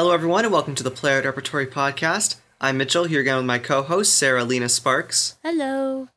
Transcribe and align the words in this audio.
Hello, 0.00 0.12
everyone, 0.12 0.46
and 0.46 0.52
welcome 0.54 0.74
to 0.76 0.82
the 0.82 0.90
Player 0.90 1.20
Repertory 1.20 1.66
Podcast. 1.66 2.36
I'm 2.58 2.78
Mitchell, 2.78 3.04
here 3.04 3.20
again 3.20 3.36
with 3.36 3.44
my 3.44 3.58
co 3.58 3.82
host, 3.82 4.14
Sarah 4.14 4.44
Lena 4.44 4.70
Sparks. 4.70 5.36
Hello. 5.42 6.08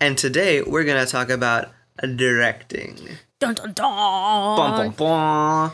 And 0.00 0.16
today 0.16 0.62
we're 0.62 0.84
going 0.84 1.04
to 1.04 1.10
talk 1.10 1.28
about 1.28 1.70
directing. 2.00 3.00
Dun 3.40 3.54
dun 3.54 3.72
dun. 3.72 4.56
Bum, 4.56 4.76
bum, 4.76 4.90
bum. 4.92 5.72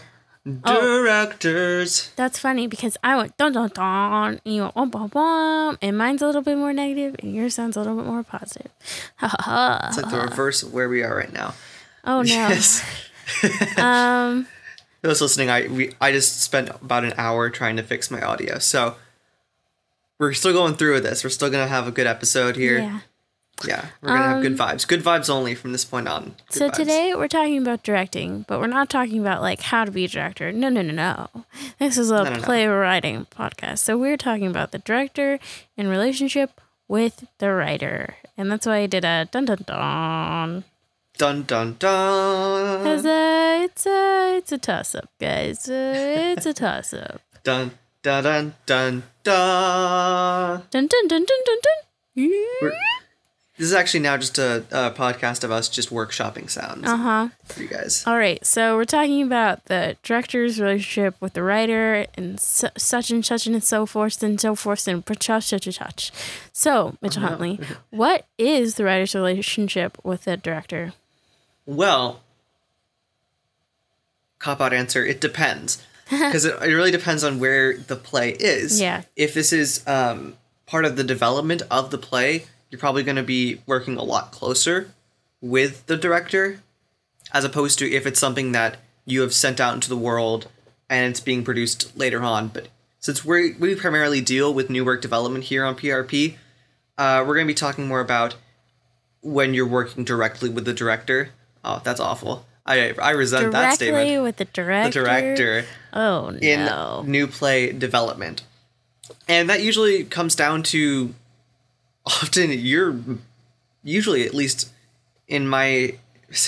Oh. 0.65 0.81
Directors. 1.05 2.11
That's 2.17 2.39
funny 2.39 2.67
because 2.67 2.97
I 3.05 3.19
went 3.19 3.37
dun 3.37 3.53
dun 3.53 3.69
dun, 3.69 4.41
and 4.43 4.55
you 4.55 4.63
went 4.63 4.75
bum 4.75 4.89
bum 4.89 5.09
bum, 5.09 5.79
and 5.83 5.99
mine's 5.99 6.23
a 6.23 6.27
little 6.27 6.41
bit 6.41 6.57
more 6.57 6.73
negative, 6.73 7.17
and 7.19 7.35
yours 7.35 7.53
sounds 7.53 7.77
a 7.77 7.81
little 7.81 7.97
bit 7.97 8.07
more 8.07 8.23
positive. 8.23 8.73
Ha 9.17 9.29
ha 9.29 9.37
ha. 9.41 9.87
It's 9.89 9.99
like 9.99 10.11
the 10.11 10.21
reverse 10.21 10.63
of 10.63 10.73
where 10.73 10.89
we 10.89 11.03
are 11.03 11.15
right 11.15 11.35
now. 11.35 11.53
Oh 12.05 12.23
no. 12.23 12.25
Yes. 12.49 12.83
Um. 13.77 14.47
Those 15.03 15.21
listening, 15.21 15.49
I 15.51 15.69
we 15.69 15.93
I 16.01 16.11
just 16.13 16.41
spent 16.43 16.71
about 16.71 17.05
an 17.05 17.15
hour 17.17 17.51
trying 17.51 17.77
to 17.77 17.83
fix 17.83 18.11
my 18.11 18.21
audio, 18.21 18.59
so 18.59 18.97
we're 20.19 20.33
still 20.33 20.53
going 20.53 20.75
through 20.75 20.95
with 20.95 21.05
this. 21.05 21.23
We're 21.23 21.31
still 21.31 21.51
gonna 21.51 21.69
have 21.69 21.87
a 21.87 21.93
good 21.93 22.07
episode 22.07 22.57
here. 22.57 22.79
Yeah. 22.79 23.01
Yeah, 23.67 23.87
we're 24.01 24.11
gonna 24.11 24.23
have 24.23 24.43
good 24.43 24.61
um, 24.61 24.69
vibes. 24.69 24.87
Good 24.87 25.03
vibes 25.03 25.29
only 25.29 25.57
from 25.57 25.73
this 25.73 25.85
point 25.85 26.07
on. 26.07 26.37
Good 26.49 26.55
So 26.59 26.69
vibes. 26.69 26.75
today 26.75 27.13
we're 27.17 27.27
talking 27.27 27.59
about 27.59 27.83
directing, 27.83 28.45
but 28.47 28.61
we're 28.61 28.69
not 28.69 28.89
talking 28.89 29.19
about 29.21 29.41
like 29.43 29.61
how 29.63 29.85
to 29.85 29.91
be 29.91 30.05
a 30.05 30.09
director. 30.09 30.53
No, 30.53 30.69
no, 30.69 30.81
no, 30.83 30.93
no. 30.93 31.45
This 31.81 31.99
is 31.99 32.11
a 32.13 32.19
No, 32.19 32.25
no, 32.25 32.37
no. 32.37 32.43
playwriting 32.43 33.27
podcast. 33.37 33.79
So 33.79 33.99
we're 33.99 34.17
talking 34.17 34.47
about 34.47 34.71
the 34.71 34.79
director 34.79 35.41
in 35.77 35.89
relationship 35.89 36.61
with 36.87 37.27
the 37.39 37.53
writer, 37.53 38.15
and 38.37 38.51
that's 38.51 38.65
why 38.65 38.79
I 38.79 38.87
did 38.87 39.05
a 39.05 39.29
dun 39.31 39.47
dun 39.47 39.65
dun. 39.67 40.65
Dun 41.19 41.43
dun 41.43 41.77
dun 41.79 42.87
uh, 42.87 43.61
it's 43.65 43.87
a 43.87 44.37
it's 44.39 44.53
a 44.53 44.59
toss 44.59 44.95
up, 44.95 45.11
guys. 45.21 45.69
Uh, 45.69 45.93
it's 46.37 46.47
a 46.47 46.55
toss 46.55 46.95
up. 46.95 47.21
dun 47.45 47.73
dun 48.03 48.23
dun 48.25 48.55
dun 48.67 49.03
dun. 49.25 50.63
Dun 50.71 50.87
dun 50.87 51.09
dun 51.09 51.25
dun 51.25 51.43
dun 51.47 51.59
dun. 51.67 52.73
This 53.57 53.67
is 53.67 53.75
actually 53.75 54.01
now 54.01 54.17
just 54.17 54.39
a, 54.39 54.59
a 54.71 54.93
podcast 54.93 55.43
of 55.43 55.51
us 55.51 55.69
just 55.69 55.91
workshopping 55.91 56.49
sounds 56.49 56.87
Uh 56.87 56.97
huh. 56.97 57.29
for 57.45 57.61
you 57.63 57.67
guys. 57.69 58.05
All 58.07 58.17
right, 58.17 58.45
so 58.47 58.77
we're 58.77 58.85
talking 58.85 59.21
about 59.21 59.65
the 59.65 59.97
director's 60.05 60.61
relationship 60.61 61.17
with 61.21 61.33
the 61.33 61.43
writer 61.43 62.07
and 62.15 62.39
su- 62.39 62.69
such 62.77 63.11
and 63.11 63.27
such 63.27 63.49
and 63.49 63.63
so 63.65 63.85
forth 63.85 64.23
and 64.23 64.41
so 64.41 64.55
forth 64.55 64.87
and 64.87 65.03
such 65.21 65.45
such 65.47 65.67
and 65.67 65.75
such. 65.75 66.13
So, 66.53 66.97
Mitchell 67.03 67.23
Huntley, 67.23 67.59
what 67.91 68.27
is 68.39 68.77
the 68.77 68.85
writer's 68.85 69.17
relationship 69.17 69.99
with 70.05 70.23
the 70.25 70.37
director? 70.37 70.93
Well, 71.69 72.23
cop 74.39 74.63
out 74.63 74.73
answer. 74.73 75.05
It 75.05 75.21
depends 75.21 75.85
because 76.11 76.47
it, 76.47 76.55
it 76.63 76.73
really 76.73 76.91
depends 76.91 77.23
on 77.23 77.39
where 77.39 77.77
the 77.77 77.95
play 77.95 78.31
is. 78.31 78.81
Yeah. 78.81 79.03
If 79.17 79.35
this 79.35 79.53
is 79.53 79.87
um, 79.87 80.39
part 80.65 80.87
of 80.87 80.97
the 80.97 81.05
development 81.05 81.61
of 81.71 81.91
the 81.91 81.99
play, 81.99 82.47
you're 82.71 82.79
probably 82.79 83.03
going 83.03 83.17
to 83.17 83.23
be 83.23 83.61
working 83.67 83.99
a 83.99 84.03
lot 84.03 84.33
closer 84.33 84.93
with 85.43 85.85
the 85.87 85.99
director, 85.99 86.63
as 87.35 87.45
opposed 87.45 87.79
to 87.81 87.93
if 87.93 88.07
it's 88.07 88.19
something 88.19 88.53
that 88.53 88.79
you 89.05 89.21
have 89.21 89.35
sent 89.35 89.61
out 89.61 89.75
into 89.75 89.91
the 89.91 89.97
world 89.97 90.49
and 90.89 91.11
it's 91.11 91.21
being 91.21 91.45
produced 91.45 91.95
later 91.95 92.23
on. 92.23 92.49
But 92.49 92.69
since 92.99 93.27
we 93.27 93.53
we 93.53 93.75
primarily 93.75 94.23
deal 94.23 94.55
with 94.55 94.71
new 94.71 94.87
work 94.87 95.03
development 95.03 95.45
here 95.45 95.67
on 95.67 95.77
PRP, 95.77 96.37
uh, 96.97 97.23
we're 97.27 97.35
going 97.35 97.47
to 97.47 97.51
be 97.51 97.55
talking 97.55 97.87
more 97.87 98.01
about 98.01 98.37
when 99.21 99.53
you're 99.53 99.67
working 99.67 100.03
directly 100.05 100.49
with 100.49 100.65
the 100.65 100.73
director. 100.73 101.29
Oh, 101.65 101.81
that's 101.85 102.01
awful. 102.01 102.47
I 102.67 102.93
I 103.01 103.11
resent 103.11 103.53
that 103.53 103.79
Directly 103.79 103.87
statement. 103.89 104.23
with 104.25 104.37
the 104.37 104.45
The 104.45 104.51
director. 104.53 105.05
director 105.05 105.65
Oh 105.93 106.31
in 106.41 107.11
new 107.11 107.27
play 107.27 107.73
development. 107.73 108.43
And 109.27 109.49
that 109.49 109.63
usually 109.63 110.05
comes 110.05 110.35
down 110.35 110.63
to 110.65 111.15
often 112.07 112.51
you're 112.53 112.97
usually 113.83 114.27
at 114.27 114.35
least 114.35 114.71
in 115.27 115.49
my 115.49 115.95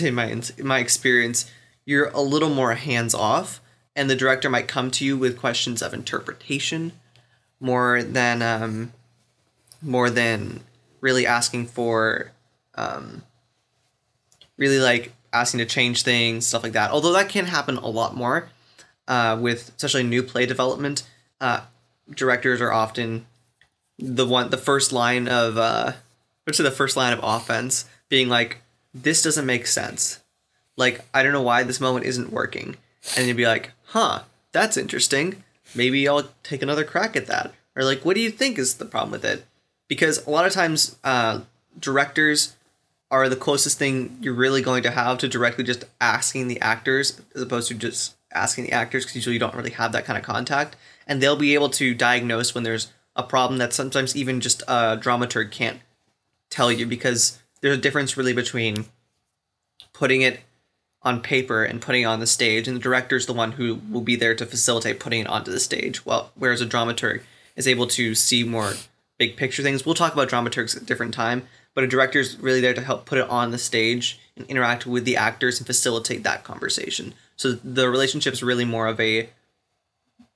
in 0.00 0.14
my 0.14 0.26
in 0.26 0.42
my 0.66 0.78
experience 0.78 1.50
you're 1.86 2.08
a 2.08 2.20
little 2.20 2.50
more 2.50 2.74
hands 2.74 3.14
off 3.14 3.60
and 3.96 4.08
the 4.10 4.14
director 4.16 4.48
might 4.50 4.68
come 4.68 4.90
to 4.90 5.04
you 5.04 5.16
with 5.16 5.38
questions 5.38 5.82
of 5.82 5.92
interpretation 5.94 6.92
more 7.60 8.02
than 8.02 8.42
um 8.42 8.92
more 9.82 10.10
than 10.10 10.60
really 11.00 11.26
asking 11.26 11.66
for 11.66 12.32
um 12.74 13.22
really 14.60 14.78
like 14.78 15.12
asking 15.32 15.58
to 15.58 15.66
change 15.66 16.04
things 16.04 16.46
stuff 16.46 16.62
like 16.62 16.72
that 16.72 16.92
although 16.92 17.12
that 17.12 17.28
can 17.28 17.46
happen 17.46 17.76
a 17.78 17.88
lot 17.88 18.14
more 18.14 18.48
uh, 19.10 19.36
with 19.38 19.72
especially 19.76 20.04
new 20.04 20.22
play 20.22 20.46
development, 20.46 21.02
uh, 21.40 21.62
directors 22.14 22.60
are 22.60 22.72
often 22.72 23.26
the 23.98 24.26
one 24.26 24.50
the 24.50 24.56
first 24.56 24.92
line 24.92 25.26
of 25.26 25.58
uh, 25.58 25.92
say 26.52 26.62
the 26.62 26.70
first 26.70 26.96
line 26.96 27.12
of 27.12 27.20
offense 27.22 27.86
being 28.08 28.28
like, 28.28 28.62
"This 28.94 29.22
doesn't 29.22 29.44
make 29.44 29.66
sense." 29.66 30.20
Like 30.76 31.04
I 31.12 31.22
don't 31.22 31.32
know 31.32 31.42
why 31.42 31.64
this 31.64 31.80
moment 31.80 32.06
isn't 32.06 32.32
working, 32.32 32.76
and 33.16 33.26
you'd 33.26 33.36
be 33.36 33.46
like, 33.46 33.72
"Huh, 33.86 34.22
that's 34.52 34.76
interesting. 34.76 35.42
Maybe 35.74 36.06
I'll 36.06 36.30
take 36.44 36.62
another 36.62 36.84
crack 36.84 37.16
at 37.16 37.26
that." 37.26 37.52
Or 37.74 37.82
like, 37.82 38.04
"What 38.04 38.14
do 38.14 38.22
you 38.22 38.30
think 38.30 38.58
is 38.58 38.74
the 38.74 38.84
problem 38.84 39.10
with 39.10 39.24
it?" 39.24 39.44
Because 39.88 40.24
a 40.24 40.30
lot 40.30 40.46
of 40.46 40.52
times, 40.52 40.96
uh, 41.02 41.40
directors 41.78 42.54
are 43.10 43.28
the 43.28 43.36
closest 43.36 43.78
thing 43.78 44.16
you're 44.20 44.34
really 44.34 44.62
going 44.62 44.82
to 44.84 44.90
have 44.90 45.18
to 45.18 45.28
directly 45.28 45.64
just 45.64 45.84
asking 46.00 46.48
the 46.48 46.60
actors 46.60 47.20
as 47.34 47.42
opposed 47.42 47.68
to 47.68 47.74
just 47.74 48.14
asking 48.32 48.64
the 48.64 48.72
actors 48.72 49.04
because 49.04 49.16
usually 49.16 49.34
you 49.34 49.40
don't 49.40 49.54
really 49.54 49.72
have 49.72 49.92
that 49.92 50.04
kind 50.04 50.16
of 50.16 50.24
contact. 50.24 50.76
And 51.06 51.20
they'll 51.20 51.36
be 51.36 51.54
able 51.54 51.70
to 51.70 51.94
diagnose 51.94 52.54
when 52.54 52.62
there's 52.62 52.92
a 53.16 53.22
problem 53.22 53.58
that 53.58 53.72
sometimes 53.72 54.14
even 54.14 54.40
just 54.40 54.62
a 54.62 54.96
dramaturg 54.96 55.50
can't 55.50 55.80
tell 56.50 56.70
you 56.70 56.86
because 56.86 57.40
there's 57.60 57.76
a 57.76 57.80
difference 57.80 58.16
really 58.16 58.32
between 58.32 58.86
putting 59.92 60.22
it 60.22 60.40
on 61.02 61.20
paper 61.20 61.64
and 61.64 61.80
putting 61.80 62.02
it 62.02 62.06
on 62.06 62.20
the 62.20 62.26
stage 62.26 62.68
and 62.68 62.76
the 62.76 62.80
director's 62.80 63.26
the 63.26 63.32
one 63.32 63.52
who 63.52 63.80
will 63.90 64.00
be 64.00 64.16
there 64.16 64.34
to 64.34 64.46
facilitate 64.46 65.00
putting 65.00 65.20
it 65.20 65.26
onto 65.26 65.50
the 65.50 65.58
stage 65.58 66.04
well 66.04 66.30
whereas 66.34 66.60
a 66.60 66.66
dramaturg 66.66 67.22
is 67.56 67.66
able 67.66 67.86
to 67.86 68.14
see 68.14 68.44
more 68.44 68.74
big 69.20 69.36
picture 69.36 69.62
things. 69.62 69.84
We'll 69.84 69.94
talk 69.94 70.14
about 70.14 70.30
dramaturgs 70.30 70.74
at 70.74 70.82
a 70.82 70.86
different 70.86 71.14
time 71.14 71.46
but 71.74 71.84
a 71.84 71.86
director's 71.86 72.38
really 72.38 72.60
there 72.60 72.74
to 72.74 72.80
help 72.80 73.06
put 73.06 73.18
it 73.18 73.28
on 73.28 73.50
the 73.50 73.58
stage 73.58 74.18
and 74.36 74.46
interact 74.46 74.86
with 74.86 75.04
the 75.04 75.16
actors 75.16 75.58
and 75.58 75.66
facilitate 75.66 76.22
that 76.22 76.44
conversation 76.44 77.14
so 77.36 77.52
the 77.52 77.88
relationship's 77.88 78.42
really 78.42 78.64
more 78.64 78.86
of 78.86 78.98
a 79.00 79.28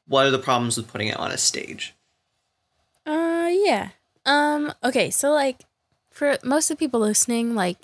what 0.07 0.27
are 0.27 0.31
the 0.31 0.39
problems 0.39 0.77
with 0.77 0.89
putting 0.89 1.09
it 1.09 1.19
on 1.19 1.31
a 1.31 1.39
stage 1.39 1.95
Uh, 3.07 3.51
yeah. 3.53 3.91
Um, 4.27 4.73
okay, 4.83 5.11
so 5.11 5.31
like 5.31 5.65
for 6.11 6.39
most 6.43 6.71
of 6.71 6.79
the 6.79 6.85
people 6.85 7.01
listening, 7.01 7.55
like 7.55 7.79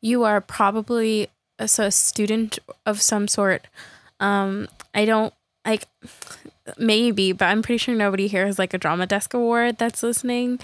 you 0.00 0.24
are 0.24 0.40
probably 0.40 1.28
a, 1.58 1.66
so 1.68 1.84
a 1.84 1.90
student 1.90 2.58
of 2.84 3.00
some 3.00 3.28
sort. 3.28 3.66
Um, 4.20 4.68
I 4.94 5.04
don't 5.04 5.32
like 5.64 5.86
maybe, 6.78 7.32
but 7.32 7.46
I'm 7.46 7.62
pretty 7.62 7.78
sure 7.78 7.94
nobody 7.94 8.28
here 8.28 8.46
has 8.46 8.58
like 8.58 8.74
a 8.74 8.78
drama 8.78 9.06
desk 9.06 9.32
award 9.32 9.78
that's 9.78 10.02
listening. 10.02 10.58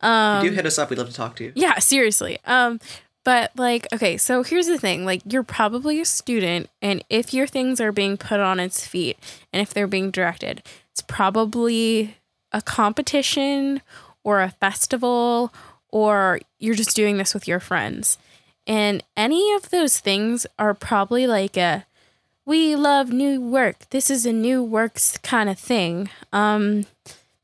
Um, 0.00 0.44
do 0.44 0.50
hit 0.50 0.66
us 0.66 0.78
up 0.78 0.90
we'd 0.90 0.98
love 0.98 1.08
to 1.08 1.14
talk 1.14 1.36
to 1.36 1.44
you 1.44 1.52
yeah, 1.54 1.78
seriously. 1.78 2.38
Um, 2.44 2.80
but 3.24 3.50
like, 3.56 3.88
okay, 3.92 4.16
so 4.16 4.42
here's 4.42 4.66
the 4.66 4.78
thing: 4.78 5.04
like, 5.04 5.22
you're 5.26 5.42
probably 5.42 6.00
a 6.00 6.04
student, 6.04 6.70
and 6.80 7.02
if 7.10 7.34
your 7.34 7.46
things 7.46 7.80
are 7.80 7.92
being 7.92 8.16
put 8.16 8.40
on 8.40 8.60
its 8.60 8.86
feet, 8.86 9.18
and 9.52 9.60
if 9.60 9.74
they're 9.74 9.86
being 9.86 10.10
directed, 10.10 10.62
it's 10.92 11.02
probably 11.02 12.16
a 12.52 12.62
competition 12.62 13.82
or 14.22 14.42
a 14.42 14.50
festival, 14.50 15.52
or 15.90 16.40
you're 16.58 16.74
just 16.74 16.94
doing 16.94 17.16
this 17.16 17.34
with 17.34 17.48
your 17.48 17.60
friends. 17.60 18.18
And 18.66 19.02
any 19.16 19.52
of 19.54 19.70
those 19.70 20.00
things 20.00 20.46
are 20.58 20.74
probably 20.74 21.26
like 21.26 21.56
a 21.56 21.86
we 22.44 22.76
love 22.76 23.10
new 23.10 23.40
work. 23.40 23.90
This 23.90 24.08
is 24.08 24.24
a 24.24 24.32
new 24.32 24.62
works 24.62 25.18
kind 25.18 25.48
of 25.50 25.58
thing. 25.58 26.08
Um, 26.32 26.86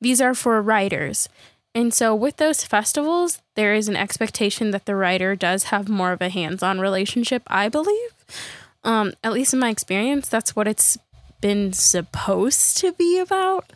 these 0.01 0.21
are 0.21 0.35
for 0.35 0.63
writers. 0.63 1.29
And 1.75 1.95
so 1.95 2.15
with 2.15 2.37
those 2.37 2.65
festivals, 2.65 3.41
there 3.55 3.75
is 3.75 3.89
an 3.89 3.97
expectation 3.97 4.73
that 4.73 4.85
the 4.85 4.95
writer 4.95 5.35
does 5.35 5.65
have 5.65 5.89
more 5.89 6.13
of 6.13 6.21
a 6.21 6.29
hands-on 6.29 6.81
relationship, 6.81 7.43
I 7.47 7.69
believe. 7.69 8.11
Um, 8.85 9.15
at 9.25 9.33
least 9.33 9.55
in 9.55 9.61
my 9.61 9.71
experience, 9.71 10.29
that's 10.29 10.55
what 10.55 10.69
it's 10.69 10.99
been 11.41 11.73
supposed 11.73 12.77
to 12.79 12.93
be 12.93 13.19
about. 13.19 13.73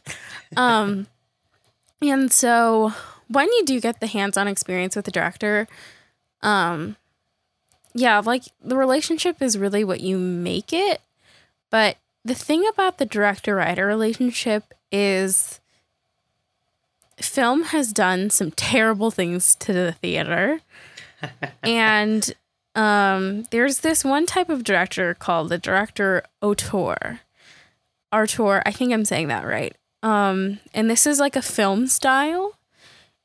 Um, 0.56 1.06
and 2.02 2.30
so 2.30 2.92
when 3.28 3.46
you 3.46 3.64
do 3.64 3.80
get 3.80 4.00
the 4.00 4.06
hands-on 4.06 4.46
experience 4.46 4.94
with 4.94 5.06
the 5.06 5.10
director, 5.10 5.66
um, 6.42 6.96
yeah, 7.94 8.20
like 8.20 8.42
the 8.62 8.76
relationship 8.76 9.40
is 9.40 9.56
really 9.56 9.84
what 9.84 10.00
you 10.00 10.18
make 10.18 10.72
it. 10.72 11.00
But 11.70 11.96
the 12.24 12.34
thing 12.34 12.66
about 12.68 12.98
the 12.98 13.06
director 13.06 13.56
writer 13.56 13.86
relationship 13.86 14.74
is 14.92 15.60
film 17.20 17.64
has 17.64 17.92
done 17.92 18.30
some 18.30 18.50
terrible 18.52 19.10
things 19.10 19.54
to 19.56 19.72
the 19.72 19.92
theater. 19.92 20.60
and 21.62 22.34
um, 22.74 23.44
there's 23.50 23.80
this 23.80 24.04
one 24.04 24.26
type 24.26 24.48
of 24.50 24.64
director 24.64 25.14
called 25.14 25.48
the 25.48 25.58
director 25.58 26.22
auteur. 26.42 27.20
Artur. 28.12 28.62
I 28.64 28.70
think 28.70 28.92
I'm 28.92 29.04
saying 29.04 29.28
that 29.28 29.44
right. 29.46 29.74
Um, 30.02 30.60
and 30.74 30.88
this 30.88 31.06
is 31.06 31.18
like 31.18 31.36
a 31.36 31.42
film 31.42 31.86
style, 31.88 32.56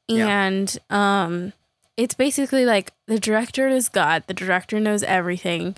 Yeah. 0.08 0.28
and 0.28 0.78
um, 0.90 1.54
it's 1.98 2.16
basically 2.16 2.66
like 2.66 2.92
the 3.08 3.20
director 3.20 3.68
is 3.68 3.90
God. 3.90 4.24
The 4.28 4.34
director 4.34 4.80
knows 4.80 5.04
everything. 5.04 5.76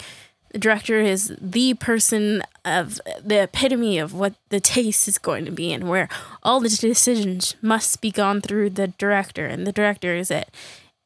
Director 0.54 1.00
is 1.00 1.36
the 1.42 1.74
person 1.74 2.44
of 2.64 3.02
the 3.24 3.44
epitome 3.44 3.98
of 3.98 4.14
what 4.14 4.36
the 4.50 4.60
taste 4.60 5.08
is 5.08 5.18
going 5.18 5.46
to 5.46 5.52
be, 5.52 5.74
and 5.74 5.90
where 5.90 6.08
all 6.44 6.60
the 6.60 6.70
decisions 6.70 7.56
must 7.62 8.02
be 8.02 8.12
gone 8.12 8.40
through 8.40 8.70
the 8.70 8.88
director, 8.88 9.46
and 9.46 9.66
the 9.66 9.72
director 9.72 10.16
is 10.16 10.30
it. 10.30 10.50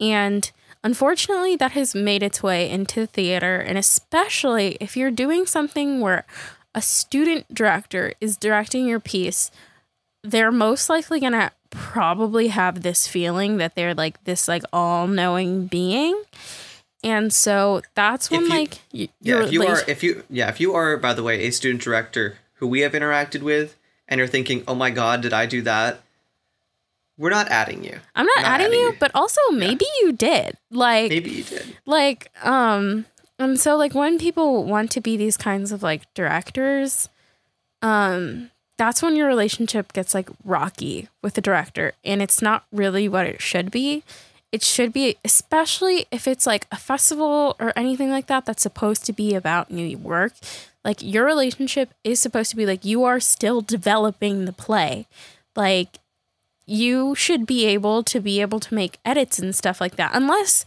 And 0.01 0.51
unfortunately, 0.83 1.55
that 1.55 1.71
has 1.71 1.95
made 1.95 2.23
its 2.23 2.43
way 2.43 2.69
into 2.69 3.01
the 3.01 3.07
theater, 3.07 3.57
and 3.59 3.77
especially 3.77 4.77
if 4.81 4.97
you're 4.97 5.11
doing 5.11 5.45
something 5.45 6.01
where 6.01 6.25
a 6.75 6.81
student 6.81 7.53
director 7.53 8.13
is 8.19 8.37
directing 8.37 8.85
your 8.85 8.99
piece, 8.99 9.49
they're 10.23 10.51
most 10.51 10.89
likely 10.89 11.19
gonna 11.19 11.51
probably 11.69 12.49
have 12.49 12.81
this 12.81 13.07
feeling 13.07 13.57
that 13.57 13.75
they're 13.75 13.95
like 13.95 14.23
this 14.25 14.47
like 14.47 14.63
all-knowing 14.73 15.67
being. 15.67 16.21
And 17.03 17.31
so 17.33 17.81
that's 17.95 18.29
when 18.31 18.41
you- 18.43 18.49
like 18.49 18.79
y- 18.93 19.09
Yeah, 19.21 19.43
if 19.45 19.51
you 19.51 19.65
are 19.65 19.81
if 19.87 20.03
you 20.03 20.23
yeah, 20.29 20.49
if 20.49 20.59
you 20.59 20.73
are 20.73 20.97
by 20.97 21.13
the 21.13 21.23
way 21.23 21.45
a 21.45 21.51
student 21.51 21.81
director 21.83 22.37
who 22.55 22.67
we 22.67 22.81
have 22.81 22.93
interacted 22.93 23.41
with 23.41 23.77
and 24.07 24.17
you're 24.19 24.27
thinking, 24.27 24.63
"Oh 24.67 24.75
my 24.75 24.89
god, 24.89 25.21
did 25.21 25.33
I 25.33 25.45
do 25.45 25.61
that?" 25.63 26.01
We're 27.19 27.31
not 27.31 27.47
adding 27.49 27.83
you. 27.83 27.99
I'm 28.15 28.25
not, 28.27 28.37
not 28.37 28.45
adding, 28.45 28.65
adding 28.67 28.79
you, 28.79 28.85
you. 28.87 28.95
but 28.99 29.09
also 29.15 29.41
maybe 29.51 29.85
you 30.01 30.11
did. 30.11 30.55
Like 30.69 31.09
Maybe 31.09 31.31
you 31.31 31.43
did. 31.43 31.75
like 31.85 32.31
um 32.45 33.05
and 33.39 33.59
so 33.59 33.75
like 33.75 33.93
when 33.95 34.19
people 34.19 34.63
want 34.65 34.91
to 34.91 35.01
be 35.01 35.17
these 35.17 35.37
kinds 35.37 35.71
of 35.71 35.81
like 35.81 36.11
directors 36.13 37.09
um 37.81 38.51
that's 38.77 39.01
when 39.01 39.15
your 39.15 39.27
relationship 39.27 39.93
gets 39.93 40.13
like 40.13 40.29
rocky 40.43 41.09
with 41.23 41.33
the 41.33 41.41
director 41.41 41.93
and 42.05 42.21
it's 42.21 42.41
not 42.41 42.65
really 42.71 43.09
what 43.09 43.25
it 43.25 43.41
should 43.41 43.71
be 43.71 44.03
it 44.51 44.63
should 44.63 44.93
be 44.93 45.17
especially 45.25 46.05
if 46.11 46.27
it's 46.27 46.47
like 46.47 46.67
a 46.71 46.77
festival 46.77 47.55
or 47.59 47.73
anything 47.75 48.09
like 48.09 48.27
that 48.27 48.45
that's 48.45 48.63
supposed 48.63 49.05
to 49.05 49.13
be 49.13 49.35
about 49.35 49.69
new 49.69 49.97
work 49.97 50.33
like 50.87 51.03
your 51.03 51.25
relationship 51.25 51.93
is 52.05 52.21
supposed 52.21 52.49
to 52.51 52.55
be 52.55 52.65
like 52.65 52.85
you 52.85 53.03
are 53.03 53.19
still 53.19 53.59
developing 53.59 54.45
the 54.45 54.53
play. 54.53 55.05
Like 55.53 55.99
you 56.65 57.13
should 57.13 57.45
be 57.45 57.65
able 57.65 58.03
to 58.03 58.21
be 58.21 58.39
able 58.39 58.61
to 58.61 58.73
make 58.73 58.97
edits 59.03 59.37
and 59.37 59.53
stuff 59.53 59.81
like 59.81 59.97
that 59.97 60.11
unless 60.13 60.63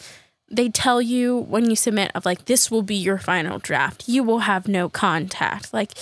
they 0.50 0.68
tell 0.68 1.00
you 1.00 1.38
when 1.38 1.70
you 1.70 1.76
submit 1.76 2.10
of 2.14 2.26
like 2.26 2.44
this 2.44 2.70
will 2.70 2.82
be 2.82 2.96
your 2.96 3.16
final 3.16 3.58
draft. 3.58 4.08
You 4.08 4.22
will 4.22 4.40
have 4.40 4.68
no 4.68 4.90
contact. 4.90 5.72
Like 5.72 5.92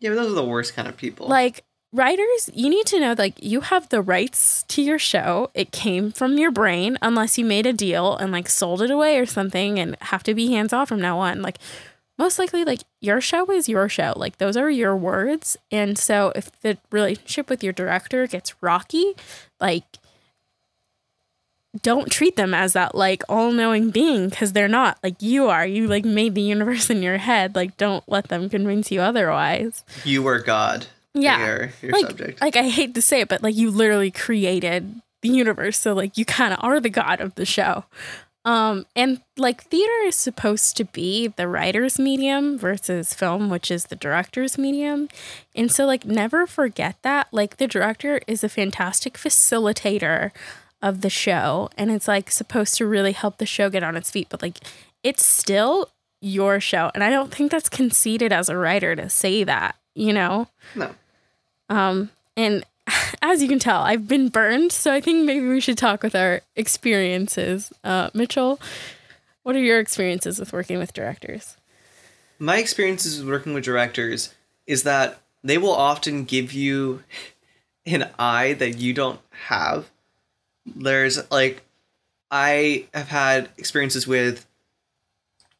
Yeah, 0.00 0.08
but 0.08 0.16
those 0.16 0.32
are 0.32 0.36
the 0.36 0.42
worst 0.42 0.74
kind 0.74 0.88
of 0.88 0.96
people. 0.96 1.28
like 1.28 1.64
writers 1.94 2.50
you 2.52 2.68
need 2.68 2.86
to 2.86 2.98
know 2.98 3.14
like 3.16 3.42
you 3.42 3.60
have 3.60 3.88
the 3.88 4.02
rights 4.02 4.64
to 4.64 4.82
your 4.82 4.98
show. 4.98 5.50
It 5.54 5.70
came 5.70 6.10
from 6.10 6.36
your 6.36 6.50
brain 6.50 6.98
unless 7.00 7.38
you 7.38 7.44
made 7.44 7.66
a 7.66 7.72
deal 7.72 8.16
and 8.16 8.32
like 8.32 8.48
sold 8.48 8.82
it 8.82 8.90
away 8.90 9.18
or 9.18 9.26
something 9.26 9.78
and 9.78 9.96
have 10.02 10.24
to 10.24 10.34
be 10.34 10.50
hands 10.50 10.72
off 10.72 10.88
from 10.88 11.00
now 11.00 11.18
on. 11.20 11.40
Like 11.40 11.58
most 12.18 12.38
likely 12.38 12.64
like 12.64 12.80
your 13.00 13.20
show 13.20 13.50
is 13.50 13.68
your 13.68 13.88
show. 13.88 14.12
Like 14.16 14.38
those 14.38 14.56
are 14.56 14.68
your 14.68 14.96
words. 14.96 15.56
And 15.70 15.96
so 15.96 16.32
if 16.34 16.50
the 16.62 16.78
relationship 16.90 17.48
with 17.48 17.62
your 17.62 17.72
director 17.72 18.26
gets 18.26 18.60
rocky 18.60 19.14
like 19.60 19.84
don't 21.82 22.10
treat 22.10 22.36
them 22.36 22.54
as 22.54 22.72
that 22.72 22.94
like 22.94 23.22
all-knowing 23.28 23.90
being 23.90 24.28
because 24.28 24.52
they're 24.52 24.68
not. 24.68 24.98
Like 25.02 25.20
you 25.20 25.46
are. 25.46 25.66
You 25.66 25.88
like 25.88 26.04
made 26.04 26.34
the 26.34 26.42
universe 26.42 26.90
in 26.90 27.02
your 27.02 27.18
head. 27.18 27.54
Like 27.54 27.76
don't 27.76 28.04
let 28.08 28.28
them 28.28 28.48
convince 28.48 28.90
you 28.90 29.00
otherwise. 29.00 29.84
You 30.04 30.26
are 30.26 30.38
God. 30.38 30.86
Yeah. 31.14 31.46
Your, 31.46 31.70
your 31.80 31.92
like, 31.92 32.06
subject. 32.06 32.40
like 32.40 32.56
I 32.56 32.68
hate 32.68 32.94
to 32.94 33.02
say 33.02 33.20
it, 33.20 33.28
but 33.28 33.42
like 33.42 33.54
you 33.54 33.70
literally 33.70 34.10
created 34.10 35.00
the 35.22 35.28
universe, 35.30 35.78
so 35.78 35.94
like 35.94 36.18
you 36.18 36.24
kind 36.24 36.52
of 36.52 36.58
are 36.62 36.80
the 36.80 36.90
god 36.90 37.20
of 37.20 37.34
the 37.36 37.46
show. 37.46 37.84
Um, 38.44 38.84
and 38.94 39.22
like 39.38 39.64
theater 39.64 40.04
is 40.04 40.16
supposed 40.16 40.76
to 40.76 40.84
be 40.84 41.28
the 41.28 41.48
writer's 41.48 41.98
medium 41.98 42.58
versus 42.58 43.14
film, 43.14 43.48
which 43.48 43.70
is 43.70 43.86
the 43.86 43.96
director's 43.96 44.58
medium. 44.58 45.08
And 45.54 45.72
so 45.72 45.86
like 45.86 46.04
never 46.04 46.46
forget 46.46 46.96
that. 47.02 47.28
Like 47.32 47.56
the 47.56 47.66
director 47.66 48.20
is 48.26 48.44
a 48.44 48.50
fantastic 48.50 49.14
facilitator 49.14 50.30
of 50.82 51.00
the 51.00 51.08
show 51.08 51.70
and 51.78 51.90
it's 51.90 52.06
like 52.06 52.30
supposed 52.30 52.76
to 52.76 52.86
really 52.86 53.12
help 53.12 53.38
the 53.38 53.46
show 53.46 53.70
get 53.70 53.82
on 53.82 53.96
its 53.96 54.10
feet, 54.10 54.28
but 54.28 54.42
like 54.42 54.58
it's 55.02 55.24
still 55.24 55.88
your 56.20 56.60
show. 56.60 56.90
And 56.94 57.02
I 57.02 57.08
don't 57.08 57.32
think 57.32 57.50
that's 57.50 57.70
conceited 57.70 58.30
as 58.30 58.50
a 58.50 58.58
writer 58.58 58.94
to 58.94 59.08
say 59.08 59.44
that, 59.44 59.76
you 59.94 60.12
know? 60.12 60.48
no. 60.74 60.94
Um, 61.68 62.10
and 62.36 62.64
as 63.22 63.42
you 63.42 63.48
can 63.48 63.58
tell, 63.58 63.82
I've 63.82 64.08
been 64.08 64.28
burned, 64.28 64.72
so 64.72 64.92
I 64.92 65.00
think 65.00 65.24
maybe 65.24 65.48
we 65.48 65.60
should 65.60 65.78
talk 65.78 66.02
with 66.02 66.14
our 66.14 66.42
experiences. 66.56 67.72
Uh, 67.82 68.10
Mitchell, 68.14 68.60
what 69.42 69.56
are 69.56 69.60
your 69.60 69.78
experiences 69.78 70.38
with 70.38 70.52
working 70.52 70.78
with 70.78 70.92
directors? 70.92 71.56
My 72.38 72.58
experiences 72.58 73.18
with 73.18 73.28
working 73.28 73.54
with 73.54 73.64
directors 73.64 74.34
is 74.66 74.82
that 74.82 75.20
they 75.42 75.58
will 75.58 75.74
often 75.74 76.24
give 76.24 76.52
you 76.52 77.02
an 77.86 78.10
eye 78.18 78.54
that 78.54 78.78
you 78.78 78.92
don't 78.92 79.20
have. 79.46 79.90
There's 80.66 81.30
like 81.30 81.62
I 82.30 82.86
have 82.92 83.08
had 83.08 83.50
experiences 83.58 84.06
with 84.06 84.46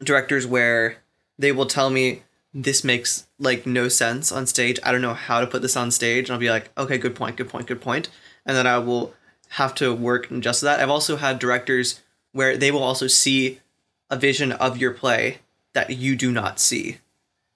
directors 0.02 0.46
where 0.46 0.96
they 1.38 1.52
will 1.52 1.66
tell 1.66 1.90
me 1.90 2.23
this 2.54 2.84
makes 2.84 3.26
like 3.38 3.66
no 3.66 3.88
sense 3.88 4.30
on 4.30 4.46
stage. 4.46 4.78
I 4.82 4.92
don't 4.92 5.02
know 5.02 5.14
how 5.14 5.40
to 5.40 5.46
put 5.46 5.60
this 5.60 5.76
on 5.76 5.90
stage. 5.90 6.28
And 6.28 6.34
I'll 6.34 6.40
be 6.40 6.50
like, 6.50 6.70
okay, 6.78 6.98
good 6.98 7.16
point, 7.16 7.36
good 7.36 7.48
point, 7.48 7.66
good 7.66 7.80
point. 7.80 8.08
And 8.46 8.56
then 8.56 8.66
I 8.66 8.78
will 8.78 9.12
have 9.50 9.74
to 9.76 9.92
work 9.94 10.30
and 10.30 10.38
adjust 10.38 10.60
to 10.60 10.66
that. 10.66 10.80
I've 10.80 10.90
also 10.90 11.16
had 11.16 11.38
directors 11.38 12.00
where 12.32 12.56
they 12.56 12.70
will 12.70 12.82
also 12.82 13.08
see 13.08 13.60
a 14.08 14.16
vision 14.16 14.52
of 14.52 14.78
your 14.78 14.92
play 14.92 15.38
that 15.72 15.90
you 15.90 16.14
do 16.14 16.30
not 16.30 16.60
see. 16.60 16.98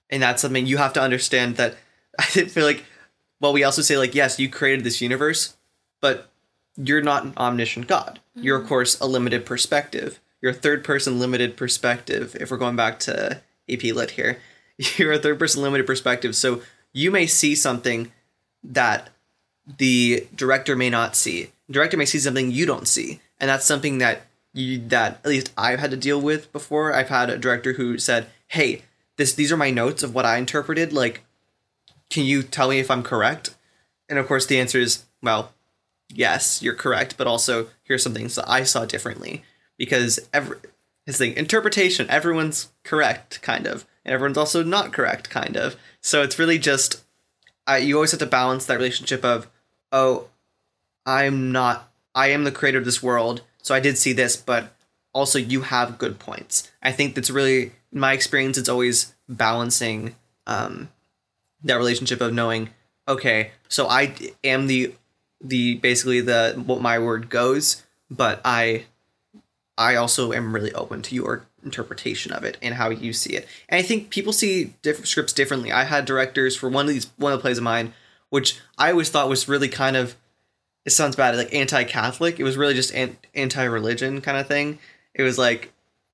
And 0.09 0.21
that's 0.21 0.41
something 0.41 0.65
you 0.65 0.77
have 0.77 0.93
to 0.93 1.01
understand 1.01 1.55
that 1.55 1.75
I 2.19 2.23
feel 2.23 2.65
like 2.65 2.83
well, 3.39 3.53
we 3.53 3.63
also 3.63 3.81
say 3.81 3.97
like, 3.97 4.15
yes, 4.15 4.39
you 4.39 4.49
created 4.49 4.83
this 4.83 5.01
universe, 5.01 5.55
but 6.01 6.29
you're 6.75 7.01
not 7.01 7.23
an 7.23 7.33
omniscient 7.37 7.87
God. 7.87 8.19
You're 8.35 8.57
of 8.57 8.63
mm-hmm. 8.63 8.69
course 8.69 8.99
a 8.99 9.05
limited 9.05 9.45
perspective. 9.45 10.19
You're 10.41 10.51
a 10.51 10.55
third 10.55 10.83
person 10.83 11.19
limited 11.19 11.57
perspective. 11.57 12.35
If 12.39 12.51
we're 12.51 12.57
going 12.57 12.75
back 12.75 12.99
to 12.99 13.41
AP 13.69 13.83
Lit 13.83 14.11
here, 14.11 14.39
you're 14.97 15.11
a 15.11 15.19
third 15.19 15.37
person 15.37 15.61
limited 15.61 15.85
perspective. 15.85 16.35
So 16.35 16.61
you 16.93 17.11
may 17.11 17.27
see 17.27 17.53
something 17.53 18.11
that 18.63 19.09
the 19.77 20.27
director 20.35 20.75
may 20.75 20.89
not 20.89 21.15
see. 21.15 21.51
director 21.69 21.97
may 21.97 22.05
see 22.05 22.19
something 22.19 22.49
you 22.49 22.65
don't 22.65 22.87
see, 22.87 23.19
and 23.39 23.49
that's 23.49 23.65
something 23.65 23.99
that 23.99 24.23
you 24.53 24.79
that 24.87 25.19
at 25.23 25.29
least 25.29 25.51
I've 25.57 25.79
had 25.79 25.91
to 25.91 25.97
deal 25.97 26.19
with 26.19 26.51
before. 26.51 26.93
I've 26.93 27.09
had 27.09 27.29
a 27.29 27.37
director 27.37 27.73
who 27.73 27.97
said, 27.97 28.27
"Hey, 28.47 28.83
this 29.17 29.33
these 29.33 29.51
are 29.51 29.57
my 29.57 29.69
notes 29.69 30.01
of 30.01 30.15
what 30.15 30.25
I 30.25 30.37
interpreted. 30.37 30.93
Like, 30.93 31.23
can 32.09 32.23
you 32.25 32.41
tell 32.41 32.69
me 32.69 32.79
if 32.79 32.89
I'm 32.89 33.03
correct?" 33.03 33.55
And 34.07 34.17
of 34.17 34.27
course, 34.27 34.47
the 34.47 34.59
answer 34.59 34.79
is, 34.79 35.03
"Well, 35.21 35.53
yes, 36.11 36.63
you're 36.63 36.73
correct, 36.73 37.15
but 37.17 37.27
also 37.27 37.67
here's 37.83 38.01
some 38.01 38.13
things 38.13 38.35
that 38.35 38.49
I 38.49 38.63
saw 38.63 38.85
differently 38.85 39.43
because 39.77 40.19
every 40.33 40.57
his 41.05 41.17
thing 41.17 41.35
interpretation 41.35 42.09
everyone's 42.09 42.69
correct 42.83 43.41
kind 43.41 43.67
of 43.67 43.85
and 44.05 44.13
everyone's 44.13 44.37
also 44.37 44.63
not 44.63 44.93
correct 44.93 45.29
kind 45.29 45.55
of. 45.55 45.75
So 46.01 46.21
it's 46.21 46.39
really 46.39 46.59
just 46.59 47.03
I, 47.67 47.77
you 47.77 47.95
always 47.95 48.11
have 48.11 48.19
to 48.21 48.25
balance 48.25 48.65
that 48.65 48.77
relationship 48.77 49.23
of 49.23 49.47
oh 49.91 50.27
i'm 51.05 51.51
not 51.51 51.91
i 52.13 52.27
am 52.27 52.43
the 52.43 52.51
creator 52.51 52.77
of 52.77 52.85
this 52.85 53.01
world 53.01 53.41
so 53.61 53.73
i 53.73 53.79
did 53.79 53.97
see 53.97 54.13
this 54.13 54.35
but 54.37 54.71
also 55.13 55.39
you 55.39 55.61
have 55.61 55.97
good 55.97 56.19
points. 56.19 56.71
I 56.81 56.91
think 56.91 57.15
that's 57.15 57.29
really 57.29 57.71
in 57.91 57.99
my 57.99 58.13
experience 58.13 58.57
it's 58.57 58.69
always 58.69 59.13
balancing 59.27 60.15
um 60.47 60.89
that 61.63 61.75
relationship 61.75 62.21
of 62.21 62.33
knowing 62.33 62.69
okay 63.07 63.51
so 63.67 63.87
I 63.87 64.15
am 64.43 64.67
the 64.67 64.93
the 65.41 65.75
basically 65.75 66.21
the 66.21 66.61
what 66.65 66.81
my 66.81 66.99
word 66.99 67.29
goes 67.29 67.83
but 68.09 68.41
i 68.43 68.85
I 69.77 69.95
also 69.95 70.33
am 70.33 70.53
really 70.53 70.73
open 70.73 71.01
to 71.03 71.15
your 71.15 71.45
interpretation 71.63 72.31
of 72.31 72.43
it 72.43 72.57
and 72.61 72.75
how 72.75 72.89
you 72.89 73.13
see 73.13 73.33
it. 73.33 73.47
And 73.67 73.79
I 73.79 73.81
think 73.81 74.09
people 74.09 74.33
see 74.33 74.73
different 74.81 75.07
scripts 75.07 75.33
differently. 75.33 75.71
I 75.71 75.83
had 75.83 76.05
directors 76.05 76.55
for 76.55 76.69
one 76.69 76.85
of 76.85 76.93
these 76.93 77.07
one 77.17 77.33
of 77.33 77.39
the 77.39 77.41
plays 77.41 77.57
of 77.57 77.63
mine, 77.63 77.93
which 78.29 78.59
I 78.77 78.91
always 78.91 79.09
thought 79.09 79.29
was 79.29 79.47
really 79.47 79.69
kind 79.69 79.95
of 79.95 80.15
it 80.85 80.91
sounds 80.91 81.15
bad, 81.15 81.35
like 81.35 81.53
anti-Catholic. 81.53 82.39
It 82.39 82.43
was 82.43 82.57
really 82.57 82.73
just 82.73 82.93
an, 82.93 83.17
anti-religion 83.35 84.21
kind 84.21 84.37
of 84.37 84.47
thing. 84.47 84.79
It 85.13 85.23
was 85.23 85.37
like, 85.37 85.71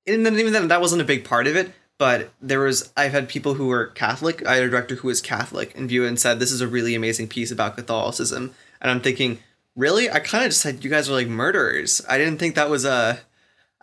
and 0.07 0.25
then 0.25 0.37
even 0.39 0.53
then 0.53 0.67
that 0.67 0.81
wasn't 0.81 1.01
a 1.01 1.05
big 1.05 1.23
part 1.23 1.47
of 1.47 1.55
it. 1.55 1.71
But 1.97 2.31
there 2.41 2.59
was 2.59 2.91
I've 2.97 3.13
had 3.13 3.29
people 3.29 3.53
who 3.53 3.67
were 3.67 3.87
Catholic. 3.87 4.45
I 4.45 4.55
had 4.55 4.65
a 4.65 4.69
director 4.69 4.95
who 4.95 5.07
was 5.07 5.21
Catholic 5.21 5.73
and 5.77 5.87
view 5.87 6.03
it 6.03 6.09
and 6.09 6.19
said 6.19 6.39
this 6.39 6.51
is 6.51 6.59
a 6.59 6.67
really 6.67 6.93
amazing 6.93 7.29
piece 7.29 7.51
about 7.51 7.77
Catholicism. 7.77 8.53
And 8.81 8.91
I'm 8.91 8.99
thinking, 8.99 9.39
really? 9.77 10.09
I 10.09 10.19
kind 10.19 10.43
of 10.43 10.49
just 10.49 10.61
said 10.61 10.83
you 10.83 10.89
guys 10.89 11.09
are 11.09 11.13
like 11.13 11.27
murderers. 11.27 12.01
I 12.09 12.17
didn't 12.17 12.37
think 12.37 12.55
that 12.55 12.69
was 12.69 12.83
a 12.83 13.21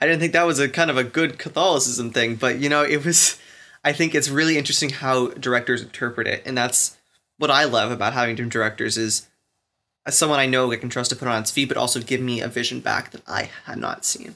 I 0.02 0.06
didn't 0.06 0.18
think 0.18 0.32
that 0.32 0.49
was 0.49 0.59
a 0.59 0.68
kind 0.68 0.90
of 0.90 0.97
a 0.97 1.04
good 1.04 1.38
Catholicism 1.38 2.11
thing, 2.11 2.35
but 2.35 2.59
you 2.59 2.68
know, 2.68 2.82
it 2.82 3.04
was. 3.04 3.38
I 3.85 3.92
think 3.92 4.16
it's 4.16 4.28
really 4.28 4.59
interesting 4.59 4.90
how 4.90 5.28
directors 5.28 5.80
interpret 5.80 6.26
it, 6.26 6.42
and 6.44 6.59
that's 6.59 6.97
what 7.38 7.52
I 7.52 7.62
love 7.62 7.92
about 7.92 8.12
having 8.12 8.35
different 8.35 8.52
directors 8.52 8.99
is 8.99 9.28
as 10.04 10.18
someone 10.18 10.40
I 10.40 10.47
know 10.47 10.73
I 10.73 10.76
can 10.76 10.88
trust 10.88 11.11
to 11.11 11.16
put 11.16 11.28
on 11.28 11.40
its 11.40 11.52
feet, 11.52 11.68
but 11.68 11.76
also 11.76 12.00
give 12.00 12.21
me 12.21 12.40
a 12.40 12.49
vision 12.49 12.80
back 12.80 13.12
that 13.12 13.23
I 13.28 13.50
had 13.66 13.78
not 13.78 14.04
seen. 14.04 14.35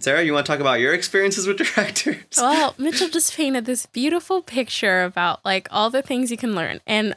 Sarah, 0.00 0.24
you 0.24 0.32
want 0.32 0.46
to 0.46 0.52
talk 0.52 0.60
about 0.60 0.80
your 0.80 0.94
experiences 0.94 1.46
with 1.46 1.58
directors? 1.74 2.38
Well, 2.38 2.74
Mitchell 2.76 3.10
just 3.10 3.36
painted 3.36 3.66
this 3.66 3.86
beautiful 3.86 4.42
picture 4.42 5.04
about 5.04 5.44
like 5.44 5.68
all 5.70 5.90
the 5.90 6.02
things 6.02 6.32
you 6.32 6.36
can 6.36 6.56
learn. 6.56 6.80
And 6.88 7.14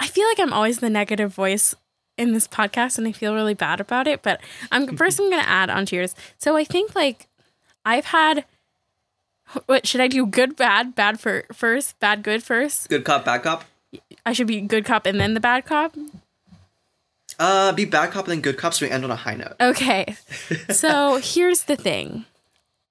I 0.00 0.06
feel 0.06 0.26
like 0.26 0.40
I'm 0.40 0.54
always 0.54 0.78
the 0.78 0.88
negative 0.88 1.34
voice 1.34 1.74
in 2.18 2.32
this 2.32 2.48
podcast 2.48 2.98
and 2.98 3.06
I 3.06 3.12
feel 3.12 3.34
really 3.34 3.54
bad 3.54 3.80
about 3.80 4.06
it, 4.06 4.22
but 4.22 4.40
I'm 4.70 4.96
first 4.98 5.20
I'm 5.20 5.30
going 5.30 5.42
to 5.42 5.48
add 5.48 5.70
on 5.70 5.86
to 5.86 5.96
yours. 5.96 6.14
So 6.38 6.56
I 6.56 6.64
think 6.64 6.94
like 6.94 7.26
I've 7.84 8.06
had 8.06 8.44
what 9.66 9.86
should 9.86 10.00
I 10.00 10.08
do 10.08 10.26
good 10.26 10.56
bad 10.56 10.94
bad 10.94 11.20
for 11.20 11.44
first, 11.52 11.98
bad 12.00 12.22
good 12.22 12.42
first? 12.42 12.88
Good 12.88 13.04
cop, 13.04 13.24
bad 13.24 13.42
cop? 13.42 13.64
I 14.26 14.32
should 14.32 14.46
be 14.46 14.60
good 14.60 14.84
cop 14.84 15.06
and 15.06 15.18
then 15.18 15.34
the 15.34 15.40
bad 15.40 15.64
cop? 15.64 15.96
Uh, 17.38 17.72
be 17.72 17.84
bad 17.84 18.10
cop 18.10 18.24
and 18.26 18.32
then 18.32 18.40
good 18.40 18.58
cop 18.58 18.74
so 18.74 18.84
we 18.84 18.90
end 18.90 19.04
on 19.04 19.10
a 19.10 19.16
high 19.16 19.36
note. 19.36 19.54
Okay. 19.60 20.16
So 20.70 21.20
here's 21.22 21.64
the 21.64 21.76
thing. 21.76 22.24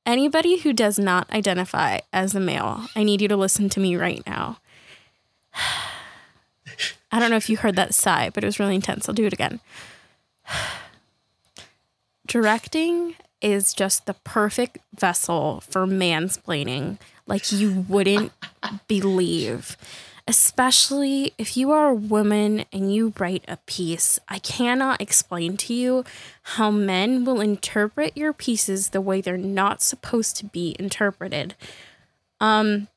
Anybody 0.06 0.60
who 0.60 0.74
does 0.74 0.98
not 0.98 1.30
identify 1.32 2.00
as 2.14 2.34
a 2.34 2.40
male, 2.40 2.88
I 2.96 3.04
need 3.04 3.22
you 3.22 3.28
to 3.28 3.36
listen 3.36 3.70
to 3.70 3.80
me 3.80 3.96
right 3.96 4.24
now. 4.26 4.60
I 7.12 7.20
don't 7.20 7.30
know 7.30 7.38
if 7.38 7.50
you 7.50 7.58
heard 7.58 7.76
that 7.76 7.94
sigh, 7.94 8.30
but 8.30 8.44
it 8.44 8.48
was 8.48 8.60
really 8.60 8.76
intense. 8.76 9.08
I'll 9.08 9.16
do 9.16 9.26
it 9.26 9.34
again. 9.34 9.60
Directing 12.28 13.16
is 13.42 13.74
just 13.74 14.06
the 14.06 14.14
perfect 14.14 14.80
vessel 14.98 15.62
for 15.62 15.86
mansplaining 15.86 16.98
like 17.26 17.52
you 17.52 17.86
wouldn't 17.88 18.32
believe. 18.88 19.78
Especially 20.30 21.34
if 21.38 21.56
you 21.56 21.72
are 21.72 21.88
a 21.88 21.96
woman 21.96 22.66
and 22.74 22.94
you 22.94 23.14
write 23.18 23.46
a 23.48 23.58
piece, 23.66 24.20
I 24.28 24.40
cannot 24.40 25.00
explain 25.00 25.56
to 25.58 25.74
you 25.74 26.04
how 26.44 26.70
men 26.70 27.24
will 27.24 27.40
interpret 27.40 28.18
your 28.18 28.34
pieces 28.34 28.90
the 28.90 29.00
way 29.00 29.22
they're 29.22 29.38
not 29.38 29.82
supposed 29.82 30.36
to 30.38 30.46
be 30.46 30.76
interpreted. 30.78 31.56
Um, 32.42 32.90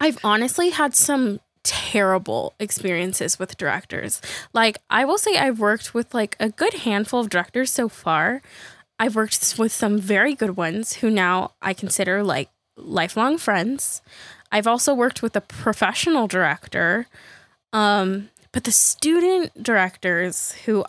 I've 0.00 0.18
honestly 0.24 0.70
had 0.70 0.94
some 0.94 1.40
terrible 1.66 2.54
experiences 2.58 3.38
with 3.38 3.58
directors. 3.58 4.22
Like, 4.52 4.78
I 4.88 5.04
will 5.04 5.18
say 5.18 5.36
I've 5.36 5.58
worked 5.58 5.92
with 5.92 6.14
like 6.14 6.36
a 6.38 6.48
good 6.48 6.74
handful 6.74 7.20
of 7.20 7.28
directors 7.28 7.70
so 7.72 7.88
far. 7.88 8.40
I've 8.98 9.16
worked 9.16 9.56
with 9.58 9.72
some 9.72 9.98
very 9.98 10.34
good 10.34 10.56
ones 10.56 10.94
who 10.94 11.10
now 11.10 11.52
I 11.60 11.74
consider 11.74 12.22
like 12.22 12.48
lifelong 12.76 13.36
friends. 13.36 14.00
I've 14.52 14.66
also 14.66 14.94
worked 14.94 15.22
with 15.22 15.34
a 15.36 15.40
professional 15.40 16.26
director. 16.28 17.06
Um, 17.72 18.30
but 18.52 18.64
the 18.64 18.72
student 18.72 19.62
directors 19.62 20.52
who 20.64 20.84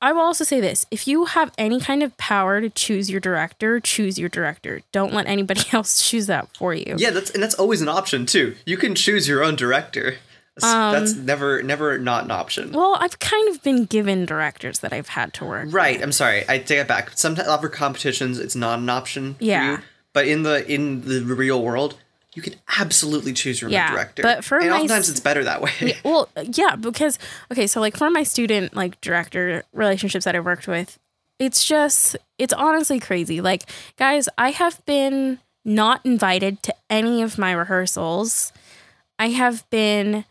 I 0.00 0.12
will 0.12 0.20
also 0.20 0.44
say 0.44 0.60
this 0.60 0.86
if 0.90 1.08
you 1.08 1.24
have 1.24 1.52
any 1.58 1.80
kind 1.80 2.02
of 2.02 2.16
power 2.16 2.60
to 2.60 2.70
choose 2.70 3.10
your 3.10 3.20
director, 3.20 3.80
choose 3.80 4.18
your 4.18 4.28
director. 4.28 4.82
Don't 4.92 5.12
let 5.12 5.26
anybody 5.26 5.62
else 5.72 6.08
choose 6.08 6.26
that 6.26 6.54
for 6.56 6.74
you. 6.74 6.94
Yeah, 6.98 7.10
that's 7.10 7.30
and 7.30 7.42
that's 7.42 7.54
always 7.54 7.82
an 7.82 7.88
option 7.88 8.26
too. 8.26 8.54
You 8.64 8.76
can 8.76 8.94
choose 8.94 9.26
your 9.26 9.42
own 9.42 9.56
director. 9.56 10.16
That's, 10.54 10.72
um, 10.72 10.92
that's 10.92 11.14
never 11.14 11.62
never 11.62 11.98
not 11.98 12.24
an 12.24 12.30
option. 12.30 12.72
Well, 12.72 12.96
I've 13.00 13.18
kind 13.18 13.48
of 13.48 13.62
been 13.62 13.84
given 13.84 14.24
directors 14.26 14.80
that 14.80 14.92
I've 14.92 15.08
had 15.08 15.32
to 15.34 15.44
work. 15.44 15.68
Right. 15.72 15.96
With. 15.96 16.04
I'm 16.04 16.12
sorry. 16.12 16.44
I 16.48 16.58
take 16.58 16.78
it 16.78 16.88
back. 16.88 17.12
Sometimes 17.16 17.48
for 17.60 17.68
competitions, 17.68 18.38
it's 18.38 18.56
not 18.56 18.78
an 18.78 18.88
option. 18.88 19.36
Yeah. 19.40 19.80
But 20.12 20.26
in 20.26 20.42
the 20.42 20.68
in 20.70 21.02
the 21.02 21.22
real 21.22 21.62
world, 21.62 21.96
you 22.38 22.42
can 22.42 22.54
absolutely 22.78 23.32
choose 23.32 23.60
your 23.60 23.68
yeah, 23.68 23.88
own 23.88 23.94
director. 23.94 24.22
But 24.22 24.44
for 24.44 24.58
and 24.58 24.70
my, 24.70 24.76
oftentimes 24.76 25.08
it's 25.08 25.18
better 25.18 25.42
that 25.42 25.60
way. 25.60 25.72
Yeah, 25.80 25.96
well, 26.04 26.28
yeah, 26.52 26.76
because 26.76 27.18
okay, 27.50 27.66
so 27.66 27.80
like 27.80 27.96
for 27.96 28.10
my 28.10 28.22
student 28.22 28.76
like 28.76 29.00
director 29.00 29.64
relationships 29.72 30.24
that 30.24 30.36
I 30.36 30.40
worked 30.40 30.68
with, 30.68 31.00
it's 31.40 31.66
just 31.66 32.16
it's 32.38 32.52
honestly 32.52 33.00
crazy. 33.00 33.40
Like, 33.40 33.64
guys, 33.96 34.28
I 34.38 34.52
have 34.52 34.84
been 34.86 35.40
not 35.64 36.06
invited 36.06 36.62
to 36.62 36.74
any 36.88 37.22
of 37.22 37.38
my 37.38 37.50
rehearsals. 37.50 38.52
I 39.18 39.30
have 39.30 39.68
been 39.68 40.24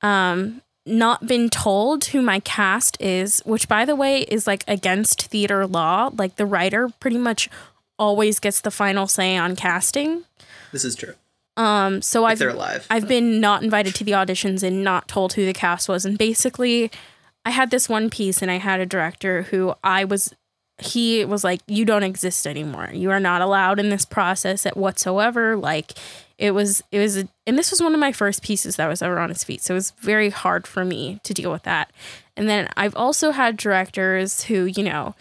um 0.00 0.62
not 0.86 1.26
been 1.26 1.50
told 1.50 2.06
who 2.06 2.22
my 2.22 2.40
cast 2.40 2.98
is, 3.02 3.42
which 3.44 3.68
by 3.68 3.84
the 3.84 3.94
way 3.94 4.22
is 4.22 4.46
like 4.46 4.64
against 4.66 5.24
theater 5.24 5.66
law. 5.66 6.10
Like 6.16 6.36
the 6.36 6.46
writer 6.46 6.88
pretty 7.00 7.18
much 7.18 7.50
always 7.98 8.40
gets 8.40 8.62
the 8.62 8.70
final 8.70 9.06
say 9.06 9.36
on 9.36 9.56
casting. 9.56 10.24
This 10.72 10.86
is 10.86 10.96
true. 10.96 11.12
Um, 11.56 12.00
so 12.00 12.24
if 12.26 12.32
I've 12.32 12.38
they're 12.38 12.50
alive. 12.50 12.86
I've 12.90 13.08
been 13.08 13.40
not 13.40 13.62
invited 13.62 13.94
to 13.96 14.04
the 14.04 14.12
auditions 14.12 14.62
and 14.62 14.82
not 14.82 15.08
told 15.08 15.34
who 15.34 15.44
the 15.44 15.52
cast 15.52 15.88
was. 15.88 16.04
And 16.04 16.16
basically, 16.16 16.90
I 17.44 17.50
had 17.50 17.70
this 17.70 17.88
one 17.88 18.10
piece, 18.10 18.42
and 18.42 18.50
I 18.50 18.58
had 18.58 18.80
a 18.80 18.86
director 18.86 19.42
who 19.42 19.74
I 19.82 20.04
was. 20.04 20.32
He 20.78 21.24
was 21.24 21.44
like, 21.44 21.60
"You 21.66 21.84
don't 21.84 22.02
exist 22.02 22.46
anymore. 22.46 22.90
You 22.92 23.10
are 23.10 23.20
not 23.20 23.42
allowed 23.42 23.78
in 23.78 23.90
this 23.90 24.04
process 24.06 24.64
at 24.64 24.76
whatsoever." 24.76 25.56
Like, 25.56 25.92
it 26.38 26.52
was 26.52 26.82
it 26.90 26.98
was, 26.98 27.18
a, 27.18 27.28
and 27.46 27.58
this 27.58 27.70
was 27.70 27.82
one 27.82 27.92
of 27.92 28.00
my 28.00 28.12
first 28.12 28.42
pieces 28.42 28.76
that 28.76 28.88
was 28.88 29.02
ever 29.02 29.18
on 29.18 29.28
his 29.28 29.44
feet. 29.44 29.60
So 29.60 29.74
it 29.74 29.76
was 29.76 29.90
very 30.00 30.30
hard 30.30 30.66
for 30.66 30.84
me 30.84 31.20
to 31.24 31.34
deal 31.34 31.52
with 31.52 31.64
that. 31.64 31.92
And 32.36 32.48
then 32.48 32.70
I've 32.76 32.96
also 32.96 33.32
had 33.32 33.58
directors 33.58 34.44
who, 34.44 34.64
you 34.64 34.82
know, 34.82 35.14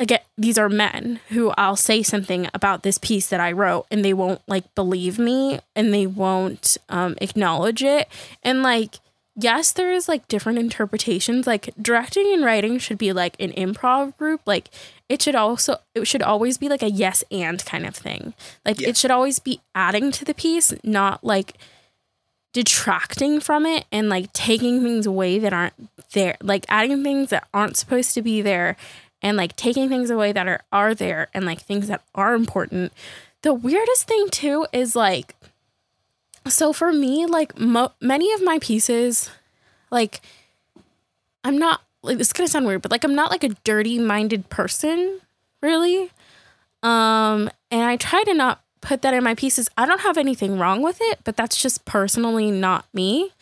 again 0.00 0.20
these 0.36 0.56
are 0.58 0.68
men 0.68 1.20
who 1.30 1.50
I'll 1.58 1.76
say 1.76 2.02
something 2.02 2.48
about 2.54 2.82
this 2.82 2.98
piece 2.98 3.26
that 3.28 3.40
I 3.40 3.52
wrote 3.52 3.86
and 3.90 4.04
they 4.04 4.14
won't 4.14 4.40
like 4.46 4.72
believe 4.74 5.18
me 5.18 5.60
and 5.74 5.92
they 5.92 6.06
won't 6.06 6.76
um, 6.88 7.16
acknowledge 7.20 7.82
it. 7.82 8.08
And 8.42 8.62
like 8.62 9.00
yes 9.40 9.72
there 9.72 9.92
is 9.92 10.08
like 10.08 10.26
different 10.28 10.58
interpretations. 10.58 11.46
Like 11.46 11.70
directing 11.80 12.32
and 12.32 12.44
writing 12.44 12.78
should 12.78 12.98
be 12.98 13.12
like 13.12 13.36
an 13.40 13.52
improv 13.52 14.16
group. 14.16 14.40
Like 14.46 14.70
it 15.08 15.22
should 15.22 15.34
also 15.34 15.76
it 15.94 16.06
should 16.06 16.22
always 16.22 16.58
be 16.58 16.68
like 16.68 16.82
a 16.82 16.90
yes 16.90 17.24
and 17.30 17.64
kind 17.64 17.84
of 17.86 17.96
thing. 17.96 18.34
Like 18.64 18.80
Yeah. 18.80 18.90
it 18.90 18.96
should 18.96 19.10
always 19.10 19.38
be 19.40 19.60
adding 19.74 20.12
to 20.12 20.24
the 20.24 20.34
piece 20.34 20.72
not 20.84 21.24
like 21.24 21.54
detracting 22.52 23.40
from 23.40 23.66
it 23.66 23.84
and 23.92 24.08
like 24.08 24.32
taking 24.32 24.82
things 24.82 25.06
away 25.06 25.38
that 25.38 25.52
aren't 25.52 25.74
there 26.12 26.36
like 26.42 26.64
adding 26.68 27.02
things 27.02 27.28
that 27.30 27.46
aren't 27.52 27.76
supposed 27.76 28.14
to 28.14 28.22
be 28.22 28.40
there 28.40 28.76
and 29.22 29.36
like 29.36 29.56
taking 29.56 29.88
things 29.88 30.10
away 30.10 30.32
that 30.32 30.46
are 30.46 30.60
are 30.72 30.94
there 30.94 31.28
and 31.34 31.44
like 31.44 31.60
things 31.60 31.88
that 31.88 32.02
are 32.14 32.34
important. 32.34 32.92
The 33.42 33.54
weirdest 33.54 34.06
thing 34.06 34.28
too 34.30 34.66
is 34.72 34.96
like 34.96 35.34
so 36.46 36.72
for 36.72 36.92
me 36.92 37.26
like 37.26 37.58
mo- 37.58 37.92
many 38.00 38.32
of 38.32 38.42
my 38.42 38.58
pieces 38.58 39.30
like 39.90 40.20
i'm 41.44 41.58
not 41.58 41.82
like 42.02 42.18
this 42.18 42.28
is 42.28 42.32
gonna 42.32 42.48
sound 42.48 42.66
weird 42.66 42.82
but 42.82 42.90
like 42.90 43.04
i'm 43.04 43.14
not 43.14 43.30
like 43.30 43.44
a 43.44 43.50
dirty 43.64 43.98
minded 43.98 44.48
person 44.48 45.20
really. 45.60 46.10
Um 46.82 47.50
and 47.70 47.82
i 47.82 47.96
try 47.96 48.22
to 48.24 48.34
not 48.34 48.62
put 48.80 49.02
that 49.02 49.12
in 49.12 49.24
my 49.24 49.34
pieces. 49.34 49.68
I 49.76 49.86
don't 49.86 50.02
have 50.02 50.16
anything 50.16 50.58
wrong 50.58 50.82
with 50.82 50.98
it 51.00 51.20
but 51.24 51.36
that's 51.36 51.60
just 51.60 51.84
personally 51.84 52.50
not 52.50 52.86
me 52.94 53.32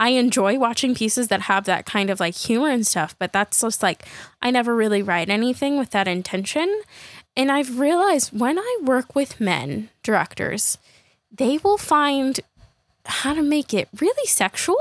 i 0.00 0.10
enjoy 0.10 0.58
watching 0.58 0.94
pieces 0.94 1.28
that 1.28 1.42
have 1.42 1.64
that 1.64 1.86
kind 1.86 2.10
of 2.10 2.20
like 2.20 2.34
humor 2.34 2.68
and 2.68 2.86
stuff 2.86 3.14
but 3.18 3.32
that's 3.32 3.60
just 3.60 3.82
like 3.82 4.04
i 4.42 4.50
never 4.50 4.74
really 4.74 5.02
write 5.02 5.28
anything 5.28 5.78
with 5.78 5.90
that 5.90 6.08
intention. 6.08 6.82
And 7.36 7.52
i've 7.52 7.78
realized 7.78 8.38
when 8.38 8.58
i 8.58 8.78
work 8.82 9.14
with 9.14 9.40
men 9.40 9.90
directors 10.02 10.78
they 11.30 11.58
will 11.58 11.78
find 11.78 12.40
how 13.04 13.34
to 13.34 13.42
make 13.42 13.72
it 13.72 13.88
really 14.00 14.26
sexual. 14.26 14.78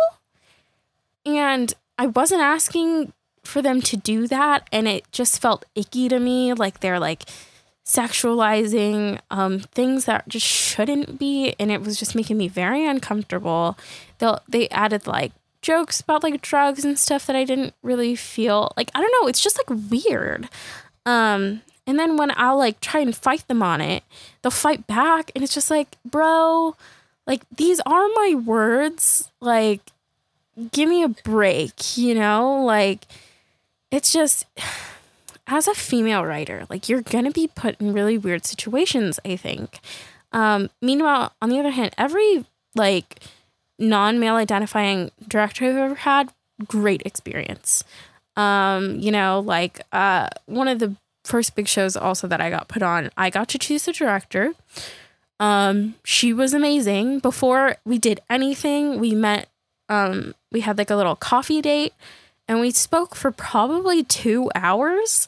And 1.26 1.74
i 1.98 2.08
wasn't 2.08 2.42
asking 2.42 3.14
for 3.48 3.62
them 3.62 3.82
to 3.82 3.98
do 3.98 4.28
that 4.28 4.68
and 4.72 4.88
it 4.88 5.10
just 5.12 5.42
felt 5.42 5.66
icky 5.74 6.10
to 6.10 6.20
me 6.20 6.54
like 6.54 6.82
they're 6.82 7.00
like 7.00 7.24
sexualizing 7.86 9.18
um, 9.32 9.60
things 9.60 10.04
that 10.06 10.28
just 10.28 10.46
shouldn't 10.46 11.18
be 11.18 11.56
and 11.58 11.72
it 11.72 11.82
was 11.82 11.98
just 11.98 12.14
making 12.14 12.38
me 12.38 12.50
very 12.50 12.86
uncomfortable 12.86 13.78
they 14.20 14.34
they 14.48 14.70
added 14.70 15.08
like 15.08 15.32
jokes 15.62 16.02
about 16.02 16.24
like 16.24 16.42
drugs 16.42 16.86
and 16.86 16.98
stuff 16.98 17.26
that 17.26 17.36
i 17.36 17.44
didn't 17.44 17.74
really 17.82 18.16
feel 18.16 18.72
like 18.78 18.92
i 18.96 19.02
don't 19.02 19.14
know 19.22 19.28
it's 19.28 19.42
just 19.42 19.60
like 19.60 19.80
weird. 19.92 20.48
Um 21.06 21.62
and 21.86 21.98
then 21.98 22.18
when 22.18 22.32
i'll 22.36 22.58
like 22.58 22.80
try 22.80 23.00
and 23.00 23.16
fight 23.16 23.48
them 23.48 23.64
on 23.64 23.82
it 23.82 24.04
they'll 24.42 24.52
fight 24.52 24.88
back 24.88 25.32
and 25.34 25.44
it's 25.44 25.54
just 25.54 25.70
like 25.70 25.98
bro 26.06 26.76
like 27.26 27.42
these 27.56 27.80
are 27.82 28.08
my 28.16 28.36
words 28.36 29.32
like 29.42 29.82
give 30.72 30.90
me 30.90 31.04
a 31.04 31.10
break 31.10 31.98
you 31.98 32.16
know? 32.16 32.64
Like 32.64 33.06
it's 33.92 34.12
just 34.12 34.46
as 35.48 35.68
a 35.68 35.74
female 35.74 36.26
writer 36.26 36.66
like 36.70 36.90
you're 36.90 37.02
gonna 37.02 37.32
be 37.32 37.48
put 37.48 37.80
in 37.80 37.94
really 37.94 38.18
weird 38.18 38.46
situations 38.46 39.20
i 39.26 39.36
think. 39.36 39.80
Um 40.32 40.70
meanwhile 40.82 41.34
on 41.42 41.50
the 41.50 41.60
other 41.60 41.72
hand 41.72 41.94
every 41.98 42.46
like 42.76 43.22
non-male 43.80 44.36
identifying 44.36 45.12
director 45.28 45.66
i've 45.66 45.76
ever 45.78 45.96
had 45.96 46.30
great 46.68 47.02
experience 47.06 47.84
um 48.36 49.00
you 49.00 49.12
know 49.12 49.40
like 49.40 49.82
uh 49.92 50.28
one 50.46 50.68
of 50.68 50.80
the 50.80 50.96
first 51.24 51.56
big 51.56 51.68
shows 51.68 51.96
also 51.98 52.28
that 52.28 52.40
i 52.42 52.50
got 52.50 52.68
put 52.68 52.82
on 52.82 53.10
i 53.18 53.30
got 53.30 53.48
to 53.50 53.58
choose 53.60 53.84
the 53.86 53.92
director 53.94 54.54
Um, 55.40 55.94
she 56.04 56.34
was 56.34 56.56
amazing. 56.56 57.20
Before 57.20 57.76
we 57.86 58.00
did 58.00 58.22
anything, 58.28 59.00
we 59.00 59.14
met. 59.14 59.48
Um, 59.88 60.34
we 60.52 60.62
had 60.62 60.80
like 60.80 60.90
a 60.90 60.96
little 60.96 61.16
coffee 61.16 61.62
date, 61.62 61.94
and 62.48 62.60
we 62.60 62.72
spoke 62.72 63.14
for 63.16 63.30
probably 63.30 64.04
two 64.04 64.50
hours 64.56 65.28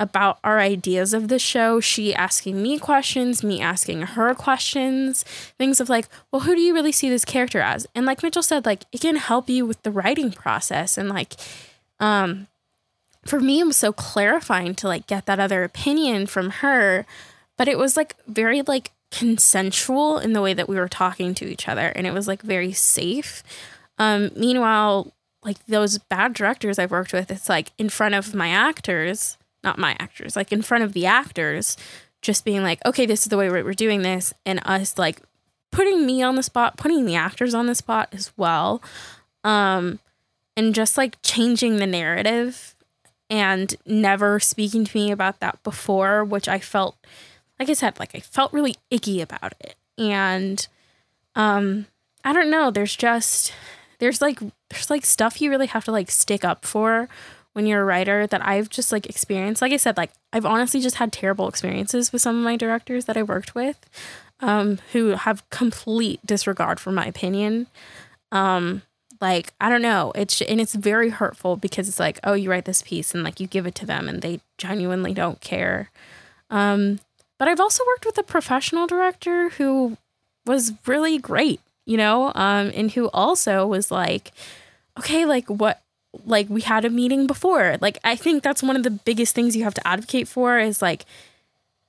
about 0.00 0.38
our 0.42 0.58
ideas 0.58 1.12
of 1.12 1.28
the 1.28 1.38
show. 1.38 1.78
She 1.78 2.14
asking 2.14 2.60
me 2.60 2.78
questions, 2.78 3.44
me 3.44 3.60
asking 3.60 4.00
her 4.02 4.34
questions, 4.34 5.22
things 5.58 5.78
of 5.78 5.90
like, 5.90 6.06
well, 6.32 6.40
who 6.40 6.56
do 6.56 6.60
you 6.62 6.72
really 6.72 6.90
see 6.90 7.10
this 7.10 7.26
character 7.26 7.60
as? 7.60 7.86
And 7.94 8.06
like 8.06 8.22
Mitchell 8.22 8.42
said, 8.42 8.64
like 8.64 8.84
it 8.90 9.02
can 9.02 9.16
help 9.16 9.50
you 9.50 9.66
with 9.66 9.82
the 9.82 9.90
writing 9.90 10.32
process 10.32 10.96
and 10.98 11.08
like 11.08 11.34
um 12.00 12.48
for 13.26 13.38
me 13.38 13.60
it 13.60 13.66
was 13.66 13.76
so 13.76 13.92
clarifying 13.92 14.74
to 14.74 14.88
like 14.88 15.06
get 15.06 15.26
that 15.26 15.38
other 15.38 15.62
opinion 15.62 16.26
from 16.26 16.48
her, 16.48 17.04
but 17.58 17.68
it 17.68 17.78
was 17.78 17.94
like 17.94 18.16
very 18.26 18.62
like 18.62 18.92
consensual 19.10 20.18
in 20.18 20.32
the 20.32 20.40
way 20.40 20.54
that 20.54 20.68
we 20.68 20.76
were 20.76 20.88
talking 20.88 21.34
to 21.34 21.44
each 21.44 21.68
other 21.68 21.88
and 21.88 22.06
it 22.06 22.14
was 22.14 22.26
like 22.26 22.40
very 22.40 22.72
safe. 22.72 23.42
Um 23.98 24.30
meanwhile, 24.34 25.12
like 25.44 25.62
those 25.66 25.98
bad 25.98 26.32
directors 26.32 26.78
I've 26.78 26.90
worked 26.90 27.12
with, 27.12 27.30
it's 27.30 27.50
like 27.50 27.72
in 27.76 27.90
front 27.90 28.14
of 28.14 28.34
my 28.34 28.48
actors 28.48 29.36
not 29.62 29.78
my 29.78 29.96
actors, 29.98 30.36
like 30.36 30.52
in 30.52 30.62
front 30.62 30.84
of 30.84 30.92
the 30.92 31.06
actors, 31.06 31.76
just 32.22 32.44
being 32.44 32.62
like, 32.62 32.80
okay, 32.84 33.06
this 33.06 33.22
is 33.22 33.26
the 33.28 33.36
way 33.36 33.50
we're 33.50 33.72
doing 33.72 34.02
this, 34.02 34.32
and 34.44 34.60
us 34.64 34.98
like 34.98 35.20
putting 35.70 36.04
me 36.06 36.22
on 36.22 36.34
the 36.34 36.42
spot, 36.42 36.76
putting 36.76 37.06
the 37.06 37.14
actors 37.14 37.54
on 37.54 37.66
the 37.66 37.74
spot 37.74 38.08
as 38.12 38.32
well, 38.36 38.82
um, 39.44 39.98
and 40.56 40.74
just 40.74 40.96
like 40.98 41.16
changing 41.22 41.76
the 41.76 41.86
narrative 41.86 42.74
and 43.28 43.76
never 43.86 44.40
speaking 44.40 44.84
to 44.84 44.96
me 44.96 45.10
about 45.10 45.40
that 45.40 45.62
before, 45.62 46.24
which 46.24 46.48
I 46.48 46.58
felt, 46.58 46.96
like 47.58 47.70
I 47.70 47.74
said, 47.74 47.98
like 47.98 48.14
I 48.14 48.20
felt 48.20 48.52
really 48.52 48.76
icky 48.90 49.20
about 49.20 49.54
it, 49.60 49.76
and 49.96 50.66
um, 51.36 51.86
I 52.24 52.32
don't 52.32 52.50
know, 52.50 52.70
there's 52.70 52.96
just 52.96 53.52
there's 53.98 54.20
like 54.20 54.40
there's 54.68 54.90
like 54.90 55.04
stuff 55.04 55.40
you 55.40 55.50
really 55.50 55.66
have 55.68 55.84
to 55.84 55.92
like 55.92 56.10
stick 56.10 56.44
up 56.44 56.64
for 56.64 57.08
when 57.52 57.66
you're 57.66 57.82
a 57.82 57.84
writer 57.84 58.26
that 58.26 58.46
I've 58.46 58.68
just 58.68 58.92
like 58.92 59.06
experienced. 59.06 59.62
Like 59.62 59.72
I 59.72 59.76
said, 59.76 59.96
like 59.96 60.10
I've 60.32 60.46
honestly 60.46 60.80
just 60.80 60.96
had 60.96 61.12
terrible 61.12 61.48
experiences 61.48 62.12
with 62.12 62.22
some 62.22 62.36
of 62.36 62.44
my 62.44 62.56
directors 62.56 63.06
that 63.06 63.16
I 63.16 63.22
worked 63.22 63.54
with 63.54 63.78
um, 64.40 64.78
who 64.92 65.08
have 65.10 65.48
complete 65.50 66.24
disregard 66.24 66.80
for 66.80 66.92
my 66.92 67.06
opinion. 67.06 67.66
Um, 68.32 68.82
like 69.20 69.52
I 69.60 69.68
don't 69.68 69.82
know, 69.82 70.12
it's 70.14 70.40
and 70.40 70.60
it's 70.60 70.74
very 70.74 71.10
hurtful 71.10 71.56
because 71.56 71.88
it's 71.88 72.00
like, 72.00 72.18
oh, 72.24 72.32
you 72.32 72.50
write 72.50 72.64
this 72.64 72.82
piece 72.82 73.14
and 73.14 73.22
like 73.22 73.38
you 73.38 73.46
give 73.46 73.66
it 73.66 73.74
to 73.76 73.86
them 73.86 74.08
and 74.08 74.22
they 74.22 74.40
genuinely 74.56 75.12
don't 75.12 75.40
care. 75.40 75.90
Um, 76.48 77.00
but 77.38 77.48
I've 77.48 77.60
also 77.60 77.84
worked 77.86 78.06
with 78.06 78.18
a 78.18 78.22
professional 78.22 78.86
director 78.86 79.50
who 79.50 79.96
was 80.46 80.72
really 80.86 81.18
great, 81.18 81.60
you 81.84 81.96
know, 81.96 82.32
um, 82.34 82.70
and 82.74 82.90
who 82.90 83.08
also 83.10 83.66
was 83.66 83.90
like, 83.90 84.32
okay, 84.98 85.24
like 85.26 85.48
what 85.48 85.82
like 86.24 86.48
we 86.48 86.60
had 86.60 86.84
a 86.84 86.90
meeting 86.90 87.26
before. 87.26 87.76
Like 87.80 87.98
I 88.04 88.16
think 88.16 88.42
that's 88.42 88.62
one 88.62 88.76
of 88.76 88.82
the 88.82 88.90
biggest 88.90 89.34
things 89.34 89.56
you 89.56 89.64
have 89.64 89.74
to 89.74 89.86
advocate 89.86 90.28
for 90.28 90.58
is 90.58 90.82
like 90.82 91.04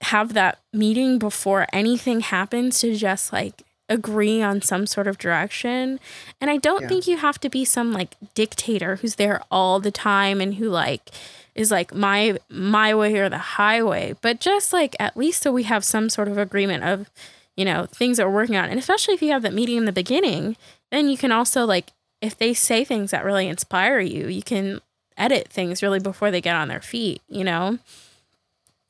have 0.02 0.34
that 0.34 0.60
meeting 0.74 1.20
before 1.20 1.68
anything 1.72 2.22
happens 2.22 2.80
to 2.80 2.96
just 2.96 3.32
like 3.32 3.64
agree 3.90 4.42
on 4.42 4.62
some 4.62 4.88
sort 4.88 5.08
of 5.08 5.18
direction. 5.18 6.00
And 6.40 6.50
I 6.50 6.58
don't 6.58 6.84
yeah. 6.84 6.88
think 6.88 7.08
you 7.08 7.18
have 7.18 7.40
to 7.42 7.50
be 7.50 7.66
some 7.66 7.92
like 7.92 8.16
dictator 8.34 8.98
who's 8.98 9.16
there 9.16 9.42
all 9.52 9.80
the 9.80 9.92
time 9.92 10.40
and 10.40 10.56
who 10.56 10.70
like 10.70 11.10
is 11.54 11.70
like 11.70 11.94
my 11.94 12.38
my 12.50 12.96
way 12.96 13.18
or 13.18 13.30
the 13.30 13.38
highway, 13.38 14.16
but 14.22 14.40
just 14.40 14.72
like 14.72 14.96
at 15.00 15.18
least 15.18 15.44
so 15.44 15.52
we 15.52 15.64
have 15.64 15.84
some 15.84 16.10
sort 16.10 16.30
of 16.30 16.38
agreement 16.38 16.84
of 16.84 17.12
you 17.58 17.66
know 17.66 17.86
things 17.88 18.18
that 18.18 18.26
we're 18.26 18.34
working 18.34 18.56
on. 18.56 18.70
And 18.70 18.80
especially 18.80 19.14
if 19.14 19.22
you 19.22 19.32
have 19.32 19.42
that 19.42 19.54
meeting 19.54 19.78
in 19.78 19.86
the 19.86 19.92
beginning, 19.92 20.56
then 20.92 21.10
you 21.10 21.18
can 21.18 21.32
also 21.32 21.66
like 21.66 21.92
if 22.22 22.38
they 22.38 22.54
say 22.54 22.84
things 22.84 23.12
that 23.12 23.26
really 23.26 23.48
inspire 23.48 24.00
you, 24.00 24.28
you 24.28 24.44
can 24.44 24.80
edit 25.18 25.50
things 25.50 25.84
really 25.84 26.00
before 26.00 26.32
they 26.32 26.42
get 26.42 26.56
on 26.56 26.68
their 26.68 26.82
feet, 26.82 27.22
you 27.28 27.44
know? 27.44 27.80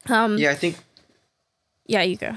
Um, 0.08 0.38
yeah, 0.38 0.52
I 0.52 0.56
think. 0.56 0.78
Yeah, 1.86 2.04
you 2.04 2.18
go. 2.18 2.36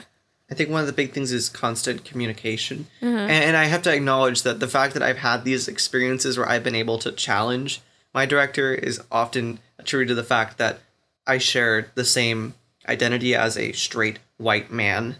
I 0.50 0.54
think 0.54 0.70
one 0.70 0.80
of 0.80 0.86
the 0.86 0.92
big 0.92 1.12
things 1.12 1.32
is 1.32 1.48
constant 1.48 2.04
communication. 2.04 2.86
Mm-hmm. 3.00 3.06
And, 3.16 3.30
and 3.30 3.56
I 3.56 3.64
have 3.64 3.82
to 3.82 3.94
acknowledge 3.94 4.42
that 4.42 4.60
the 4.60 4.68
fact 4.68 4.94
that 4.94 5.02
I've 5.02 5.18
had 5.18 5.44
these 5.44 5.68
experiences 5.68 6.36
where 6.36 6.48
I've 6.48 6.64
been 6.64 6.74
able 6.74 6.98
to 6.98 7.12
challenge 7.12 7.80
my 8.12 8.26
director 8.26 8.72
is 8.72 9.02
often 9.10 9.58
attributed 9.78 10.10
to 10.10 10.14
the 10.14 10.26
fact 10.26 10.58
that 10.58 10.78
I 11.26 11.38
shared 11.38 11.90
the 11.94 12.04
same 12.04 12.54
identity 12.88 13.34
as 13.34 13.56
a 13.56 13.72
straight 13.72 14.18
white 14.36 14.70
man 14.70 15.16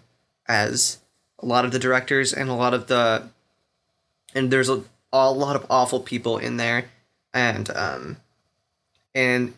as 0.46 0.98
a 1.40 1.46
lot 1.46 1.64
of 1.64 1.72
the 1.72 1.78
directors 1.78 2.32
and 2.32 2.48
a 2.48 2.54
lot 2.54 2.74
of 2.74 2.86
the 2.86 3.28
and 4.34 4.50
there's 4.50 4.68
a 4.68 4.84
a 5.14 5.30
lot 5.30 5.56
of 5.56 5.66
awful 5.70 6.00
people 6.00 6.38
in 6.38 6.56
there, 6.56 6.86
and 7.32 7.70
um, 7.70 8.16
and 9.14 9.54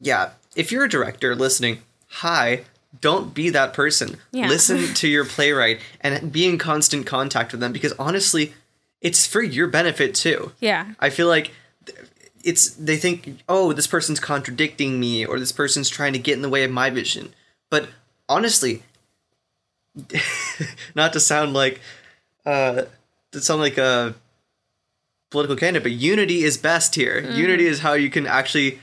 yeah, 0.00 0.30
if 0.54 0.70
you're 0.70 0.84
a 0.84 0.88
director 0.88 1.34
listening, 1.34 1.82
hi, 2.08 2.64
don't 3.00 3.34
be 3.34 3.50
that 3.50 3.72
person. 3.72 4.18
Yeah. 4.32 4.48
Listen 4.48 4.94
to 4.94 5.08
your 5.08 5.24
playwright 5.24 5.80
and 6.00 6.30
be 6.30 6.46
in 6.46 6.58
constant 6.58 7.06
contact 7.06 7.52
with 7.52 7.60
them 7.60 7.72
because 7.72 7.94
honestly, 7.98 8.54
it's 9.00 9.26
for 9.26 9.42
your 9.42 9.66
benefit 9.66 10.14
too. 10.14 10.52
Yeah. 10.60 10.92
I 11.00 11.10
feel 11.10 11.28
like 11.28 11.52
it's 12.42 12.70
they 12.70 12.96
think, 12.96 13.40
"Oh, 13.48 13.72
this 13.72 13.86
person's 13.86 14.20
contradicting 14.20 15.00
me 15.00 15.24
or 15.24 15.38
this 15.38 15.52
person's 15.52 15.88
trying 15.88 16.12
to 16.12 16.18
get 16.18 16.34
in 16.34 16.42
the 16.42 16.48
way 16.48 16.64
of 16.64 16.70
my 16.70 16.90
vision." 16.90 17.34
But 17.70 17.88
honestly, 18.28 18.82
not 20.94 21.12
to 21.12 21.20
sound 21.20 21.54
like 21.54 21.80
uh 22.46 22.82
to 23.32 23.40
sound 23.40 23.60
like 23.60 23.78
a 23.78 24.14
political 25.30 25.56
candidate, 25.56 25.84
but 25.84 25.92
unity 25.92 26.42
is 26.44 26.58
best 26.58 26.94
here. 26.94 27.22
Mm-hmm. 27.22 27.36
Unity 27.36 27.66
is 27.66 27.80
how 27.80 27.94
you 27.94 28.10
can 28.10 28.26
actually 28.26 28.80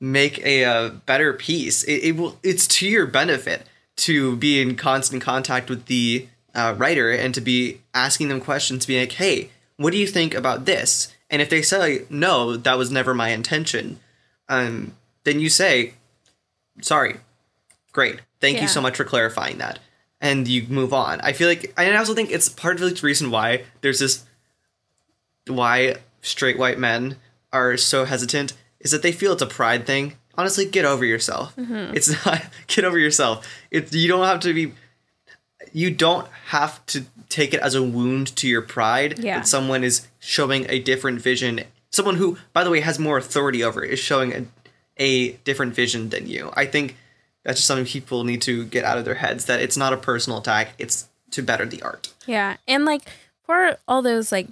make 0.00 0.44
a, 0.44 0.64
uh, 0.64 0.88
better 1.06 1.32
piece. 1.32 1.84
It, 1.84 2.02
it, 2.04 2.16
will. 2.16 2.38
It's 2.42 2.66
to 2.66 2.88
your 2.88 3.06
benefit 3.06 3.62
to 3.96 4.36
be 4.36 4.60
in 4.60 4.74
constant 4.74 5.22
contact 5.22 5.70
with 5.70 5.86
the 5.86 6.28
uh, 6.54 6.74
writer 6.76 7.10
and 7.10 7.34
to 7.34 7.40
be 7.40 7.80
asking 7.94 8.28
them 8.28 8.40
questions, 8.40 8.86
being 8.86 9.00
like, 9.00 9.12
"Hey, 9.12 9.50
what 9.76 9.92
do 9.92 9.98
you 9.98 10.06
think 10.06 10.34
about 10.34 10.64
this?" 10.64 11.14
And 11.30 11.40
if 11.40 11.48
they 11.48 11.62
say, 11.62 12.02
"No, 12.10 12.56
that 12.56 12.76
was 12.76 12.90
never 12.90 13.14
my 13.14 13.30
intention," 13.30 14.00
um, 14.48 14.94
then 15.24 15.40
you 15.40 15.48
say, 15.48 15.94
"Sorry, 16.80 17.16
great, 17.92 18.20
thank 18.40 18.56
yeah. 18.56 18.62
you 18.62 18.68
so 18.68 18.80
much 18.80 18.96
for 18.96 19.04
clarifying 19.04 19.58
that," 19.58 19.78
and 20.20 20.48
you 20.48 20.66
move 20.68 20.92
on. 20.92 21.20
I 21.20 21.32
feel 21.32 21.48
like, 21.48 21.72
I 21.76 21.94
also 21.94 22.14
think 22.14 22.30
it's 22.30 22.48
part 22.48 22.80
of 22.80 22.82
the 22.82 23.00
reason 23.02 23.30
why 23.30 23.64
there's 23.80 24.00
this 24.00 24.24
why 25.46 25.96
straight 26.20 26.58
white 26.58 26.78
men 26.78 27.16
are 27.52 27.76
so 27.76 28.04
hesitant 28.04 28.54
is 28.80 28.90
that 28.90 29.02
they 29.02 29.12
feel 29.12 29.32
it's 29.32 29.42
a 29.42 29.46
pride 29.46 29.86
thing. 29.86 30.14
Honestly, 30.34 30.64
get 30.64 30.84
over 30.84 31.04
yourself. 31.04 31.54
Mm-hmm. 31.56 31.94
It's 31.94 32.24
not 32.24 32.44
get 32.66 32.84
over 32.84 32.98
yourself. 32.98 33.46
It 33.70 33.92
you 33.92 34.08
don't 34.08 34.26
have 34.26 34.40
to 34.40 34.54
be 34.54 34.72
you 35.72 35.90
don't 35.90 36.26
have 36.46 36.84
to 36.86 37.04
take 37.28 37.54
it 37.54 37.60
as 37.60 37.74
a 37.74 37.82
wound 37.82 38.34
to 38.36 38.48
your 38.48 38.62
pride 38.62 39.18
yeah. 39.18 39.38
that 39.38 39.46
someone 39.48 39.84
is 39.84 40.06
showing 40.18 40.66
a 40.68 40.78
different 40.80 41.20
vision. 41.20 41.62
Someone 41.90 42.16
who, 42.16 42.38
by 42.52 42.64
the 42.64 42.70
way, 42.70 42.80
has 42.80 42.98
more 42.98 43.18
authority 43.18 43.62
over 43.62 43.84
it 43.84 43.90
is 43.90 43.98
showing 43.98 44.32
a, 44.32 44.46
a 44.96 45.32
different 45.44 45.74
vision 45.74 46.10
than 46.10 46.26
you. 46.26 46.50
I 46.54 46.66
think 46.66 46.96
that's 47.42 47.58
just 47.58 47.66
something 47.66 47.86
people 47.86 48.24
need 48.24 48.42
to 48.42 48.64
get 48.66 48.84
out 48.84 48.98
of 48.98 49.04
their 49.04 49.14
heads 49.14 49.46
that 49.46 49.60
it's 49.60 49.76
not 49.76 49.92
a 49.92 49.96
personal 49.96 50.38
attack, 50.38 50.74
it's 50.78 51.08
to 51.30 51.42
better 51.42 51.66
the 51.66 51.82
art. 51.82 52.12
Yeah. 52.26 52.56
And 52.68 52.84
like 52.84 53.02
for 53.44 53.78
all 53.88 54.02
those 54.02 54.30
like 54.30 54.48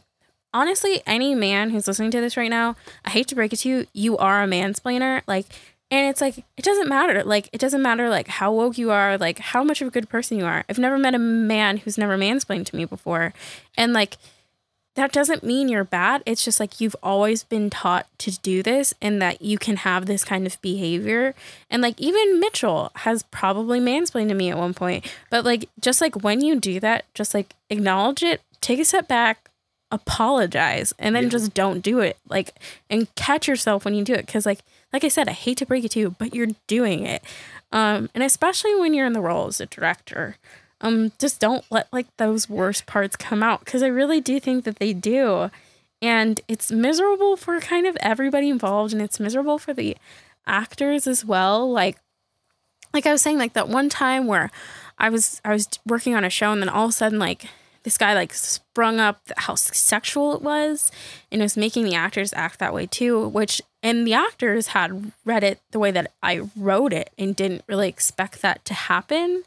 honestly, 0.52 1.02
any 1.06 1.34
man 1.34 1.70
who's 1.70 1.86
listening 1.86 2.10
to 2.12 2.20
this 2.20 2.36
right 2.36 2.50
now, 2.50 2.76
I 3.04 3.10
hate 3.10 3.28
to 3.28 3.34
break 3.34 3.52
it 3.52 3.58
to 3.58 3.68
you, 3.68 3.86
you 3.92 4.16
are 4.18 4.42
a 4.42 4.46
mansplainer. 4.46 5.22
Like, 5.26 5.46
and 5.90 6.08
it's 6.08 6.20
like, 6.20 6.38
it 6.56 6.64
doesn't 6.64 6.88
matter. 6.88 7.24
Like, 7.24 7.48
it 7.52 7.60
doesn't 7.60 7.82
matter, 7.82 8.08
like, 8.08 8.28
how 8.28 8.52
woke 8.52 8.78
you 8.78 8.90
are, 8.90 9.18
like, 9.18 9.38
how 9.38 9.64
much 9.64 9.82
of 9.82 9.88
a 9.88 9.90
good 9.90 10.08
person 10.08 10.38
you 10.38 10.44
are. 10.44 10.64
I've 10.68 10.78
never 10.78 10.98
met 10.98 11.14
a 11.14 11.18
man 11.18 11.78
who's 11.78 11.98
never 11.98 12.16
mansplained 12.16 12.66
to 12.66 12.76
me 12.76 12.84
before. 12.84 13.34
And, 13.76 13.92
like, 13.92 14.16
that 14.94 15.12
doesn't 15.12 15.44
mean 15.44 15.68
you're 15.68 15.84
bad. 15.84 16.22
It's 16.26 16.44
just 16.44 16.58
like 16.58 16.80
you've 16.80 16.96
always 17.02 17.44
been 17.44 17.70
taught 17.70 18.06
to 18.18 18.32
do 18.40 18.62
this 18.62 18.92
and 19.00 19.22
that 19.22 19.40
you 19.40 19.56
can 19.56 19.76
have 19.76 20.06
this 20.06 20.24
kind 20.24 20.46
of 20.46 20.60
behavior. 20.60 21.34
And 21.70 21.80
like 21.80 21.98
even 22.00 22.40
Mitchell 22.40 22.90
has 22.96 23.22
probably 23.24 23.80
mansplained 23.80 24.28
to 24.28 24.34
me 24.34 24.50
at 24.50 24.58
one 24.58 24.74
point. 24.74 25.06
But 25.30 25.44
like 25.44 25.68
just 25.78 26.00
like 26.00 26.22
when 26.22 26.40
you 26.40 26.58
do 26.58 26.80
that, 26.80 27.04
just 27.14 27.34
like 27.34 27.54
acknowledge 27.70 28.22
it, 28.22 28.42
take 28.60 28.80
a 28.80 28.84
step 28.84 29.06
back, 29.06 29.49
apologize 29.90 30.92
and 30.98 31.14
then 31.14 31.24
yeah. 31.24 31.28
just 31.30 31.54
don't 31.54 31.80
do 31.80 31.98
it 31.98 32.16
like 32.28 32.54
and 32.88 33.12
catch 33.16 33.48
yourself 33.48 33.84
when 33.84 33.94
you 33.94 34.04
do 34.04 34.14
it 34.14 34.26
because 34.26 34.46
like 34.46 34.60
like 34.92 35.04
i 35.04 35.08
said 35.08 35.28
i 35.28 35.32
hate 35.32 35.58
to 35.58 35.66
break 35.66 35.84
it 35.84 35.90
to 35.90 35.98
you 35.98 36.14
but 36.18 36.34
you're 36.34 36.48
doing 36.66 37.04
it. 37.04 37.22
Um 37.72 38.08
and 38.14 38.22
especially 38.24 38.74
when 38.76 38.94
you're 38.94 39.06
in 39.06 39.12
the 39.12 39.20
role 39.20 39.48
as 39.48 39.60
a 39.60 39.66
director 39.66 40.36
um 40.80 41.12
just 41.18 41.40
don't 41.40 41.64
let 41.70 41.92
like 41.92 42.06
those 42.16 42.48
worst 42.48 42.86
parts 42.86 43.16
come 43.16 43.42
out 43.42 43.60
because 43.64 43.82
i 43.82 43.88
really 43.88 44.20
do 44.20 44.38
think 44.40 44.64
that 44.64 44.78
they 44.78 44.92
do. 44.92 45.50
And 46.02 46.40
it's 46.48 46.72
miserable 46.72 47.36
for 47.36 47.60
kind 47.60 47.86
of 47.86 47.94
everybody 48.00 48.48
involved 48.48 48.94
and 48.94 49.02
it's 49.02 49.20
miserable 49.20 49.58
for 49.58 49.74
the 49.74 49.98
actors 50.46 51.06
as 51.06 51.24
well. 51.24 51.70
Like 51.70 51.98
like 52.94 53.06
i 53.06 53.12
was 53.12 53.22
saying 53.22 53.38
like 53.38 53.52
that 53.52 53.68
one 53.68 53.88
time 53.88 54.26
where 54.26 54.50
I 55.00 55.08
was 55.08 55.40
I 55.44 55.52
was 55.52 55.68
working 55.86 56.14
on 56.14 56.24
a 56.24 56.30
show 56.30 56.52
and 56.52 56.60
then 56.60 56.68
all 56.68 56.84
of 56.84 56.90
a 56.90 56.92
sudden 56.92 57.18
like 57.18 57.46
this 57.82 57.96
guy 57.96 58.14
like 58.14 58.32
sprung 58.34 59.00
up 59.00 59.20
how 59.36 59.54
sexual 59.54 60.34
it 60.34 60.42
was 60.42 60.90
and 61.30 61.40
it 61.40 61.44
was 61.44 61.56
making 61.56 61.84
the 61.84 61.94
actors 61.94 62.32
act 62.34 62.58
that 62.58 62.74
way 62.74 62.86
too 62.86 63.28
which 63.28 63.62
and 63.82 64.06
the 64.06 64.14
actors 64.14 64.68
had 64.68 65.12
read 65.24 65.42
it 65.42 65.60
the 65.70 65.78
way 65.78 65.90
that 65.90 66.12
I 66.22 66.42
wrote 66.56 66.92
it 66.92 67.10
and 67.18 67.34
didn't 67.34 67.64
really 67.66 67.88
expect 67.88 68.42
that 68.42 68.64
to 68.66 68.74
happen. 68.74 69.42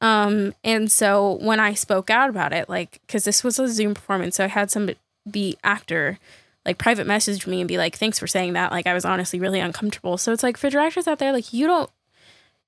Um 0.00 0.54
and 0.62 0.90
so 0.90 1.38
when 1.40 1.58
I 1.58 1.74
spoke 1.74 2.10
out 2.10 2.30
about 2.30 2.52
it 2.52 2.68
like 2.68 3.00
cuz 3.08 3.24
this 3.24 3.42
was 3.42 3.58
a 3.58 3.68
Zoom 3.68 3.94
performance 3.94 4.36
so 4.36 4.44
I 4.44 4.48
had 4.48 4.70
some 4.70 4.90
the 5.24 5.58
actor 5.64 6.18
like 6.64 6.78
private 6.78 7.06
message 7.06 7.46
me 7.46 7.60
and 7.60 7.68
be 7.68 7.78
like 7.78 7.96
thanks 7.96 8.18
for 8.18 8.26
saying 8.26 8.52
that. 8.52 8.70
Like 8.70 8.86
I 8.86 8.94
was 8.94 9.04
honestly 9.04 9.40
really 9.40 9.60
uncomfortable. 9.60 10.18
So 10.18 10.32
it's 10.32 10.42
like 10.42 10.56
for 10.56 10.70
directors 10.70 11.08
out 11.08 11.18
there 11.18 11.32
like 11.32 11.52
you 11.52 11.66
don't 11.66 11.90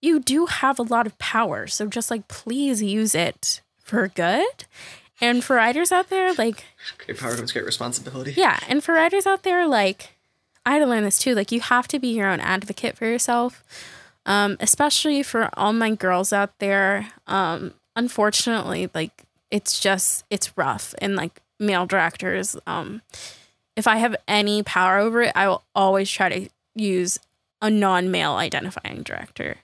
you 0.00 0.20
do 0.20 0.46
have 0.46 0.78
a 0.78 0.82
lot 0.82 1.06
of 1.06 1.18
power. 1.18 1.66
So 1.66 1.86
just 1.86 2.10
like 2.10 2.26
please 2.28 2.82
use 2.82 3.14
it 3.14 3.60
for 3.88 4.08
good. 4.08 4.64
And 5.20 5.42
for 5.42 5.56
writers 5.56 5.90
out 5.90 6.10
there, 6.10 6.32
like 6.34 6.64
great 7.04 7.18
power 7.18 7.34
comes 7.34 7.52
great 7.52 7.64
responsibility. 7.64 8.34
Yeah. 8.36 8.58
And 8.68 8.84
for 8.84 8.94
writers 8.94 9.26
out 9.26 9.42
there, 9.42 9.66
like 9.66 10.16
I 10.64 10.74
had 10.74 10.78
to 10.80 10.86
learn 10.86 11.02
this 11.02 11.18
too. 11.18 11.34
Like 11.34 11.50
you 11.50 11.60
have 11.60 11.88
to 11.88 11.98
be 11.98 12.08
your 12.08 12.28
own 12.28 12.40
advocate 12.40 12.96
for 12.96 13.06
yourself. 13.06 13.64
Um, 14.26 14.58
especially 14.60 15.22
for 15.22 15.48
all 15.54 15.72
my 15.72 15.94
girls 15.94 16.32
out 16.32 16.58
there. 16.58 17.08
Um, 17.26 17.72
unfortunately, 17.96 18.90
like 18.94 19.24
it's 19.50 19.80
just 19.80 20.24
it's 20.30 20.56
rough 20.56 20.94
and 20.98 21.16
like 21.16 21.40
male 21.58 21.86
directors, 21.86 22.56
um, 22.66 23.02
if 23.76 23.86
I 23.86 23.96
have 23.96 24.16
any 24.26 24.62
power 24.62 24.98
over 24.98 25.22
it, 25.22 25.32
I 25.34 25.48
will 25.48 25.62
always 25.74 26.10
try 26.10 26.28
to 26.28 26.48
use 26.74 27.18
a 27.60 27.70
non-male 27.70 28.34
identifying 28.34 29.02
director 29.02 29.58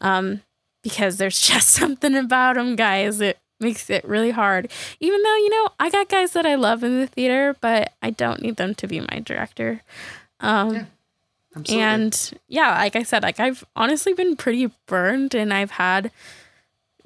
um, 0.00 0.42
because 0.82 1.16
there's 1.16 1.40
just 1.48 1.70
something 1.70 2.14
about 2.14 2.56
them 2.56 2.76
guys 2.76 3.18
that 3.18 3.38
makes 3.60 3.88
it 3.90 4.04
really 4.04 4.30
hard 4.30 4.70
even 5.00 5.22
though 5.22 5.36
you 5.36 5.50
know 5.50 5.68
i 5.80 5.90
got 5.90 6.08
guys 6.08 6.32
that 6.32 6.46
i 6.46 6.54
love 6.54 6.82
in 6.82 7.00
the 7.00 7.06
theater 7.06 7.56
but 7.60 7.92
i 8.02 8.10
don't 8.10 8.42
need 8.42 8.56
them 8.56 8.74
to 8.74 8.86
be 8.86 9.00
my 9.00 9.20
director 9.24 9.82
um, 10.40 10.74
yeah, 10.74 10.84
and 11.70 12.32
yeah 12.48 12.76
like 12.78 12.96
i 12.96 13.02
said 13.02 13.22
like 13.22 13.40
i've 13.40 13.64
honestly 13.74 14.12
been 14.12 14.36
pretty 14.36 14.70
burned 14.86 15.34
and 15.34 15.52
i've 15.52 15.72
had 15.72 16.10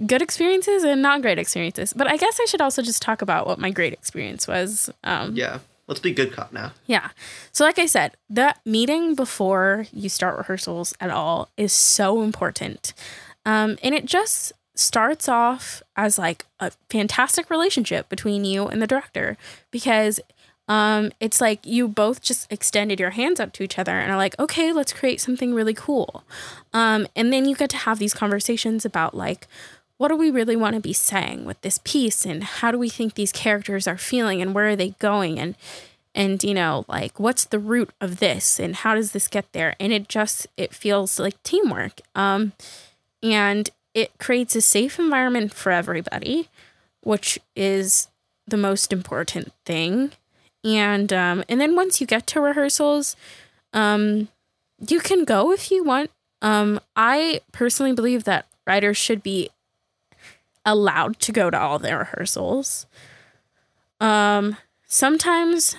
good 0.06 0.22
experiences 0.22 0.82
and 0.82 1.02
not 1.02 1.22
great 1.22 1.38
experiences 1.38 1.92
but 1.92 2.06
i 2.08 2.16
guess 2.16 2.38
i 2.40 2.44
should 2.46 2.60
also 2.60 2.82
just 2.82 3.02
talk 3.02 3.22
about 3.22 3.46
what 3.46 3.58
my 3.58 3.70
great 3.70 3.92
experience 3.92 4.48
was 4.48 4.90
um, 5.04 5.34
yeah 5.36 5.58
Let's 5.90 5.98
be 5.98 6.12
good 6.12 6.32
cop 6.32 6.52
now. 6.52 6.70
Yeah. 6.86 7.08
So, 7.50 7.64
like 7.64 7.80
I 7.80 7.86
said, 7.86 8.16
that 8.28 8.60
meeting 8.64 9.16
before 9.16 9.86
you 9.92 10.08
start 10.08 10.38
rehearsals 10.38 10.94
at 11.00 11.10
all 11.10 11.48
is 11.56 11.72
so 11.72 12.22
important. 12.22 12.94
Um, 13.44 13.76
and 13.82 13.92
it 13.92 14.04
just 14.04 14.52
starts 14.80 15.28
off 15.28 15.82
as 15.96 16.18
like 16.18 16.46
a 16.58 16.72
fantastic 16.88 17.50
relationship 17.50 18.08
between 18.08 18.44
you 18.44 18.66
and 18.66 18.80
the 18.80 18.86
director 18.86 19.36
because 19.70 20.20
um, 20.68 21.10
it's 21.18 21.40
like 21.40 21.66
you 21.66 21.88
both 21.88 22.22
just 22.22 22.50
extended 22.50 23.00
your 23.00 23.10
hands 23.10 23.40
up 23.40 23.52
to 23.54 23.64
each 23.64 23.78
other 23.78 23.92
and 23.98 24.10
are 24.12 24.16
like, 24.16 24.38
okay, 24.38 24.72
let's 24.72 24.92
create 24.92 25.20
something 25.20 25.52
really 25.52 25.74
cool. 25.74 26.22
Um, 26.72 27.08
and 27.16 27.32
then 27.32 27.44
you 27.44 27.56
get 27.56 27.70
to 27.70 27.76
have 27.76 27.98
these 27.98 28.14
conversations 28.14 28.84
about 28.84 29.14
like, 29.14 29.48
what 29.96 30.08
do 30.08 30.16
we 30.16 30.30
really 30.30 30.56
want 30.56 30.74
to 30.76 30.80
be 30.80 30.92
saying 30.92 31.44
with 31.44 31.60
this 31.60 31.80
piece 31.84 32.24
and 32.24 32.42
how 32.42 32.70
do 32.70 32.78
we 32.78 32.88
think 32.88 33.14
these 33.14 33.32
characters 33.32 33.86
are 33.86 33.98
feeling 33.98 34.40
and 34.40 34.54
where 34.54 34.68
are 34.68 34.76
they 34.76 34.90
going 34.98 35.38
and 35.38 35.56
and 36.14 36.42
you 36.42 36.54
know 36.54 36.84
like 36.88 37.20
what's 37.20 37.44
the 37.44 37.58
root 37.58 37.90
of 38.00 38.18
this 38.18 38.58
and 38.58 38.76
how 38.76 38.94
does 38.94 39.12
this 39.12 39.28
get 39.28 39.52
there 39.52 39.76
and 39.78 39.92
it 39.92 40.08
just 40.08 40.46
it 40.56 40.74
feels 40.74 41.18
like 41.18 41.40
teamwork 41.42 42.00
um 42.14 42.52
and 43.22 43.70
it 43.94 44.16
creates 44.18 44.54
a 44.56 44.60
safe 44.60 44.98
environment 44.98 45.52
for 45.52 45.72
everybody 45.72 46.48
which 47.02 47.38
is 47.56 48.08
the 48.46 48.56
most 48.56 48.92
important 48.92 49.52
thing 49.64 50.12
and 50.64 51.12
um 51.12 51.42
and 51.48 51.60
then 51.60 51.74
once 51.74 52.00
you 52.00 52.06
get 52.06 52.26
to 52.26 52.40
rehearsals 52.40 53.16
um 53.72 54.28
you 54.88 55.00
can 55.00 55.24
go 55.24 55.52
if 55.52 55.70
you 55.70 55.82
want 55.84 56.10
um 56.42 56.80
i 56.96 57.40
personally 57.52 57.92
believe 57.92 58.24
that 58.24 58.46
writers 58.66 58.96
should 58.96 59.22
be 59.22 59.50
allowed 60.64 61.18
to 61.20 61.32
go 61.32 61.50
to 61.50 61.58
all 61.58 61.78
their 61.78 61.98
rehearsals. 61.98 62.86
Um, 64.00 64.56
sometimes 64.86 65.76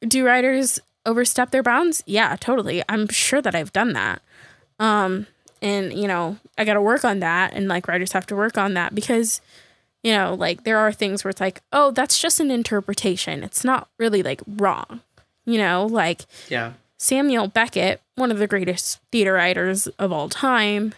do 0.00 0.24
writers 0.24 0.80
overstep 1.04 1.50
their 1.50 1.62
bounds? 1.62 2.02
Yeah, 2.06 2.36
totally. 2.38 2.82
I'm 2.88 3.08
sure 3.08 3.40
that 3.40 3.54
I've 3.54 3.72
done 3.72 3.92
that. 3.94 4.22
Um, 4.78 5.26
and 5.62 5.92
you 5.92 6.06
know, 6.08 6.36
I 6.58 6.64
got 6.64 6.74
to 6.74 6.82
work 6.82 7.04
on 7.04 7.20
that 7.20 7.52
and 7.54 7.68
like 7.68 7.88
writers 7.88 8.12
have 8.12 8.26
to 8.26 8.36
work 8.36 8.58
on 8.58 8.74
that 8.74 8.94
because 8.94 9.40
you 10.02 10.12
know, 10.12 10.34
like 10.34 10.62
there 10.64 10.78
are 10.78 10.92
things 10.92 11.24
where 11.24 11.30
it's 11.30 11.40
like, 11.40 11.62
"Oh, 11.72 11.90
that's 11.90 12.20
just 12.20 12.38
an 12.38 12.50
interpretation. 12.50 13.42
It's 13.42 13.64
not 13.64 13.88
really 13.98 14.22
like 14.22 14.40
wrong." 14.46 15.00
You 15.44 15.58
know, 15.58 15.86
like 15.86 16.26
Yeah. 16.48 16.74
Samuel 16.98 17.48
Beckett, 17.48 18.00
one 18.14 18.30
of 18.30 18.38
the 18.38 18.46
greatest 18.46 19.00
theater 19.12 19.34
writers 19.34 19.86
of 19.98 20.12
all 20.12 20.28
time, 20.28 20.94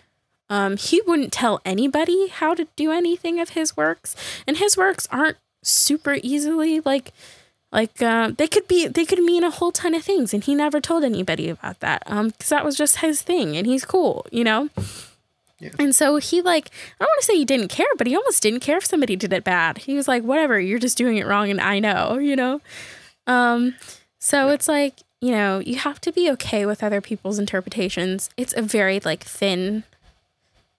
um, 0.51 0.77
he 0.77 1.01
wouldn't 1.07 1.33
tell 1.33 1.61
anybody 1.65 2.29
how 2.29 2.55
to 2.55 2.67
do 2.77 2.93
anything 2.93 3.41
of 3.41 3.51
his 3.51 3.77
works, 3.77 4.15
and 4.47 4.59
his 4.59 4.77
works 4.77 5.09
aren't 5.11 5.39
super 5.63 6.19
easily 6.23 6.81
like 6.81 7.13
like 7.73 8.01
uh, 8.01 8.33
they 8.37 8.47
could 8.47 8.67
be 8.69 8.87
they 8.87 9.05
could 9.05 9.21
mean 9.21 9.45
a 9.45 9.51
whole 9.51 9.73
ton 9.73 9.95
of 9.95 10.03
things, 10.03 10.33
and 10.33 10.45
he 10.45 10.55
never 10.55 10.81
told 10.81 11.05
anybody 11.05 11.49
about 11.49 11.81
that 11.81 12.03
um 12.07 12.29
because 12.29 12.49
that 12.49 12.65
was 12.65 12.77
just 12.77 12.99
his 12.99 13.23
thing, 13.23 13.57
and 13.57 13.67
he's 13.67 13.85
cool, 13.85 14.27
you 14.31 14.45
know. 14.45 14.71
Yeah. 15.61 15.71
And 15.79 15.95
so 15.95 16.17
he 16.17 16.41
like 16.41 16.71
I 17.01 17.05
don't 17.05 17.09
want 17.09 17.21
to 17.21 17.27
say 17.27 17.37
he 17.37 17.45
didn't 17.45 17.69
care, 17.69 17.87
but 17.97 18.07
he 18.07 18.17
almost 18.17 18.43
didn't 18.43 18.61
care 18.61 18.79
if 18.79 18.87
somebody 18.87 19.17
did 19.17 19.33
it 19.33 19.45
bad. 19.45 19.79
He 19.79 19.95
was 19.95 20.07
like, 20.07 20.23
whatever, 20.23 20.61
you're 20.61 20.79
just 20.79 20.97
doing 20.97 21.17
it 21.17 21.27
wrong, 21.27 21.51
and 21.51 21.61
I 21.61 21.79
know, 21.79 22.19
you 22.19 22.37
know. 22.37 22.61
Um, 23.27 23.75
so 24.19 24.47
yeah. 24.47 24.55
it's 24.55 24.69
like 24.69 24.95
you 25.21 25.33
know 25.33 25.59
you 25.59 25.77
have 25.77 26.01
to 26.03 26.13
be 26.13 26.31
okay 26.33 26.65
with 26.65 26.83
other 26.83 27.01
people's 27.01 27.39
interpretations. 27.39 28.31
It's 28.37 28.55
a 28.57 28.63
very 28.63 29.01
like 29.01 29.25
thin 29.25 29.85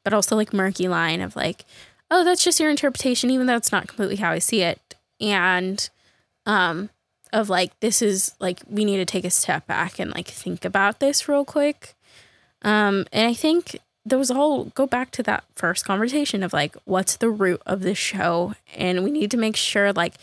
but 0.04 0.14
also 0.14 0.36
like 0.36 0.54
murky 0.54 0.88
line 0.88 1.22
of 1.22 1.36
like, 1.36 1.66
oh, 2.10 2.24
that's 2.24 2.44
just 2.44 2.60
your 2.60 2.70
interpretation, 2.70 3.30
even 3.30 3.48
though 3.48 3.56
it's 3.56 3.72
not 3.72 3.88
completely 3.88 4.16
how 4.16 4.32
I 4.32 4.40
see 4.40 4.62
it. 4.62 4.96
And 5.22 5.88
um 6.46 6.90
of 7.32 7.50
like 7.50 7.80
this 7.80 8.02
is 8.02 8.34
like 8.40 8.62
we 8.68 8.86
need 8.86 8.98
to 8.98 9.06
take 9.06 9.26
a 9.26 9.30
step 9.30 9.68
back 9.68 10.00
and 10.00 10.12
like 10.12 10.28
think 10.28 10.66
about 10.66 11.00
this 11.00 11.28
real 11.28 11.46
quick. 11.46 11.94
Um 12.62 13.06
and 13.12 13.28
I 13.28 13.34
think 13.34 13.80
those 14.06 14.32
all 14.32 14.66
go 14.66 14.88
back 14.88 15.12
to 15.12 15.24
that 15.24 15.44
first 15.56 15.86
conversation 15.86 16.42
of 16.42 16.54
like 16.54 16.76
what's 16.86 17.18
the 17.18 17.30
root 17.30 17.62
of 17.66 17.82
the 17.82 17.94
show 17.94 18.56
and 18.76 19.04
we 19.04 19.12
need 19.12 19.30
to 19.32 19.38
make 19.38 19.56
sure 19.56 19.94
like 19.94 20.16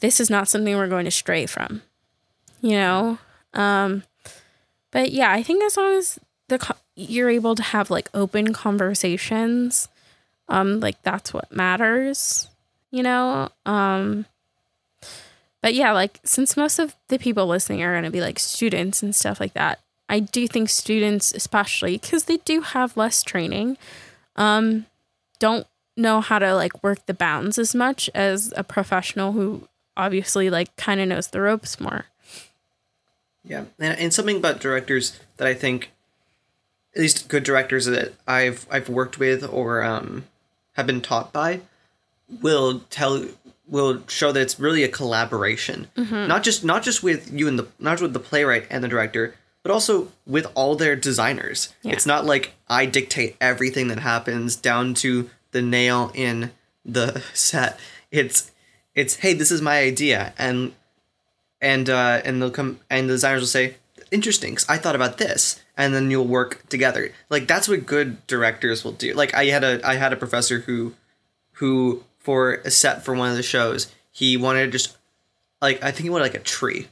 this 0.00 0.20
is 0.20 0.28
not 0.28 0.48
something 0.48 0.76
we're 0.76 0.88
going 0.88 1.04
to 1.04 1.10
stray 1.10 1.46
from. 1.46 1.82
You 2.60 2.72
know? 2.72 3.18
Um 3.54 4.02
but 4.90 5.12
yeah, 5.12 5.30
I 5.30 5.42
think 5.42 5.62
as 5.62 5.76
long 5.76 5.96
as 5.96 6.18
the 6.48 6.74
you're 6.94 7.28
able 7.28 7.54
to 7.54 7.62
have 7.62 7.90
like 7.90 8.08
open 8.14 8.52
conversations 8.52 9.88
um 10.48 10.80
like 10.80 11.00
that's 11.02 11.34
what 11.34 11.50
matters 11.52 12.48
you 12.90 13.02
know 13.02 13.48
um 13.64 14.24
but 15.66 15.74
yeah 15.74 15.90
like 15.90 16.20
since 16.22 16.56
most 16.56 16.78
of 16.78 16.94
the 17.08 17.18
people 17.18 17.44
listening 17.44 17.82
are 17.82 17.92
going 17.92 18.04
to 18.04 18.10
be 18.10 18.20
like 18.20 18.38
students 18.38 19.02
and 19.02 19.16
stuff 19.16 19.40
like 19.40 19.52
that 19.54 19.80
i 20.08 20.20
do 20.20 20.46
think 20.46 20.68
students 20.68 21.34
especially 21.34 21.98
because 21.98 22.26
they 22.26 22.36
do 22.36 22.60
have 22.60 22.96
less 22.96 23.20
training 23.24 23.76
um 24.36 24.86
don't 25.40 25.66
know 25.96 26.20
how 26.20 26.38
to 26.38 26.54
like 26.54 26.84
work 26.84 27.04
the 27.06 27.14
bounds 27.14 27.58
as 27.58 27.74
much 27.74 28.08
as 28.14 28.54
a 28.54 28.62
professional 28.62 29.32
who 29.32 29.66
obviously 29.96 30.48
like 30.50 30.76
kind 30.76 31.00
of 31.00 31.08
knows 31.08 31.28
the 31.28 31.40
ropes 31.40 31.80
more. 31.80 32.04
Yeah 33.42 33.64
and, 33.80 33.98
and 33.98 34.14
something 34.14 34.36
about 34.36 34.60
directors 34.60 35.18
that 35.36 35.48
i 35.48 35.54
think 35.54 35.90
at 36.94 37.00
least 37.00 37.28
good 37.28 37.42
directors 37.42 37.86
that 37.86 38.14
I've 38.24 38.68
I've 38.70 38.88
worked 38.88 39.18
with 39.18 39.42
or 39.42 39.82
um, 39.82 40.26
have 40.74 40.86
been 40.86 41.00
taught 41.00 41.32
by 41.32 41.62
will 42.40 42.82
tell 42.88 43.26
will 43.68 44.02
show 44.08 44.32
that 44.32 44.40
it's 44.40 44.60
really 44.60 44.84
a 44.84 44.88
collaboration 44.88 45.88
mm-hmm. 45.96 46.26
not 46.26 46.42
just 46.42 46.64
not 46.64 46.82
just 46.82 47.02
with 47.02 47.32
you 47.32 47.48
and 47.48 47.58
the 47.58 47.66
not 47.78 47.92
just 47.92 48.02
with 48.02 48.12
the 48.12 48.20
playwright 48.20 48.66
and 48.70 48.82
the 48.82 48.88
director 48.88 49.34
but 49.62 49.72
also 49.72 50.12
with 50.26 50.46
all 50.54 50.76
their 50.76 50.94
designers 50.94 51.74
yeah. 51.82 51.92
it's 51.92 52.06
not 52.06 52.24
like 52.24 52.52
i 52.68 52.86
dictate 52.86 53.36
everything 53.40 53.88
that 53.88 53.98
happens 53.98 54.56
down 54.56 54.94
to 54.94 55.28
the 55.50 55.62
nail 55.62 56.10
in 56.14 56.50
the 56.84 57.22
set 57.34 57.78
it's 58.10 58.50
it's 58.94 59.16
hey 59.16 59.32
this 59.32 59.50
is 59.50 59.60
my 59.60 59.78
idea 59.78 60.32
and 60.38 60.72
and 61.60 61.90
uh 61.90 62.20
and 62.24 62.40
they'll 62.40 62.50
come 62.50 62.78
and 62.88 63.08
the 63.08 63.14
designers 63.14 63.42
will 63.42 63.48
say 63.48 63.76
interesting 64.10 64.52
because 64.52 64.68
i 64.68 64.76
thought 64.76 64.94
about 64.94 65.18
this 65.18 65.60
and 65.76 65.94
then 65.94 66.10
you'll 66.10 66.26
work 66.26 66.66
together. 66.68 67.12
Like 67.28 67.46
that's 67.46 67.68
what 67.68 67.86
good 67.86 68.26
directors 68.26 68.84
will 68.84 68.92
do. 68.92 69.12
Like 69.14 69.34
I 69.34 69.46
had 69.46 69.64
a 69.64 69.86
I 69.86 69.96
had 69.96 70.12
a 70.12 70.16
professor 70.16 70.60
who 70.60 70.94
who 71.52 72.02
for 72.26 72.54
a 72.64 72.70
set 72.72 73.04
for 73.04 73.14
one 73.14 73.30
of 73.30 73.36
the 73.36 73.42
shows, 73.42 73.90
he 74.10 74.36
wanted 74.36 74.72
just 74.72 74.96
like 75.62 75.80
I 75.82 75.92
think 75.92 76.02
he 76.02 76.10
wanted 76.10 76.24
like 76.24 76.34
a 76.34 76.40
tree. 76.40 76.88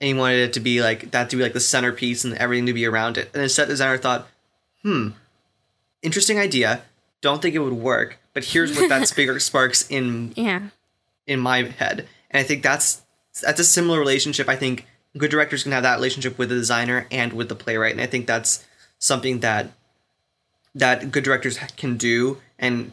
And 0.00 0.08
he 0.08 0.14
wanted 0.14 0.38
it 0.48 0.52
to 0.54 0.60
be 0.60 0.80
like 0.82 1.10
that 1.10 1.28
to 1.28 1.36
be 1.36 1.42
like 1.42 1.52
the 1.52 1.60
centerpiece 1.60 2.24
and 2.24 2.32
everything 2.38 2.64
to 2.66 2.72
be 2.72 2.86
around 2.86 3.18
it. 3.18 3.30
And 3.34 3.42
the 3.44 3.48
set 3.50 3.68
designer 3.68 3.98
thought, 3.98 4.26
hmm, 4.82 5.10
interesting 6.02 6.38
idea. 6.38 6.82
don't 7.20 7.42
think 7.42 7.54
it 7.54 7.58
would 7.58 7.74
work, 7.74 8.16
but 8.32 8.44
here's 8.44 8.74
what 8.74 8.88
that 8.88 9.06
speaker 9.14 9.38
sparks 9.38 9.86
in 9.90 10.32
Yeah. 10.36 10.68
in 11.26 11.38
my 11.38 11.64
head. 11.64 12.08
And 12.30 12.40
I 12.40 12.42
think 12.44 12.62
that's 12.62 13.02
that's 13.42 13.60
a 13.60 13.64
similar 13.64 13.98
relationship. 13.98 14.48
I 14.48 14.56
think 14.56 14.86
good 15.18 15.30
directors 15.30 15.64
can 15.64 15.72
have 15.72 15.82
that 15.82 15.96
relationship 15.96 16.38
with 16.38 16.48
the 16.48 16.54
designer 16.54 17.06
and 17.10 17.34
with 17.34 17.48
the 17.50 17.54
playwright, 17.54 17.92
and 17.92 18.00
I 18.00 18.06
think 18.06 18.26
that's 18.26 18.64
something 18.98 19.40
that 19.40 19.72
that 20.74 21.10
good 21.12 21.24
directors 21.24 21.58
can 21.76 21.96
do 21.98 22.38
and 22.58 22.92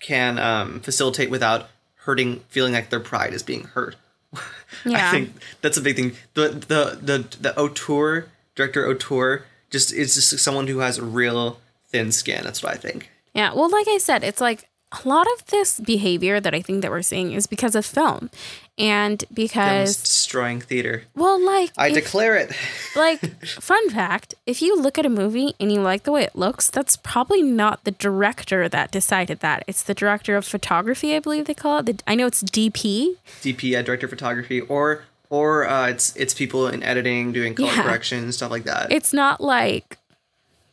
can 0.00 0.38
um, 0.38 0.80
facilitate 0.80 1.30
without 1.30 1.68
hurting, 1.96 2.40
feeling 2.48 2.72
like 2.72 2.90
their 2.90 3.00
pride 3.00 3.32
is 3.34 3.42
being 3.42 3.64
hurt. 3.64 3.96
Yeah. 4.84 5.08
I 5.08 5.10
think 5.12 5.30
that's 5.62 5.76
a 5.76 5.80
big 5.80 5.96
thing. 5.96 6.12
The 6.34 6.48
the 6.48 6.98
the 7.00 7.36
the 7.40 7.58
auteur 7.58 8.26
director 8.56 8.86
auteur 8.86 9.44
just 9.70 9.92
is 9.92 10.14
just 10.16 10.38
someone 10.40 10.66
who 10.66 10.80
has 10.80 11.00
real 11.00 11.60
thin 11.88 12.10
skin. 12.12 12.42
That's 12.42 12.62
what 12.62 12.74
I 12.74 12.76
think. 12.76 13.10
Yeah. 13.32 13.54
Well, 13.54 13.70
like 13.70 13.86
I 13.88 13.98
said, 13.98 14.24
it's 14.24 14.40
like 14.40 14.68
a 14.92 15.08
lot 15.08 15.26
of 15.36 15.46
this 15.46 15.80
behavior 15.80 16.38
that 16.40 16.54
I 16.54 16.62
think 16.62 16.82
that 16.82 16.90
we're 16.90 17.02
seeing 17.02 17.32
is 17.32 17.46
because 17.46 17.74
of 17.74 17.84
film. 17.84 18.30
And 18.78 19.24
because, 19.32 20.00
destroying 20.02 20.60
theater. 20.60 21.04
well, 21.14 21.40
like, 21.44 21.70
I 21.78 21.88
if- 21.88 21.94
declare 21.94 22.36
it. 22.36 22.52
like, 22.96 23.20
fun 23.46 23.88
fact 23.90 24.34
if 24.44 24.60
you 24.60 24.78
look 24.78 24.98
at 24.98 25.06
a 25.06 25.10
movie 25.10 25.54
and 25.58 25.72
you 25.72 25.80
like 25.80 26.02
the 26.04 26.12
way 26.12 26.22
it 26.24 26.36
looks, 26.36 26.70
that's 26.70 26.96
probably 26.96 27.42
not 27.42 27.84
the 27.84 27.90
director 27.92 28.68
that 28.68 28.90
decided 28.90 29.40
that. 29.40 29.64
It's 29.66 29.82
the 29.82 29.94
director 29.94 30.36
of 30.36 30.44
photography, 30.44 31.14
I 31.16 31.20
believe 31.20 31.46
they 31.46 31.54
call 31.54 31.78
it. 31.78 31.86
The, 31.86 31.98
I 32.06 32.14
know 32.14 32.26
it's 32.26 32.42
DP. 32.42 33.16
DP, 33.42 33.78
uh, 33.78 33.82
director 33.82 34.06
of 34.06 34.10
photography, 34.10 34.60
or 34.60 35.04
or 35.30 35.66
uh, 35.68 35.88
it's 35.88 36.14
it's 36.14 36.34
people 36.34 36.68
in 36.68 36.82
editing 36.84 37.32
doing 37.32 37.54
color 37.54 37.68
Yeah. 37.68 37.82
correction 37.82 38.30
stuff 38.30 38.50
like 38.50 38.64
that. 38.64 38.92
It's 38.92 39.12
not 39.12 39.40
like 39.40 39.96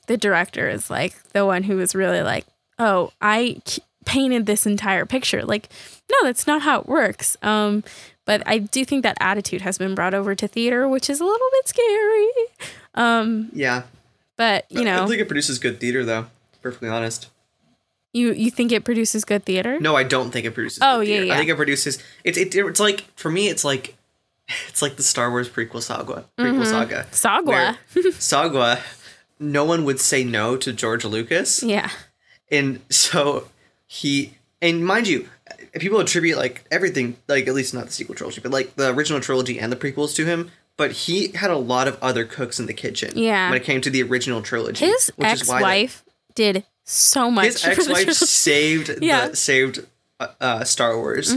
the 0.07 0.17
director 0.17 0.69
is 0.69 0.89
like 0.89 1.15
the 1.31 1.45
one 1.45 1.63
who 1.63 1.77
was 1.77 1.95
really 1.95 2.21
like, 2.21 2.45
oh, 2.77 3.11
I 3.21 3.61
painted 4.05 4.45
this 4.45 4.65
entire 4.65 5.05
picture. 5.05 5.43
Like, 5.43 5.69
no, 6.11 6.17
that's 6.23 6.45
not 6.47 6.61
how 6.61 6.81
it 6.81 6.87
works. 6.87 7.37
Um, 7.41 7.83
but 8.25 8.41
I 8.45 8.59
do 8.59 8.85
think 8.85 9.03
that 9.03 9.17
attitude 9.19 9.61
has 9.61 9.77
been 9.77 9.95
brought 9.95 10.13
over 10.13 10.33
to 10.35 10.47
theater, 10.47 10.87
which 10.87 11.09
is 11.09 11.19
a 11.19 11.25
little 11.25 11.47
bit 11.51 11.67
scary. 11.67 12.27
Um, 12.95 13.49
yeah, 13.53 13.83
but 14.37 14.65
you 14.69 14.83
know 14.83 14.93
I 14.93 14.97
don't 14.97 15.09
think 15.09 15.21
it 15.21 15.27
produces 15.27 15.59
good 15.59 15.79
theater 15.79 16.05
though. 16.05 16.27
Perfectly 16.61 16.87
honest. 16.89 17.27
you 18.13 18.31
you 18.33 18.49
think 18.51 18.71
it 18.71 18.85
produces 18.85 19.25
good 19.25 19.43
theater? 19.43 19.79
No, 19.79 19.95
I 19.95 20.03
don't 20.03 20.31
think 20.31 20.45
it 20.45 20.51
produces. 20.53 20.79
Oh, 20.81 20.99
good 20.99 21.07
yeah, 21.07 21.13
theater. 21.15 21.25
yeah. 21.25 21.33
I 21.33 21.37
think 21.37 21.49
it 21.49 21.55
produces. 21.57 22.01
It's 22.23 22.37
it, 22.37 22.55
it's 22.55 22.79
like 22.79 23.01
for 23.15 23.29
me, 23.29 23.49
it's 23.49 23.63
like 23.65 23.95
it's 24.69 24.81
like 24.81 24.95
the 24.95 25.03
Star 25.03 25.29
Wars 25.29 25.49
prequel 25.49 25.81
saga. 25.81 26.25
Prequel 26.37 26.65
saga. 26.65 27.07
Sagwa. 27.11 27.45
where 27.47 27.77
Sagwa. 28.13 28.79
No 29.39 29.65
one 29.65 29.83
would 29.83 29.99
say 29.99 30.23
no 30.23 30.55
to 30.55 30.71
George 30.71 31.03
Lucas. 31.03 31.61
Yeah. 31.63 31.89
and 32.49 32.79
so 32.89 33.49
he 33.93 34.33
and 34.61 34.83
mind 34.85 35.07
you 35.07 35.29
people 35.79 35.99
attribute 35.99 36.37
like 36.37 36.65
everything 36.71 37.15
like 37.27 37.47
at 37.47 37.53
least 37.53 37.73
not 37.73 37.85
the 37.85 37.91
sequel 37.91 38.15
trilogy 38.15 38.41
but 38.41 38.51
like 38.51 38.75
the 38.75 38.89
original 38.91 39.19
trilogy 39.21 39.59
and 39.59 39.71
the 39.71 39.75
prequels 39.75 40.15
to 40.15 40.25
him 40.25 40.49
but 40.77 40.91
he 40.91 41.27
had 41.35 41.51
a 41.51 41.57
lot 41.57 41.87
of 41.87 41.97
other 42.01 42.25
cooks 42.25 42.59
in 42.59 42.65
the 42.65 42.73
kitchen 42.73 43.11
Yeah. 43.15 43.49
when 43.49 43.61
it 43.61 43.63
came 43.63 43.81
to 43.81 43.89
the 43.91 44.01
original 44.03 44.41
trilogy 44.41 44.85
His 44.85 45.11
which 45.15 45.31
is 45.41 45.47
why 45.47 45.59
that- 45.61 45.65
ex-wife 45.67 46.03
did 46.33 46.65
so 46.85 47.29
much. 47.29 47.45
his 47.45 47.65
ex-wife 47.65 48.11
saved 48.13 48.89
Yeah. 49.01 49.21
Mm-hmm. 49.21 49.29
the 49.31 49.35
saved 49.35 49.85
uh, 50.19 50.27
uh, 50.41 50.63
star 50.63 50.97
wars 50.97 51.33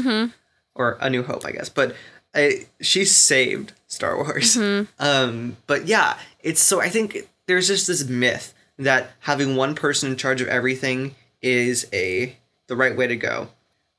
or 0.75 0.97
a 1.01 1.11
new 1.11 1.23
hope 1.23 1.45
i 1.45 1.51
guess 1.53 1.69
but 1.69 1.95
uh, 2.35 2.49
she 2.81 3.05
saved 3.05 3.73
star 3.87 4.17
wars 4.17 4.57
Mm-hmm. 4.57 4.85
um 4.99 5.57
but 5.67 5.87
yeah 5.87 6.17
it's 6.43 6.61
so 6.63 6.81
i 6.81 6.89
think 6.89 7.29
there's 7.47 7.69
just 7.69 7.87
this 7.87 8.09
myth 8.09 8.55
that 8.79 9.11
having 9.21 9.57
one 9.57 9.75
person 9.75 10.11
in 10.11 10.17
charge 10.17 10.41
of 10.41 10.49
everything 10.49 11.15
is 11.43 11.87
a 11.93 12.37
the 12.69 12.77
right 12.77 12.97
way 12.97 13.07
to 13.07 13.17
go 13.17 13.49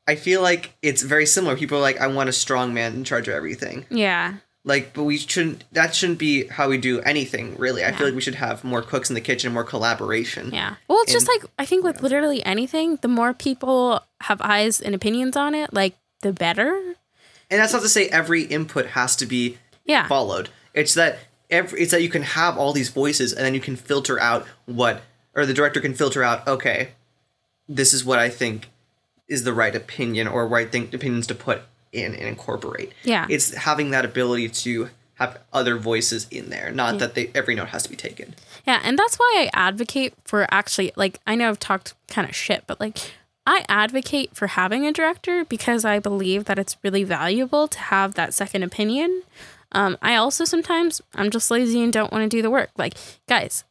i 0.08 0.16
feel 0.16 0.42
like 0.42 0.74
it's 0.82 1.02
very 1.02 1.26
similar 1.26 1.56
people 1.56 1.78
are 1.78 1.82
like 1.82 2.00
i 2.00 2.08
want 2.08 2.30
a 2.30 2.34
strong 2.34 2.74
man 2.74 2.94
in 2.94 3.04
charge 3.04 3.28
of 3.28 3.34
everything 3.34 3.86
Yeah. 3.90 4.36
like 4.64 4.94
but 4.94 5.04
we 5.04 5.18
shouldn't 5.18 5.64
that 5.74 5.96
shouldn't 5.96 6.20
be 6.20 6.48
how 6.48 6.68
we 6.70 6.78
do 6.78 7.00
anything 7.02 7.56
really 7.58 7.84
i 7.84 7.90
Yeah. 7.90 7.98
feel 7.98 8.08
like 8.08 8.16
we 8.16 8.22
should 8.22 8.36
have 8.36 8.64
more 8.64 8.82
cooks 8.82 9.10
in 9.10 9.14
the 9.16 9.22
kitchen 9.22 9.54
more 9.54 9.64
collaboration 9.64 10.52
Yeah. 10.54 10.76
Well, 10.88 11.00
it's 11.04 11.12
just 11.14 11.28
like 11.28 11.44
I 11.60 11.66
think 11.66 11.84
with 11.84 12.02
literally 12.02 12.44
anything, 12.46 12.98
the 13.02 13.08
more 13.08 13.34
people 13.34 14.02
have 14.22 14.42
eyes 14.42 14.80
and 14.82 14.94
opinions 14.96 15.36
on 15.38 15.54
it, 15.56 15.74
like 15.74 15.96
the 16.22 16.34
better. 16.34 16.74
and 17.50 17.60
that's 17.62 17.72
not 17.74 17.82
to 17.84 17.90
say 17.90 18.08
every 18.10 18.44
input 18.44 18.88
has 18.88 19.16
to 19.18 19.26
be 19.26 19.58
Yeah. 19.86 20.08
followed. 20.08 20.50
It's 20.74 20.94
that 20.96 21.20
every, 21.50 21.80
it's 21.82 21.92
that 21.92 22.02
you 22.02 22.10
can 22.10 22.24
have 22.24 22.58
all 22.58 22.74
these 22.74 22.90
voices 22.90 23.32
and 23.34 23.46
then 23.46 23.54
you 23.54 23.62
can 23.62 23.76
filter 23.76 24.20
out 24.20 24.46
what 24.66 25.02
or 25.36 25.46
the 25.46 25.54
director 25.54 25.80
can 25.80 25.94
filter 25.94 26.24
out, 26.24 26.46
okay, 26.48 26.90
this 27.68 27.94
is 27.94 28.04
what 28.06 28.20
I 28.20 28.30
think 28.30 28.70
is 29.28 29.44
the 29.44 29.54
right 29.54 29.76
opinion 29.76 30.28
or 30.28 30.48
right 30.48 30.72
thing 30.72 30.90
opinions 30.94 31.28
to 31.28 31.36
put 31.36 31.64
in 31.92 32.14
and 32.14 32.24
incorporate. 32.24 32.94
Yeah. 33.04 33.28
It's 33.30 33.54
having 33.54 33.92
that 33.92 34.06
ability 34.06 34.50
to 34.50 34.90
have 35.16 35.40
other 35.52 35.78
voices 35.78 36.28
in 36.30 36.50
there, 36.50 36.72
not 36.72 37.00
that 37.00 37.16
they 37.16 37.32
every 37.34 37.56
note 37.56 37.70
has 37.70 37.84
to 37.84 37.90
be 37.90 37.96
taken. 37.96 38.36
Yeah, 38.68 38.80
and 38.84 39.00
that's 39.00 39.18
why 39.18 39.34
I 39.36 39.50
advocate 39.54 40.14
for 40.26 40.46
actually 40.52 40.92
like 40.96 41.20
I 41.26 41.34
know 41.34 41.50
I've 41.50 41.60
talked 41.60 41.96
kind 42.08 42.30
of 42.30 42.36
shit, 42.36 42.66
but 42.68 42.80
like 42.80 43.14
I 43.48 43.66
advocate 43.68 44.36
for 44.36 44.48
having 44.48 44.86
a 44.86 44.94
director 44.94 45.44
because 45.46 45.86
I 45.86 45.98
believe 45.98 46.46
that 46.46 46.60
it's 46.60 46.78
really 46.84 47.04
valuable 47.04 47.68
to 47.68 47.80
have 47.80 48.14
that 48.14 48.34
second 48.36 48.62
opinion. 48.62 49.24
Um, 49.72 49.98
I 50.02 50.16
also 50.16 50.46
sometimes 50.46 51.02
I'm 51.16 51.32
just 51.32 51.50
lazy 51.50 51.82
and 51.82 51.92
don't 51.92 52.12
want 52.12 52.24
to 52.24 52.30
do 52.30 52.42
the 52.42 52.52
work. 52.52 52.70
Like, 52.78 52.94
guys, 53.28 53.64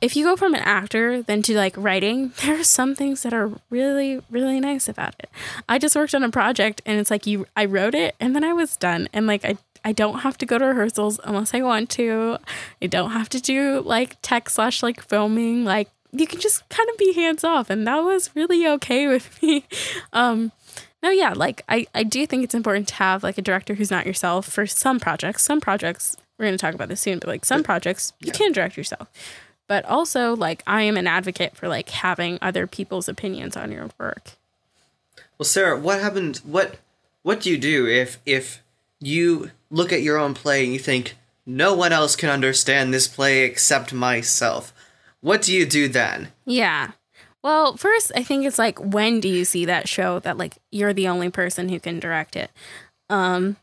if 0.00 0.14
you 0.14 0.24
go 0.24 0.36
from 0.36 0.54
an 0.54 0.60
actor 0.60 1.22
then 1.22 1.42
to 1.42 1.56
like 1.56 1.74
writing, 1.76 2.32
there 2.42 2.58
are 2.60 2.64
some 2.64 2.94
things 2.94 3.22
that 3.22 3.32
are 3.32 3.52
really, 3.70 4.20
really 4.30 4.60
nice 4.60 4.88
about 4.88 5.14
it. 5.18 5.30
I 5.68 5.78
just 5.78 5.96
worked 5.96 6.14
on 6.14 6.22
a 6.22 6.30
project 6.30 6.82
and 6.84 6.98
it's 6.98 7.10
like 7.10 7.26
you 7.26 7.46
I 7.56 7.64
wrote 7.64 7.94
it 7.94 8.14
and 8.20 8.34
then 8.34 8.44
I 8.44 8.52
was 8.52 8.76
done. 8.76 9.08
And 9.12 9.26
like 9.26 9.44
I 9.44 9.56
I 9.84 9.92
don't 9.92 10.20
have 10.20 10.36
to 10.38 10.46
go 10.46 10.58
to 10.58 10.64
rehearsals 10.64 11.20
unless 11.22 11.54
I 11.54 11.62
want 11.62 11.90
to. 11.90 12.38
I 12.82 12.88
don't 12.88 13.12
have 13.12 13.28
to 13.30 13.40
do 13.40 13.80
like 13.80 14.20
tech 14.20 14.50
slash 14.50 14.82
like 14.82 15.00
filming. 15.00 15.64
Like 15.64 15.88
you 16.12 16.26
can 16.26 16.40
just 16.40 16.68
kind 16.68 16.88
of 16.90 16.96
be 16.98 17.12
hands 17.12 17.44
off 17.44 17.70
and 17.70 17.86
that 17.86 18.02
was 18.02 18.30
really 18.34 18.66
okay 18.66 19.06
with 19.12 19.40
me. 19.42 19.64
Um 20.12 20.52
no, 21.02 21.10
yeah, 21.10 21.34
like 21.34 21.62
I, 21.68 21.86
I 21.94 22.02
do 22.02 22.26
think 22.26 22.42
it's 22.42 22.54
important 22.54 22.88
to 22.88 22.94
have 22.94 23.22
like 23.22 23.38
a 23.38 23.42
director 23.42 23.74
who's 23.74 23.90
not 23.90 24.06
yourself 24.06 24.46
for 24.48 24.66
some 24.66 24.98
projects. 24.98 25.44
Some 25.44 25.60
projects 25.60 26.16
we're 26.38 26.46
gonna 26.46 26.58
talk 26.58 26.74
about 26.74 26.88
this 26.88 27.00
soon, 27.00 27.18
but 27.18 27.28
like 27.28 27.44
some 27.44 27.62
projects 27.62 28.12
you 28.20 28.32
can 28.32 28.52
direct 28.52 28.76
yourself. 28.76 29.08
But 29.68 29.84
also 29.84 30.36
like 30.36 30.62
I 30.66 30.82
am 30.82 30.96
an 30.96 31.06
advocate 31.06 31.56
for 31.56 31.68
like 31.68 31.90
having 31.90 32.38
other 32.40 32.66
people's 32.66 33.08
opinions 33.08 33.56
on 33.56 33.72
your 33.72 33.90
work. 33.98 34.32
Well, 35.38 35.46
Sarah, 35.46 35.78
what 35.78 36.00
happens? 36.00 36.44
What 36.44 36.76
what 37.22 37.40
do 37.40 37.50
you 37.50 37.58
do 37.58 37.86
if 37.86 38.18
if 38.24 38.62
you 39.00 39.50
look 39.70 39.92
at 39.92 40.02
your 40.02 40.18
own 40.18 40.34
play 40.34 40.64
and 40.64 40.72
you 40.72 40.78
think 40.78 41.16
no 41.44 41.74
one 41.74 41.92
else 41.92 42.16
can 42.16 42.30
understand 42.30 42.94
this 42.94 43.08
play 43.08 43.44
except 43.44 43.92
myself? 43.92 44.72
What 45.20 45.42
do 45.42 45.52
you 45.52 45.66
do 45.66 45.88
then? 45.88 46.28
Yeah. 46.44 46.92
Well, 47.42 47.76
first, 47.76 48.12
I 48.16 48.22
think 48.22 48.44
it's 48.44 48.58
like 48.58 48.78
when 48.78 49.20
do 49.20 49.28
you 49.28 49.44
see 49.44 49.64
that 49.64 49.88
show 49.88 50.20
that 50.20 50.38
like 50.38 50.54
you're 50.70 50.92
the 50.92 51.08
only 51.08 51.30
person 51.30 51.68
who 51.68 51.80
can 51.80 51.98
direct 51.98 52.36
it? 52.36 52.50
Um 53.10 53.56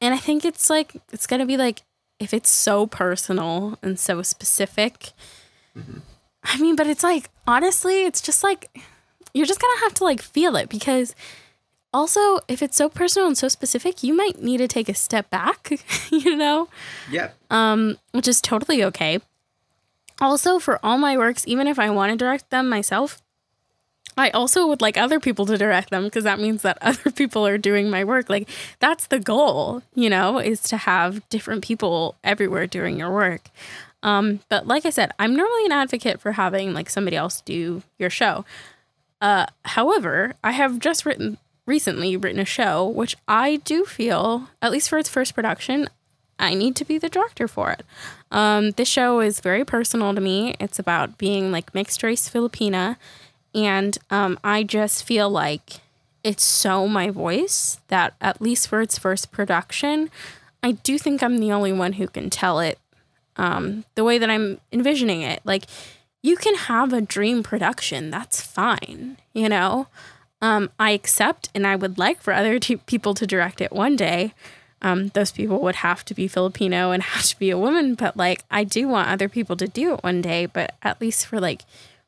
and 0.00 0.14
I 0.14 0.18
think 0.18 0.44
it's 0.44 0.68
like 0.70 0.94
it's 1.12 1.26
going 1.26 1.40
to 1.40 1.46
be 1.46 1.56
like 1.56 1.82
if 2.18 2.32
it's 2.32 2.50
so 2.50 2.86
personal 2.86 3.78
and 3.82 3.98
so 3.98 4.22
specific. 4.22 5.12
I 6.42 6.58
mean, 6.58 6.76
but 6.76 6.86
it's 6.86 7.02
like 7.02 7.30
honestly, 7.46 8.04
it's 8.04 8.20
just 8.20 8.42
like 8.42 8.70
you're 9.34 9.46
just 9.46 9.60
to 9.60 9.84
have 9.84 9.94
to 9.94 10.04
like 10.04 10.22
feel 10.22 10.56
it 10.56 10.68
because 10.68 11.14
also 11.92 12.40
if 12.48 12.62
it's 12.62 12.76
so 12.76 12.88
personal 12.88 13.26
and 13.28 13.36
so 13.36 13.48
specific, 13.48 14.02
you 14.02 14.14
might 14.14 14.42
need 14.42 14.58
to 14.58 14.68
take 14.68 14.88
a 14.88 14.94
step 14.94 15.28
back, 15.30 15.70
you 16.10 16.36
know? 16.36 16.68
Yeah. 17.10 17.30
um, 17.50 17.98
which 18.12 18.28
is 18.28 18.40
totally 18.40 18.82
okay. 18.84 19.20
Also, 20.18 20.58
for 20.58 20.80
all 20.82 20.96
my 20.96 21.18
works, 21.18 21.44
even 21.46 21.66
if 21.66 21.78
I 21.78 21.90
want 21.90 22.10
to 22.12 22.16
direct 22.16 22.48
them 22.48 22.70
myself, 22.70 23.20
I 24.16 24.30
also 24.30 24.66
would 24.66 24.80
like 24.80 24.96
other 24.96 25.20
people 25.20 25.46
to 25.46 25.58
direct 25.58 25.90
them 25.90 26.04
because 26.04 26.24
that 26.24 26.40
means 26.40 26.62
that 26.62 26.78
other 26.82 27.10
people 27.10 27.46
are 27.46 27.58
doing 27.58 27.90
my 27.90 28.04
work. 28.04 28.30
Like, 28.30 28.48
that's 28.78 29.06
the 29.08 29.20
goal, 29.20 29.82
you 29.94 30.08
know, 30.08 30.38
is 30.38 30.60
to 30.64 30.76
have 30.76 31.26
different 31.28 31.62
people 31.62 32.14
everywhere 32.24 32.66
doing 32.66 32.98
your 32.98 33.12
work. 33.12 33.50
Um, 34.02 34.40
but 34.48 34.66
like 34.66 34.86
I 34.86 34.90
said, 34.90 35.12
I'm 35.18 35.34
normally 35.34 35.66
an 35.66 35.72
advocate 35.72 36.20
for 36.20 36.32
having 36.32 36.72
like 36.72 36.88
somebody 36.88 37.16
else 37.16 37.40
do 37.40 37.82
your 37.98 38.10
show. 38.10 38.44
Uh, 39.20 39.46
however, 39.64 40.34
I 40.44 40.52
have 40.52 40.78
just 40.78 41.04
written 41.04 41.38
recently 41.66 42.16
written 42.16 42.38
a 42.38 42.44
show 42.44 42.86
which 42.86 43.16
I 43.26 43.56
do 43.64 43.84
feel, 43.84 44.48
at 44.62 44.70
least 44.70 44.88
for 44.88 44.98
its 44.98 45.08
first 45.08 45.34
production, 45.34 45.88
I 46.38 46.54
need 46.54 46.76
to 46.76 46.84
be 46.84 46.98
the 46.98 47.08
director 47.08 47.48
for 47.48 47.72
it. 47.72 47.84
Um, 48.30 48.72
this 48.72 48.88
show 48.88 49.20
is 49.20 49.40
very 49.40 49.64
personal 49.64 50.14
to 50.14 50.20
me. 50.20 50.54
It's 50.60 50.78
about 50.78 51.18
being 51.18 51.50
like 51.50 51.74
mixed 51.74 52.02
race 52.02 52.28
Filipina, 52.28 52.96
and 53.56 53.96
um, 54.10 54.38
I 54.44 54.62
just 54.62 55.04
feel 55.04 55.30
like 55.30 55.80
it's 56.22 56.44
so 56.44 56.86
my 56.86 57.08
voice 57.10 57.80
that 57.88 58.14
at 58.20 58.42
least 58.42 58.68
for 58.68 58.82
its 58.82 58.98
first 58.98 59.32
production, 59.32 60.10
I 60.62 60.72
do 60.72 60.98
think 60.98 61.22
I'm 61.22 61.38
the 61.38 61.52
only 61.52 61.72
one 61.72 61.94
who 61.94 62.06
can 62.06 62.28
tell 62.28 62.60
it 62.60 62.78
um, 63.36 63.84
the 63.94 64.04
way 64.04 64.18
that 64.18 64.28
I'm 64.28 64.60
envisioning 64.72 65.22
it. 65.22 65.40
Like 65.44 65.64
you 66.22 66.36
can 66.36 66.54
have 66.54 66.92
a 66.92 67.00
dream 67.00 67.42
production. 67.42 68.10
That's 68.10 68.42
fine, 68.42 69.16
you 69.32 69.48
know? 69.48 69.86
Um, 70.42 70.68
I 70.78 70.90
accept 70.90 71.48
and 71.54 71.66
I 71.66 71.76
would 71.76 71.96
like 71.96 72.20
for 72.20 72.34
other 72.34 72.58
t- 72.58 72.76
people 72.76 73.14
to 73.14 73.26
direct 73.26 73.62
it 73.62 73.72
one 73.72 73.96
day. 73.96 74.34
Um, 74.82 75.08
those 75.08 75.32
people 75.32 75.62
would 75.62 75.76
have 75.76 76.04
to 76.04 76.14
be 76.14 76.28
Filipino 76.28 76.90
and 76.90 77.02
have 77.14 77.24
to 77.24 77.38
be 77.38 77.48
a 77.48 77.56
woman, 77.56 77.94
but 77.94 78.18
like 78.18 78.44
I 78.50 78.64
do 78.64 78.86
want 78.86 79.08
other 79.08 79.30
people 79.30 79.56
to 79.56 79.66
do 79.66 79.94
it 79.94 80.02
one 80.02 80.20
day, 80.20 80.44
but 80.44 80.74
at 80.82 81.00
least 81.00 81.26
for 81.26 81.40
like 81.40 81.62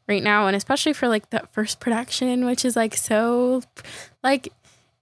right 0.09 0.23
now 0.23 0.47
and 0.47 0.57
especially 0.57 0.93
for 0.93 1.07
like 1.07 1.31
that 1.31 1.53
first 1.53 1.81
production, 1.81 2.45
which 2.47 2.65
is 2.65 2.75
like 2.75 2.97
so 2.97 3.63
like 4.25 4.53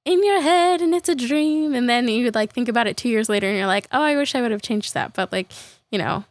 in 0.04 0.24
your 0.24 0.40
head 0.40 0.82
and 0.82 0.94
it's 0.94 1.08
a 1.08 1.14
dream 1.14 1.74
and 1.74 1.88
then 1.88 2.08
you 2.08 2.24
would 2.24 2.34
like 2.34 2.52
think 2.52 2.68
about 2.68 2.86
it 2.86 2.96
two 2.96 3.08
years 3.08 3.28
later 3.28 3.48
and 3.48 3.56
you're 3.56 3.66
like, 3.66 3.88
oh, 3.92 4.02
I 4.02 4.16
wish 4.16 4.34
I 4.34 4.40
would 4.40 4.50
have 4.50 4.62
changed 4.62 4.94
that. 4.94 5.14
But 5.14 5.32
like, 5.32 5.50
you 5.90 5.98
know, 5.98 6.24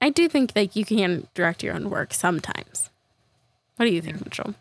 I 0.00 0.10
do 0.10 0.28
think 0.28 0.52
like 0.54 0.76
you 0.76 0.84
can 0.84 1.26
direct 1.34 1.62
your 1.62 1.74
own 1.74 1.90
work 1.90 2.14
sometimes. 2.14 2.90
What 3.76 3.86
do 3.86 3.92
you 3.92 4.02
think, 4.02 4.24
Mitchell? 4.24 4.54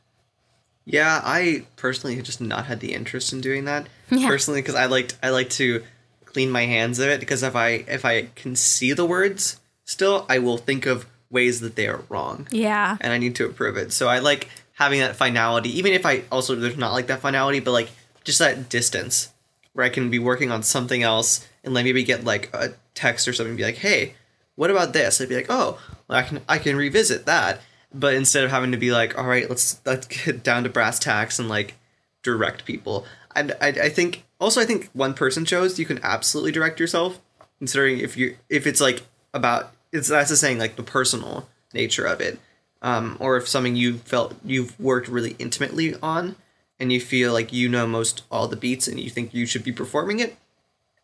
Yeah, 0.86 1.22
I 1.24 1.66
personally 1.76 2.16
have 2.16 2.26
just 2.26 2.42
not 2.42 2.66
had 2.66 2.80
the 2.80 2.94
interest 2.94 3.32
in 3.32 3.42
doing 3.42 3.66
that. 3.66 3.88
Yeah. 4.10 4.28
Personally, 4.28 4.62
because 4.62 4.76
I 4.76 4.86
like 4.86 5.14
I 5.22 5.30
like 5.30 5.50
to 5.52 5.84
clean 6.26 6.50
my 6.50 6.66
hands 6.66 7.00
of 7.00 7.10
it. 7.10 7.20
Because 7.20 7.44
if 7.44 7.56
I 7.56 7.70
if 7.88 8.06
I 8.06 8.30
can 8.36 8.56
see 8.56 8.94
the 8.94 9.06
words 9.06 9.60
still, 9.86 10.26
I 10.30 10.40
will 10.40 10.58
think 10.58 10.86
of 10.86 11.06
ways 11.32 11.60
that 11.62 11.76
they 11.76 11.88
are 11.88 12.02
wrong, 12.10 12.48
Yeah. 12.52 12.98
and 13.02 13.14
I 13.14 13.18
need 13.18 13.36
to 13.36 13.46
approve 13.46 13.78
it. 13.78 13.92
So 13.94 14.08
I 14.08 14.20
like 14.20 14.50
having 14.74 15.00
that 15.00 15.16
finality, 15.16 15.70
even 15.78 15.94
if 15.94 16.06
I 16.06 16.24
also 16.32 16.56
there's 16.56 16.78
not 16.78 16.94
like 16.94 17.08
that 17.08 17.20
finality, 17.22 17.60
but 17.60 17.72
like 17.72 17.90
just 18.24 18.40
that 18.40 18.70
distance 18.70 19.32
where 19.74 19.86
I 19.86 19.90
can 19.90 20.10
be 20.10 20.20
working 20.20 20.52
on 20.52 20.64
something 20.64 21.04
else 21.04 21.48
and 21.64 21.74
like 21.74 21.84
maybe 21.84 22.04
get 22.04 22.24
like 22.26 22.50
a 22.54 22.74
text 22.96 23.28
or 23.28 23.34
something, 23.34 23.52
and 23.52 23.58
be 23.58 23.64
like, 23.64 23.78
hey, 23.78 24.16
what 24.56 24.72
about 24.72 24.94
this? 24.94 25.22
I'd 25.22 25.30
be 25.30 25.36
like, 25.36 25.46
oh, 25.50 25.80
well, 26.08 26.18
I 26.18 26.24
can 26.24 26.42
I 26.50 26.58
can 26.58 26.76
revisit 26.76 27.26
that. 27.26 27.62
But 27.94 28.14
instead 28.14 28.44
of 28.44 28.52
having 28.52 28.72
to 28.72 28.78
be 28.78 28.92
like, 28.92 29.18
all 29.18 29.26
right, 29.26 29.50
let's 29.50 29.80
let's 29.86 30.08
get 30.08 30.44
down 30.44 30.64
to 30.64 30.70
brass 30.70 31.00
tacks 31.00 31.40
and 31.40 31.48
like 31.50 31.76
direct 32.24 32.66
people. 32.66 33.06
I, 33.36 33.50
I, 33.62 33.68
I 33.68 33.90
think 33.90 34.24
also 34.40 34.60
I 34.62 34.66
think 34.66 34.90
one 34.94 35.14
person 35.14 35.46
shows 35.46 35.78
you 35.80 35.86
can 35.86 36.00
absolutely 36.04 36.52
direct 36.52 36.80
yourself, 36.80 37.20
considering 37.60 38.00
if 38.00 38.18
you 38.18 38.38
if 38.50 38.66
it's 38.68 38.82
like 38.82 39.04
about 39.34 39.72
it's 39.92 40.08
that's 40.08 40.30
the 40.30 40.38
saying 40.38 40.60
like 40.60 40.76
the 40.76 40.84
personal 40.84 41.48
nature 41.74 42.06
of 42.06 42.22
it, 42.22 42.40
um, 42.82 43.18
or 43.20 43.38
if 43.38 43.48
something 43.48 43.76
you 43.76 43.98
felt 43.98 44.36
you've 44.44 44.80
worked 44.80 45.08
really 45.08 45.36
intimately 45.40 45.96
on, 46.02 46.36
and 46.80 46.92
you 46.92 47.00
feel 47.00 47.34
like 47.34 47.52
you 47.54 47.70
know 47.70 47.88
most 47.88 48.24
all 48.32 48.48
the 48.48 48.56
beats 48.56 48.88
and 48.88 49.00
you 49.00 49.10
think 49.10 49.34
you 49.34 49.46
should 49.46 49.64
be 49.64 49.72
performing 49.72 50.20
it, 50.20 50.38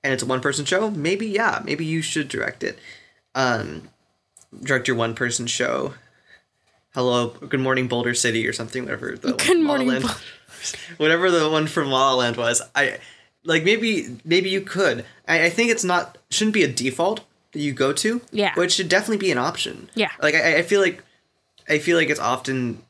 and 0.03 0.13
it's 0.13 0.23
a 0.23 0.25
one 0.25 0.41
person 0.41 0.65
show, 0.65 0.89
maybe 0.91 1.27
yeah, 1.27 1.61
maybe 1.63 1.85
you 1.85 2.01
should 2.01 2.27
direct 2.27 2.63
it, 2.63 2.77
um, 3.33 3.89
direct 4.63 4.87
your 4.87 4.97
one 4.97 5.15
person 5.15 5.47
show. 5.47 5.93
Hello, 6.93 7.27
good 7.27 7.59
morning, 7.59 7.89
Boulder 7.89 8.13
City, 8.13 8.47
or 8.47 8.53
something. 8.53 8.83
Whatever 8.83 9.17
the 9.17 9.33
Good 9.33 9.61
morning, 9.61 9.87
La 9.87 9.93
La 9.95 9.99
Land- 9.99 10.19
whatever 10.97 11.29
the 11.29 11.49
one 11.49 11.67
from 11.67 11.89
La 11.89 12.11
La 12.11 12.15
Land 12.15 12.37
was. 12.37 12.61
I 12.73 12.99
like 13.43 13.63
maybe 13.63 14.17
maybe 14.23 14.49
you 14.49 14.61
could. 14.61 15.05
I, 15.27 15.45
I 15.45 15.49
think 15.49 15.71
it's 15.71 15.83
not 15.83 16.17
shouldn't 16.29 16.53
be 16.53 16.63
a 16.63 16.71
default 16.71 17.25
that 17.55 17.61
you 17.61 17.73
go 17.73 17.91
to. 17.93 18.21
Yeah. 18.31 18.53
Which 18.55 18.73
should 18.73 18.89
definitely 18.89 19.17
be 19.25 19.31
an 19.31 19.37
option. 19.39 19.89
Yeah. 19.95 20.11
like 20.21 20.35
I, 20.35 20.57
I 20.57 20.61
feel 20.61 20.81
like 20.81 21.03
I 21.67 21.79
feel 21.79 21.97
like 21.97 22.09
it's 22.09 22.19
often 22.19 22.83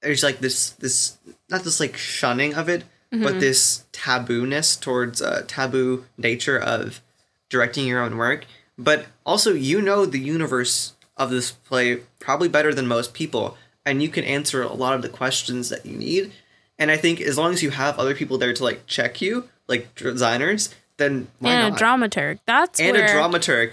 there's 0.00 0.22
like 0.22 0.38
this 0.38 0.70
this 0.70 1.18
not 1.50 1.64
this 1.64 1.80
like 1.80 1.96
shunning 1.96 2.54
of 2.54 2.68
it, 2.68 2.84
Mm-hmm. 3.12 3.24
but 3.24 3.40
this 3.40 3.86
taboo-ness 3.90 4.76
towards 4.76 5.20
uh, 5.20 5.42
taboo 5.48 6.04
nature 6.16 6.56
of 6.56 7.00
directing 7.48 7.84
your 7.88 8.00
own 8.00 8.16
work. 8.16 8.44
But 8.78 9.06
also, 9.26 9.52
you 9.52 9.82
know 9.82 10.06
the 10.06 10.20
universe 10.20 10.92
of 11.16 11.28
this 11.30 11.50
play 11.50 11.96
probably 12.20 12.48
better 12.48 12.72
than 12.72 12.86
most 12.86 13.12
people, 13.12 13.56
and 13.84 14.00
you 14.00 14.08
can 14.10 14.22
answer 14.22 14.62
a 14.62 14.72
lot 14.72 14.94
of 14.94 15.02
the 15.02 15.08
questions 15.08 15.70
that 15.70 15.84
you 15.84 15.96
need. 15.96 16.30
And 16.78 16.88
I 16.92 16.96
think 16.96 17.20
as 17.20 17.36
long 17.36 17.52
as 17.52 17.64
you 17.64 17.70
have 17.70 17.98
other 17.98 18.14
people 18.14 18.38
there 18.38 18.54
to 18.54 18.62
like 18.62 18.86
check 18.86 19.20
you, 19.20 19.48
like 19.66 19.92
designers, 19.96 20.72
then 21.00 21.28
why 21.40 21.50
and 21.52 21.70
not? 21.72 21.80
a 21.80 21.84
dramaturg. 21.84 22.38
That's 22.46 22.78
and 22.78 22.96
where 22.96 23.04
a 23.04 23.08
dramaturg. 23.08 23.72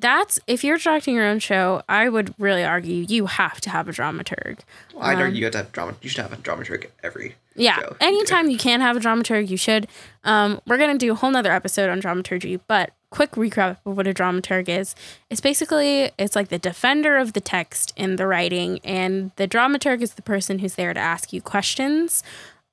that's 0.00 0.40
if 0.46 0.64
you're 0.64 0.78
directing 0.78 1.14
your 1.14 1.26
own 1.26 1.38
show, 1.38 1.82
I 1.88 2.08
would 2.08 2.34
really 2.38 2.64
argue 2.64 3.04
you 3.08 3.26
have 3.26 3.60
to 3.62 3.70
have 3.70 3.88
a 3.88 3.92
dramaturg. 3.92 4.60
I'd 5.00 5.20
argue 5.20 5.38
you 5.38 5.44
have 5.44 5.52
to 5.52 5.58
have 5.58 5.72
drama. 5.72 5.94
You 6.02 6.08
should 6.08 6.22
have 6.22 6.32
a 6.32 6.36
dramaturg 6.36 6.86
every. 7.02 7.36
Yeah. 7.54 7.78
show. 7.78 7.96
Anytime 8.00 8.50
you 8.50 8.58
can 8.58 8.80
have 8.80 8.96
a 8.96 9.00
dramaturg, 9.00 9.48
you 9.48 9.56
should. 9.56 9.86
Um, 10.24 10.60
we're 10.66 10.78
gonna 10.78 10.98
do 10.98 11.12
a 11.12 11.14
whole 11.14 11.30
nother 11.30 11.52
episode 11.52 11.88
on 11.90 12.00
dramaturgy, 12.00 12.58
but 12.66 12.92
quick 13.10 13.32
recap 13.32 13.78
of 13.86 13.96
what 13.96 14.06
a 14.06 14.12
dramaturg 14.12 14.68
is. 14.68 14.94
It's 15.30 15.40
basically 15.40 16.10
it's 16.18 16.34
like 16.34 16.48
the 16.48 16.58
defender 16.58 17.16
of 17.16 17.32
the 17.34 17.40
text 17.40 17.92
in 17.96 18.16
the 18.16 18.26
writing, 18.26 18.80
and 18.82 19.30
the 19.36 19.46
dramaturg 19.46 20.02
is 20.02 20.14
the 20.14 20.22
person 20.22 20.58
who's 20.58 20.74
there 20.74 20.92
to 20.92 21.00
ask 21.00 21.32
you 21.32 21.40
questions. 21.40 22.22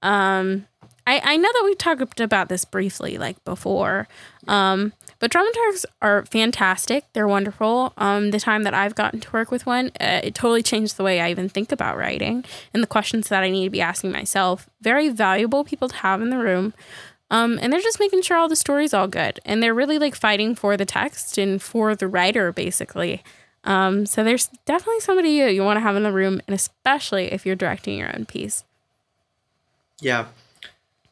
Um, 0.01 0.67
I, 1.05 1.21
I 1.23 1.37
know 1.37 1.49
that 1.51 1.63
we 1.65 1.75
talked 1.75 2.19
about 2.19 2.49
this 2.49 2.65
briefly, 2.65 3.17
like 3.17 3.43
before. 3.43 4.07
Um, 4.47 4.93
but 5.19 5.31
dramaturgs 5.31 5.85
are 6.01 6.25
fantastic. 6.25 7.05
They're 7.13 7.27
wonderful. 7.27 7.93
Um, 7.97 8.31
the 8.31 8.39
time 8.39 8.63
that 8.63 8.73
I've 8.73 8.95
gotten 8.95 9.19
to 9.21 9.31
work 9.31 9.51
with 9.51 9.65
one, 9.65 9.87
uh, 9.99 10.21
it 10.23 10.35
totally 10.35 10.61
changed 10.61 10.97
the 10.97 11.03
way 11.03 11.21
I 11.21 11.29
even 11.31 11.49
think 11.49 11.71
about 11.71 11.97
writing 11.97 12.43
and 12.73 12.83
the 12.83 12.87
questions 12.87 13.29
that 13.29 13.43
I 13.43 13.49
need 13.49 13.65
to 13.65 13.69
be 13.69 13.81
asking 13.81 14.11
myself. 14.11 14.69
Very 14.81 15.09
valuable 15.09 15.63
people 15.63 15.87
to 15.87 15.95
have 15.95 16.21
in 16.21 16.29
the 16.29 16.37
room. 16.37 16.73
Um, 17.31 17.57
and 17.61 17.71
they're 17.71 17.81
just 17.81 17.99
making 17.99 18.21
sure 18.21 18.37
all 18.37 18.49
the 18.49 18.55
story's 18.55 18.93
all 18.93 19.07
good. 19.07 19.39
And 19.45 19.63
they're 19.63 19.73
really 19.73 19.97
like 19.97 20.15
fighting 20.15 20.55
for 20.55 20.77
the 20.77 20.85
text 20.85 21.37
and 21.37 21.61
for 21.61 21.95
the 21.95 22.07
writer, 22.07 22.51
basically. 22.51 23.23
Um, 23.63 24.05
so 24.05 24.23
there's 24.23 24.47
definitely 24.65 24.99
somebody 24.99 25.29
you, 25.29 25.45
you 25.45 25.63
want 25.63 25.77
to 25.77 25.81
have 25.81 25.95
in 25.95 26.03
the 26.03 26.11
room, 26.11 26.41
and 26.47 26.53
especially 26.53 27.31
if 27.31 27.45
you're 27.45 27.55
directing 27.55 27.97
your 27.97 28.13
own 28.13 28.25
piece. 28.25 28.65
Yeah. 30.01 30.27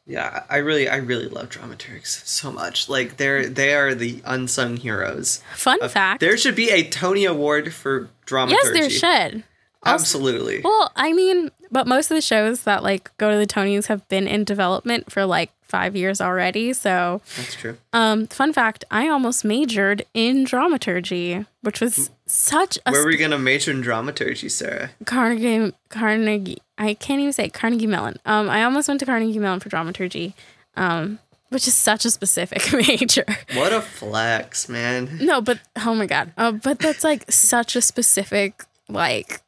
Yeah, 0.06 0.42
I 0.50 0.56
really 0.56 0.88
I 0.88 0.96
really 0.96 1.28
love 1.28 1.50
dramaturgs 1.50 2.26
so 2.26 2.50
much. 2.50 2.88
Like 2.88 3.16
they're 3.18 3.46
they 3.46 3.74
are 3.74 3.94
the 3.94 4.20
unsung 4.24 4.76
heroes. 4.76 5.42
Fun 5.54 5.78
of- 5.80 5.92
fact. 5.92 6.20
There 6.20 6.36
should 6.36 6.56
be 6.56 6.70
a 6.70 6.82
Tony 6.88 7.24
Award 7.24 7.72
for 7.72 8.08
dramaturgy. 8.26 8.78
yes, 8.80 9.00
there 9.00 9.30
should. 9.30 9.44
Absolutely. 9.84 10.60
Well, 10.62 10.92
I 10.94 11.12
mean, 11.12 11.50
but 11.70 11.86
most 11.88 12.10
of 12.10 12.14
the 12.16 12.20
shows 12.20 12.62
that 12.62 12.82
like 12.82 13.16
go 13.18 13.30
to 13.30 13.36
the 13.36 13.46
Tonys 13.46 13.86
have 13.86 14.06
been 14.08 14.28
in 14.28 14.44
development 14.44 15.10
for 15.10 15.24
like 15.24 15.50
five 15.62 15.96
years 15.96 16.20
already. 16.20 16.72
So, 16.72 17.20
That's 17.36 17.54
true. 17.56 17.76
um, 17.92 18.26
fun 18.28 18.52
fact: 18.52 18.84
I 18.90 19.08
almost 19.08 19.44
majored 19.44 20.04
in 20.14 20.44
dramaturgy, 20.44 21.44
which 21.62 21.80
was 21.80 22.10
such 22.26 22.78
a 22.86 22.92
Where 22.92 23.02
are 23.02 23.06
we 23.06 23.16
gonna 23.16 23.38
major 23.38 23.70
in 23.72 23.80
dramaturgy, 23.80 24.48
Sarah? 24.48 24.90
Carnegie 25.04 25.72
Carnegie. 25.88 26.58
I 26.82 26.94
can't 26.94 27.20
even 27.20 27.32
say 27.32 27.48
Carnegie 27.48 27.86
Mellon. 27.86 28.16
Um, 28.24 28.50
I 28.50 28.64
almost 28.64 28.88
went 28.88 29.00
to 29.00 29.06
Carnegie 29.06 29.38
Mellon 29.38 29.60
for 29.60 29.68
dramaturgy, 29.68 30.34
um, 30.76 31.20
which 31.50 31.68
is 31.68 31.74
such 31.74 32.04
a 32.04 32.10
specific 32.10 32.72
major. 32.88 33.24
What 33.54 33.72
a 33.72 33.80
flex, 33.80 34.68
man. 34.68 35.18
No, 35.20 35.40
but 35.40 35.60
oh 35.84 35.94
my 35.94 36.06
god. 36.06 36.32
Uh, 36.36 36.52
but 36.52 36.78
that's 36.78 37.04
like 37.04 37.30
such 37.30 37.76
a 37.76 37.80
specific 37.80 38.64
like 38.88 39.40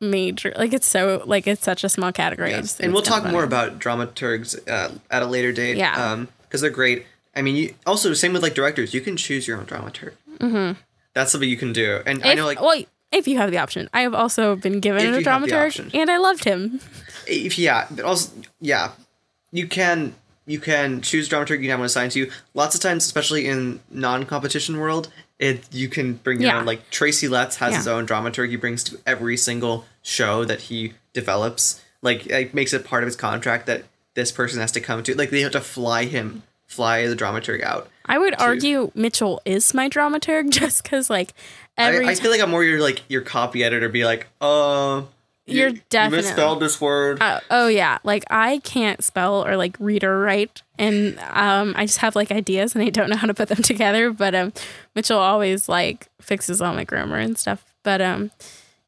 major. 0.00 0.52
Like 0.56 0.72
it's 0.72 0.86
so 0.86 1.22
like 1.26 1.46
it's 1.46 1.62
such 1.62 1.84
a 1.84 1.88
small 1.88 2.12
category. 2.12 2.50
Just 2.50 2.80
And 2.80 2.92
we'll 2.92 3.02
talk 3.02 3.24
more 3.24 3.44
about 3.44 3.78
dramaturgs 3.78 4.58
uh, 4.68 4.92
at 5.10 5.22
a 5.22 5.26
later 5.26 5.52
date. 5.52 5.76
Yeah. 5.76 6.12
Um, 6.12 6.28
because 6.42 6.60
they're 6.60 6.70
great. 6.70 7.06
I 7.36 7.42
mean, 7.42 7.56
you 7.56 7.74
also 7.86 8.14
same 8.14 8.32
with 8.32 8.42
like 8.42 8.54
directors. 8.54 8.94
You 8.94 9.00
can 9.00 9.16
choose 9.16 9.46
your 9.46 9.58
own 9.58 9.66
dramaturg. 9.66 10.12
Mm-hmm. 10.38 10.80
That's 11.14 11.30
something 11.30 11.48
you 11.48 11.56
can 11.56 11.72
do. 11.72 12.00
And 12.04 12.24
I 12.24 12.34
know, 12.34 12.44
like, 12.44 12.60
well, 12.60 12.82
if 13.14 13.26
you 13.28 13.36
have 13.38 13.50
the 13.50 13.58
option, 13.58 13.88
I 13.94 14.00
have 14.02 14.14
also 14.14 14.56
been 14.56 14.80
given 14.80 15.06
If 15.14 15.20
a 15.26 15.28
dramaturg, 15.28 15.90
and 15.94 16.10
I 16.10 16.16
loved 16.18 16.44
him. 16.44 16.80
if 17.26 17.58
yeah, 17.58 17.86
but 17.90 18.04
also 18.04 18.30
yeah, 18.60 18.92
you 19.52 19.66
can 19.66 20.14
you 20.46 20.58
can 20.60 21.00
choose 21.00 21.28
dramaturg 21.28 21.62
you 21.62 21.70
have 21.70 21.78
one 21.78 21.86
assigned 21.86 22.12
to 22.12 22.18
you. 22.20 22.30
Lots 22.52 22.74
of 22.74 22.80
times, 22.82 23.04
especially 23.06 23.46
in 23.46 23.80
non-competition 23.90 24.78
world, 24.78 25.08
it 25.38 25.64
you 25.72 25.88
can 25.88 26.14
bring 26.14 26.40
your 26.40 26.50
Yeah. 26.50 26.58
own. 26.58 26.66
Like 26.66 26.90
Tracy 26.90 27.28
Letts 27.28 27.56
has 27.56 27.72
Yeah. 27.72 27.78
his 27.78 27.88
own 27.88 28.06
dramaturg 28.06 28.50
he 28.50 28.56
brings 28.56 28.84
to 28.84 28.98
every 29.06 29.36
single 29.36 29.86
show 30.02 30.44
that 30.44 30.62
he 30.62 30.92
develops. 31.14 31.80
Like 32.02 32.26
it 32.26 32.52
makes 32.54 32.72
it 32.74 32.84
part 32.84 33.02
of 33.02 33.06
his 33.06 33.16
contract 33.16 33.66
that 33.66 33.84
this 34.14 34.30
person 34.30 34.60
has 34.60 34.70
to 34.72 34.80
come 34.80 35.02
to. 35.04 35.16
Like 35.16 35.30
they 35.30 35.40
have 35.40 35.52
to 35.52 35.60
fly 35.60 36.04
him, 36.04 36.42
fly 36.66 37.06
the 37.06 37.16
dramaturg 37.16 37.62
out. 37.62 37.88
I 38.06 38.18
would 38.18 38.34
argue 38.38 38.90
Mitchell 38.94 39.40
is 39.46 39.72
my 39.72 39.88
dramaturg 39.88 40.50
just 40.60 40.82
because 40.82 41.08
like 41.08 41.32
every 41.76 42.06
I, 42.06 42.10
I 42.10 42.14
feel 42.14 42.30
like 42.30 42.40
I'm 42.40 42.50
more 42.50 42.64
your 42.64 42.80
like 42.80 43.02
your 43.08 43.22
copy 43.22 43.62
editor. 43.64 43.88
Be 43.88 44.04
like, 44.04 44.26
uh, 44.40 45.02
you- 45.46 45.58
You're 45.60 45.68
you 45.70 45.80
definitely- 45.90 46.24
misspelled 46.28 46.60
this 46.60 46.80
word. 46.80 47.20
Uh, 47.20 47.40
oh 47.50 47.68
yeah, 47.68 47.98
like 48.04 48.24
I 48.30 48.58
can't 48.64 49.02
spell 49.04 49.46
or 49.46 49.56
like 49.56 49.76
read 49.78 50.02
or 50.04 50.20
write, 50.20 50.62
and 50.78 51.18
um, 51.30 51.74
I 51.76 51.84
just 51.86 51.98
have 51.98 52.16
like 52.16 52.30
ideas 52.32 52.74
and 52.74 52.82
I 52.84 52.88
don't 52.90 53.10
know 53.10 53.16
how 53.16 53.26
to 53.26 53.34
put 53.34 53.48
them 53.48 53.62
together. 53.62 54.10
But 54.10 54.34
um, 54.34 54.52
Mitchell 54.94 55.18
always 55.18 55.68
like 55.68 56.08
fixes 56.20 56.62
all 56.62 56.74
my 56.74 56.84
grammar 56.84 57.18
and 57.18 57.36
stuff. 57.38 57.64
But 57.82 58.00
um, 58.00 58.30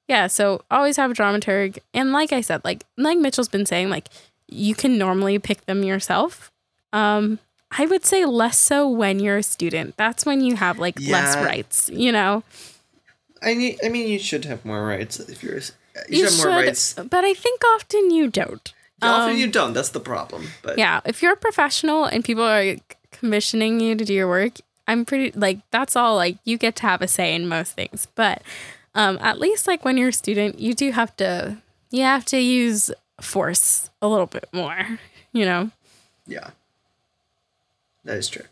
yeah, 0.08 0.28
so 0.28 0.62
always 0.70 0.96
have 0.96 1.10
a 1.10 1.14
dramaturg, 1.14 1.78
and 1.92 2.12
like 2.12 2.32
I 2.32 2.40
said, 2.40 2.64
like 2.64 2.84
like 2.96 3.18
Mitchell's 3.18 3.48
been 3.48 3.66
saying, 3.66 3.90
like 3.90 4.08
you 4.48 4.74
can 4.74 4.96
normally 4.96 5.38
pick 5.38 5.66
them 5.66 5.82
yourself. 5.82 6.50
Um, 6.92 7.40
I 7.76 7.84
would 7.84 8.06
say 8.06 8.24
less 8.24 8.58
so 8.58 8.88
when 8.88 9.18
you're 9.18 9.38
a 9.38 9.42
student. 9.42 9.96
That's 9.98 10.24
when 10.24 10.40
you 10.40 10.54
have 10.56 10.78
like 10.78 10.98
less 11.00 11.36
rights, 11.36 11.90
you 11.92 12.12
know. 12.12 12.44
I 13.46 13.54
mean, 13.54 13.78
I 13.84 13.88
mean, 13.88 14.08
you 14.08 14.18
should 14.18 14.44
have 14.44 14.64
more 14.64 14.84
rights 14.84 15.20
if 15.20 15.42
you're. 15.42 15.54
You, 15.54 15.62
You 16.08 16.28
should 16.28 16.38
have 16.38 16.46
more 16.46 16.56
rights. 16.62 16.94
but 16.94 17.24
I 17.24 17.32
think 17.32 17.62
often 17.74 18.10
you 18.10 18.28
don't. 18.28 18.72
Often 19.00 19.30
Um, 19.34 19.36
you 19.38 19.46
don't. 19.46 19.72
That's 19.72 19.90
the 19.90 20.00
problem. 20.00 20.48
But 20.62 20.76
Yeah, 20.78 21.00
if 21.04 21.22
you're 21.22 21.34
a 21.34 21.36
professional 21.36 22.04
and 22.04 22.24
people 22.24 22.44
are 22.44 22.76
commissioning 23.12 23.80
you 23.80 23.94
to 23.94 24.04
do 24.04 24.12
your 24.12 24.28
work, 24.28 24.54
I'm 24.88 25.04
pretty 25.04 25.30
like 25.38 25.58
that's 25.70 25.96
all 25.96 26.16
like 26.16 26.38
you 26.44 26.58
get 26.58 26.76
to 26.76 26.82
have 26.82 27.02
a 27.02 27.08
say 27.08 27.34
in 27.34 27.46
most 27.48 27.72
things. 27.72 28.08
But 28.14 28.42
um 28.94 29.18
at 29.20 29.38
least 29.38 29.66
like 29.66 29.84
when 29.84 29.96
you're 29.96 30.08
a 30.10 30.12
student, 30.12 30.58
you 30.58 30.74
do 30.74 30.92
have 30.92 31.14
to 31.16 31.58
you 31.90 32.02
have 32.02 32.24
to 32.26 32.38
use 32.38 32.90
force 33.20 33.90
a 34.02 34.08
little 34.08 34.26
bit 34.26 34.48
more, 34.52 34.98
you 35.32 35.44
know. 35.44 35.70
Yeah. 36.26 36.50
That 38.04 38.16
is 38.18 38.28
true. 38.28 38.44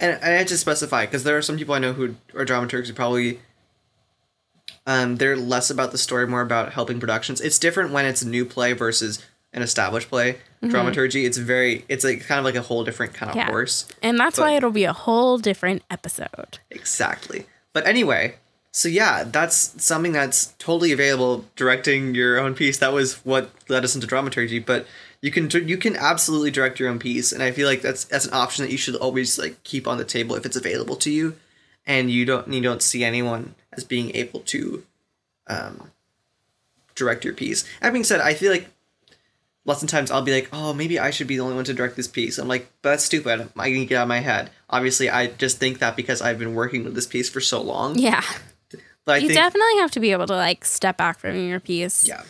And 0.00 0.18
I 0.22 0.28
had 0.28 0.48
to 0.48 0.58
specify 0.58 1.06
because 1.06 1.24
there 1.24 1.36
are 1.36 1.42
some 1.42 1.56
people 1.56 1.74
I 1.74 1.78
know 1.78 1.92
who 1.92 2.16
are 2.34 2.44
dramaturgs 2.44 2.86
who 2.88 2.94
probably 2.94 3.40
um 4.86 5.16
they're 5.16 5.36
less 5.36 5.70
about 5.70 5.92
the 5.92 5.98
story, 5.98 6.26
more 6.26 6.42
about 6.42 6.72
helping 6.72 7.00
productions. 7.00 7.40
It's 7.40 7.58
different 7.58 7.90
when 7.92 8.04
it's 8.06 8.22
a 8.22 8.28
new 8.28 8.44
play 8.44 8.72
versus 8.72 9.24
an 9.52 9.62
established 9.62 10.08
play. 10.08 10.38
Dramaturgy, 10.62 11.26
it's 11.26 11.36
very 11.38 11.84
it's 11.88 12.04
like 12.04 12.24
kind 12.26 12.38
of 12.38 12.44
like 12.44 12.54
a 12.54 12.62
whole 12.62 12.84
different 12.84 13.12
kind 13.14 13.30
of 13.30 13.36
Mm-hmm. 13.36 13.46
Yeah. 13.48 13.52
horse. 13.52 13.86
And 14.02 14.18
that's 14.18 14.36
But- 14.36 14.42
why 14.42 14.52
it'll 14.56 14.70
be 14.70 14.84
a 14.84 14.92
whole 14.92 15.38
different 15.38 15.82
episode. 15.90 16.58
Exactly. 16.70 17.46
But 17.72 17.86
anyway, 17.86 18.36
so 18.72 18.88
yeah, 18.88 19.24
that's 19.24 19.74
something 19.84 20.12
that's 20.12 20.54
totally 20.58 20.90
available. 20.92 21.44
Directing 21.56 22.14
your 22.14 22.38
own 22.38 22.54
piece. 22.54 22.78
That 22.78 22.92
was 22.92 23.14
what 23.24 23.50
led 23.68 23.84
us 23.84 23.94
into 23.94 24.06
dramaturgy. 24.06 24.58
But 24.58 24.86
you 25.22 25.30
can 25.30 25.48
you 25.68 25.76
can 25.76 25.96
absolutely 25.96 26.50
direct 26.50 26.78
your 26.80 26.88
own 26.88 26.98
piece, 26.98 27.30
and 27.32 27.42
I 27.42 27.50
feel 27.52 27.66
like 27.68 27.82
that's 27.82 28.04
that's 28.04 28.26
an 28.26 28.34
option 28.34 28.64
that 28.64 28.70
you 28.72 28.78
should 28.78 28.96
always 28.96 29.38
like 29.38 29.62
keep 29.64 29.86
on 29.86 29.98
the 29.98 30.04
table 30.04 30.34
if 30.36 30.44
it's 30.46 30.56
available 30.56 30.96
to 30.96 31.10
you, 31.10 31.36
and 31.86 32.10
you 32.10 32.24
don't 32.24 32.52
you 32.52 32.60
don't 32.60 32.82
see 32.82 33.04
anyone 33.04 33.54
as 33.76 33.84
being 33.84 34.14
able 34.14 34.40
to, 34.40 34.84
um, 35.46 35.90
direct 36.94 37.24
your 37.24 37.34
piece. 37.34 37.64
That 37.80 37.92
being 37.92 38.04
said, 38.04 38.20
I 38.20 38.34
feel 38.34 38.52
like 38.52 38.68
lots 39.64 39.82
of 39.82 39.88
times 39.88 40.10
I'll 40.10 40.22
be 40.22 40.32
like, 40.32 40.48
oh, 40.52 40.72
maybe 40.72 40.98
I 40.98 41.10
should 41.10 41.26
be 41.26 41.36
the 41.36 41.42
only 41.42 41.56
one 41.56 41.64
to 41.64 41.74
direct 41.74 41.96
this 41.96 42.06
piece. 42.08 42.38
I'm 42.38 42.48
like, 42.48 42.70
but 42.82 42.90
that's 42.90 43.04
stupid. 43.04 43.48
I 43.56 43.70
can 43.72 43.86
get 43.86 43.96
out 43.96 44.02
of 44.02 44.08
my 44.08 44.20
head. 44.20 44.50
Obviously, 44.70 45.10
I 45.10 45.26
just 45.28 45.58
think 45.58 45.78
that 45.80 45.96
because 45.96 46.22
I've 46.22 46.38
been 46.38 46.54
working 46.54 46.84
with 46.84 46.94
this 46.94 47.06
piece 47.06 47.28
for 47.28 47.40
so 47.40 47.60
long. 47.60 47.98
Yeah. 47.98 48.22
But 49.04 49.12
I 49.12 49.16
you 49.18 49.28
think, 49.28 49.38
definitely 49.38 49.76
have 49.78 49.90
to 49.92 50.00
be 50.00 50.12
able 50.12 50.26
to 50.26 50.36
like 50.36 50.64
step 50.64 50.96
back 50.96 51.18
from 51.18 51.36
your 51.36 51.60
piece. 51.60 52.06
yeah. 52.06 52.22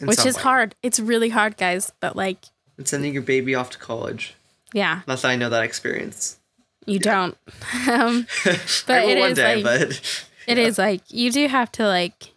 In 0.00 0.06
Which 0.06 0.24
is 0.24 0.36
way. 0.36 0.42
hard. 0.42 0.74
It's 0.82 0.98
really 0.98 1.28
hard, 1.28 1.56
guys, 1.58 1.92
but 2.00 2.16
like 2.16 2.38
And 2.78 2.88
sending 2.88 3.12
your 3.12 3.22
baby 3.22 3.54
off 3.54 3.68
to 3.70 3.78
college. 3.78 4.34
yeah, 4.72 5.02
Not 5.06 5.20
that 5.20 5.28
I 5.30 5.36
know 5.36 5.50
that 5.50 5.62
experience. 5.64 6.38
you 6.86 6.98
don't. 6.98 7.36
um 7.90 8.26
But 8.86 9.04
it 9.04 9.18
one 9.18 9.30
is, 9.32 9.36
day, 9.36 9.62
like- 9.62 9.64
but 9.88 10.24
It 10.50 10.58
is 10.58 10.78
like 10.78 11.02
you 11.08 11.30
do 11.30 11.48
have 11.48 11.70
to 11.72 11.86
like 11.86 12.32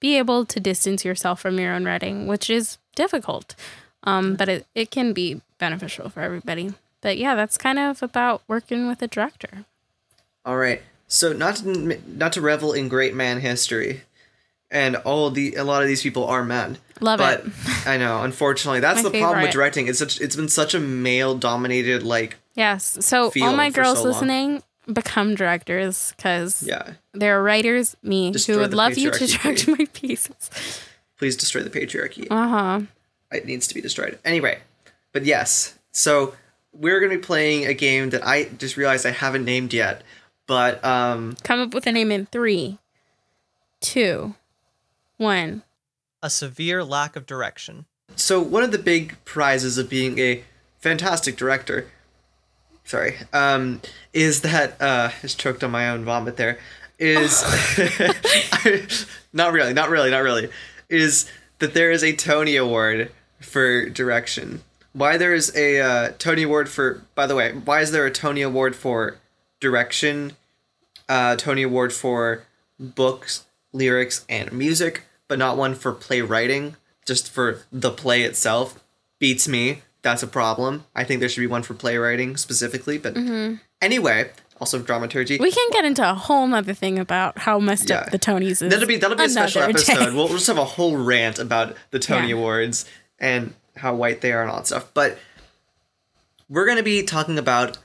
be 0.00 0.16
able 0.18 0.44
to 0.46 0.60
distance 0.60 1.04
yourself 1.04 1.40
from 1.40 1.58
your 1.58 1.72
own 1.72 1.84
writing, 1.84 2.26
which 2.26 2.48
is 2.50 2.78
difficult. 2.94 3.54
Um, 4.04 4.36
but 4.36 4.48
it, 4.48 4.66
it 4.74 4.90
can 4.90 5.12
be 5.12 5.40
beneficial 5.58 6.08
for 6.08 6.20
everybody. 6.20 6.74
But 7.00 7.18
yeah, 7.18 7.34
that's 7.34 7.58
kind 7.58 7.78
of 7.78 8.02
about 8.02 8.42
working 8.48 8.88
with 8.88 9.02
a 9.02 9.08
director. 9.08 9.64
all 10.44 10.56
right. 10.56 10.82
So 11.08 11.32
not 11.32 11.56
to, 11.56 12.00
not 12.06 12.34
to 12.34 12.40
revel 12.40 12.72
in 12.72 12.88
great 12.88 13.14
man 13.14 13.40
history, 13.40 14.02
and 14.70 14.96
all 14.96 15.30
the 15.30 15.54
a 15.54 15.64
lot 15.64 15.80
of 15.82 15.88
these 15.88 16.02
people 16.02 16.26
are 16.26 16.44
men. 16.44 16.76
Love 17.00 17.18
but 17.18 17.46
it. 17.46 17.52
I 17.86 17.96
know, 17.96 18.22
unfortunately, 18.22 18.80
that's 18.80 19.02
the 19.02 19.10
problem 19.10 19.42
with 19.42 19.52
directing. 19.52 19.88
It's 19.88 19.98
such 19.98 20.20
it's 20.20 20.36
been 20.36 20.48
such 20.48 20.74
a 20.74 20.80
male 20.80 21.34
dominated 21.34 22.02
like 22.02 22.36
Yes. 22.54 22.98
So 23.06 23.32
all 23.40 23.56
my 23.56 23.70
girls 23.70 23.98
so 23.98 24.04
listening 24.04 24.62
become 24.92 25.34
directors 25.34 26.12
because 26.16 26.62
yeah. 26.62 26.92
there 27.12 27.38
are 27.38 27.42
writers, 27.42 27.96
me, 28.02 28.30
Destroy 28.32 28.54
who 28.54 28.60
would 28.60 28.74
love 28.74 28.96
you 28.96 29.10
to 29.10 29.18
patriarchy, 29.24 29.42
direct 29.42 29.64
please. 29.64 29.78
my 29.78 29.84
pieces. 29.86 30.80
Please 31.18 31.36
destroy 31.36 31.62
the 31.62 31.70
patriarchy. 31.70 32.26
Uh 32.30 32.48
huh. 32.48 32.80
it 33.32 33.44
needs 33.46 33.66
to 33.68 33.74
be 33.74 33.80
destroyed. 33.80 34.18
Anyway, 34.24 34.60
but 35.12 35.24
yes, 35.24 35.78
so 35.92 36.34
we're 36.72 37.00
gonna 37.00 37.16
be 37.16 37.22
playing 37.22 37.66
a 37.66 37.74
game 37.74 38.10
that 38.10 38.26
I 38.26 38.44
just 38.44 38.76
realized 38.76 39.04
I 39.04 39.10
haven't 39.10 39.44
named 39.44 39.72
yet. 39.72 40.02
But 40.46 40.82
um, 40.84 41.36
Come 41.42 41.60
up 41.60 41.74
with 41.74 41.86
a 41.86 41.92
name 41.92 42.10
in 42.10 42.26
three, 42.26 42.78
two, 43.80 44.34
one. 45.16 45.62
A 46.22 46.30
severe 46.30 46.82
lack 46.82 47.16
of 47.16 47.26
direction. 47.26 47.84
so 48.16 48.40
one 48.40 48.62
of 48.62 48.72
the 48.72 48.78
big 48.78 49.16
prizes 49.24 49.76
of 49.78 49.88
being 49.90 50.18
a 50.18 50.42
fantastic 50.78 51.36
director, 51.36 51.90
sorry, 52.88 53.16
um, 53.32 53.80
is 54.12 54.40
that 54.40 54.80
uh, 54.80 55.10
I 55.12 55.20
just 55.20 55.38
choked 55.38 55.62
on 55.62 55.70
my 55.70 55.90
own 55.90 56.04
vomit 56.04 56.36
there. 56.36 56.58
Is 56.98 57.42
not 59.32 59.52
really, 59.52 59.72
not 59.72 59.90
really, 59.90 60.10
not 60.10 60.22
really. 60.22 60.48
Is 60.88 61.30
that 61.60 61.74
there 61.74 61.92
is 61.92 62.02
a 62.02 62.14
Tony 62.14 62.56
Award 62.56 63.12
for 63.40 63.88
direction? 63.88 64.62
Why 64.94 65.16
there 65.16 65.34
is 65.34 65.54
a 65.54 65.80
uh, 65.80 66.12
Tony 66.18 66.42
Award 66.42 66.68
for? 66.68 67.02
By 67.14 67.26
the 67.26 67.36
way, 67.36 67.52
why 67.52 67.82
is 67.82 67.92
there 67.92 68.06
a 68.06 68.10
Tony 68.10 68.42
Award 68.42 68.74
for 68.74 69.18
direction? 69.60 70.32
Uh, 71.08 71.36
Tony 71.36 71.62
Award 71.62 71.92
for 71.92 72.44
books, 72.80 73.44
lyrics, 73.72 74.24
and 74.28 74.50
music, 74.52 75.04
but 75.28 75.38
not 75.38 75.56
one 75.56 75.74
for 75.74 75.92
playwriting, 75.92 76.76
just 77.06 77.30
for 77.30 77.60
the 77.70 77.90
play 77.90 78.22
itself. 78.22 78.82
Beats 79.18 79.46
me. 79.46 79.82
That's 80.08 80.22
a 80.22 80.26
problem. 80.26 80.84
I 80.96 81.04
think 81.04 81.20
there 81.20 81.28
should 81.28 81.42
be 81.42 81.46
one 81.46 81.62
for 81.62 81.74
playwriting 81.74 82.38
specifically, 82.38 82.96
but 82.96 83.14
anyway, 83.82 84.30
also 84.58 84.78
dramaturgy. 84.78 85.34
Mm-hmm. 85.34 85.42
We 85.42 85.52
can 85.52 85.68
get 85.70 85.84
into 85.84 86.08
a 86.08 86.14
whole 86.14 86.46
nother 86.46 86.72
thing 86.72 86.98
about 86.98 87.38
how 87.40 87.58
messed 87.58 87.90
Yeah. 87.90 87.98
up 87.98 88.10
the 88.10 88.18
Tonys 88.18 88.62
is. 88.62 88.70
That'll 88.70 88.88
be 88.88 88.96
that'll 88.96 89.16
be 89.18 89.24
a 89.24 89.28
special 89.28 89.62
episode. 89.62 89.94
day. 89.94 90.14
We'll 90.14 90.28
just 90.28 90.46
have 90.46 90.56
a 90.56 90.64
whole 90.64 90.96
rant 90.96 91.38
about 91.38 91.76
the 91.90 91.98
Tony 91.98 92.28
Yeah. 92.28 92.34
Awards 92.36 92.86
and 93.18 93.52
how 93.76 93.94
white 93.94 94.22
they 94.22 94.32
are 94.32 94.40
and 94.40 94.50
all 94.50 94.56
that 94.58 94.66
stuff. 94.66 94.88
But 94.94 95.18
we're 96.48 96.66
gonna 96.66 96.82
be 96.82 97.02
talking 97.02 97.38
about 97.38 97.76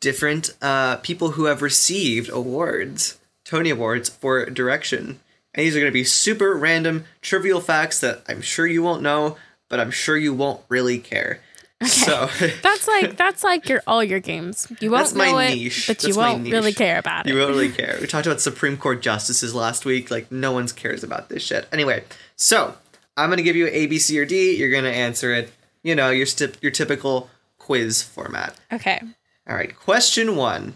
different 0.00 0.50
uh, 0.60 0.96
people 0.96 1.30
who 1.32 1.44
have 1.44 1.62
received 1.62 2.28
awards, 2.30 3.18
Tony 3.44 3.70
Awards 3.70 4.08
for 4.08 4.44
direction. 4.46 5.20
And 5.54 5.64
these 5.64 5.74
are 5.76 5.80
gonna 5.80 5.92
be 5.92 6.04
super 6.04 6.54
random, 6.56 7.04
trivial 7.22 7.60
facts 7.60 8.00
that 8.00 8.22
I'm 8.28 8.42
sure 8.42 8.66
you 8.66 8.82
won't 8.82 9.02
know, 9.02 9.36
but 9.68 9.80
I'm 9.80 9.90
sure 9.90 10.16
you 10.16 10.34
won't 10.34 10.60
really 10.68 10.98
care. 10.98 11.40
So 11.86 12.28
That's 12.62 12.86
like 12.86 13.16
that's 13.16 13.42
like 13.42 13.68
your 13.68 13.82
all 13.86 14.04
your 14.04 14.20
games. 14.20 14.70
You 14.80 14.90
won't 14.90 15.04
That's 15.04 15.14
my 15.14 15.30
know 15.30 15.38
it, 15.38 15.54
niche. 15.54 15.86
but 15.86 16.02
you 16.02 16.08
That's 16.08 16.16
my 16.18 16.32
won't 16.32 16.50
really 16.50 16.74
care 16.74 16.98
about 16.98 17.26
it. 17.26 17.32
You 17.32 17.38
won't 17.38 17.50
really 17.50 17.70
care. 17.72 17.96
We 18.00 18.06
talked 18.06 18.26
about 18.26 18.40
Supreme 18.40 18.76
Court 18.76 19.00
justices 19.00 19.54
last 19.54 19.84
week. 19.86 20.10
Like, 20.10 20.30
no 20.30 20.52
one 20.52 20.68
cares 20.68 21.02
about 21.02 21.30
this 21.30 21.42
shit. 21.42 21.66
Anyway, 21.72 22.04
so 22.36 22.74
I'm 23.16 23.30
gonna 23.30 23.42
give 23.42 23.56
you 23.56 23.68
A, 23.68 23.86
B, 23.86 23.98
C, 23.98 24.18
or 24.18 24.26
D. 24.26 24.56
You're 24.56 24.70
gonna 24.70 24.88
answer 24.90 25.32
it. 25.32 25.52
You 25.82 25.94
know, 25.94 26.10
your 26.10 26.26
sti- 26.26 26.52
your 26.60 26.70
typical 26.72 27.30
quiz 27.58 28.02
format. 28.02 28.54
Okay. 28.70 29.00
All 29.48 29.56
right. 29.56 29.74
Question 29.74 30.36
one: 30.36 30.74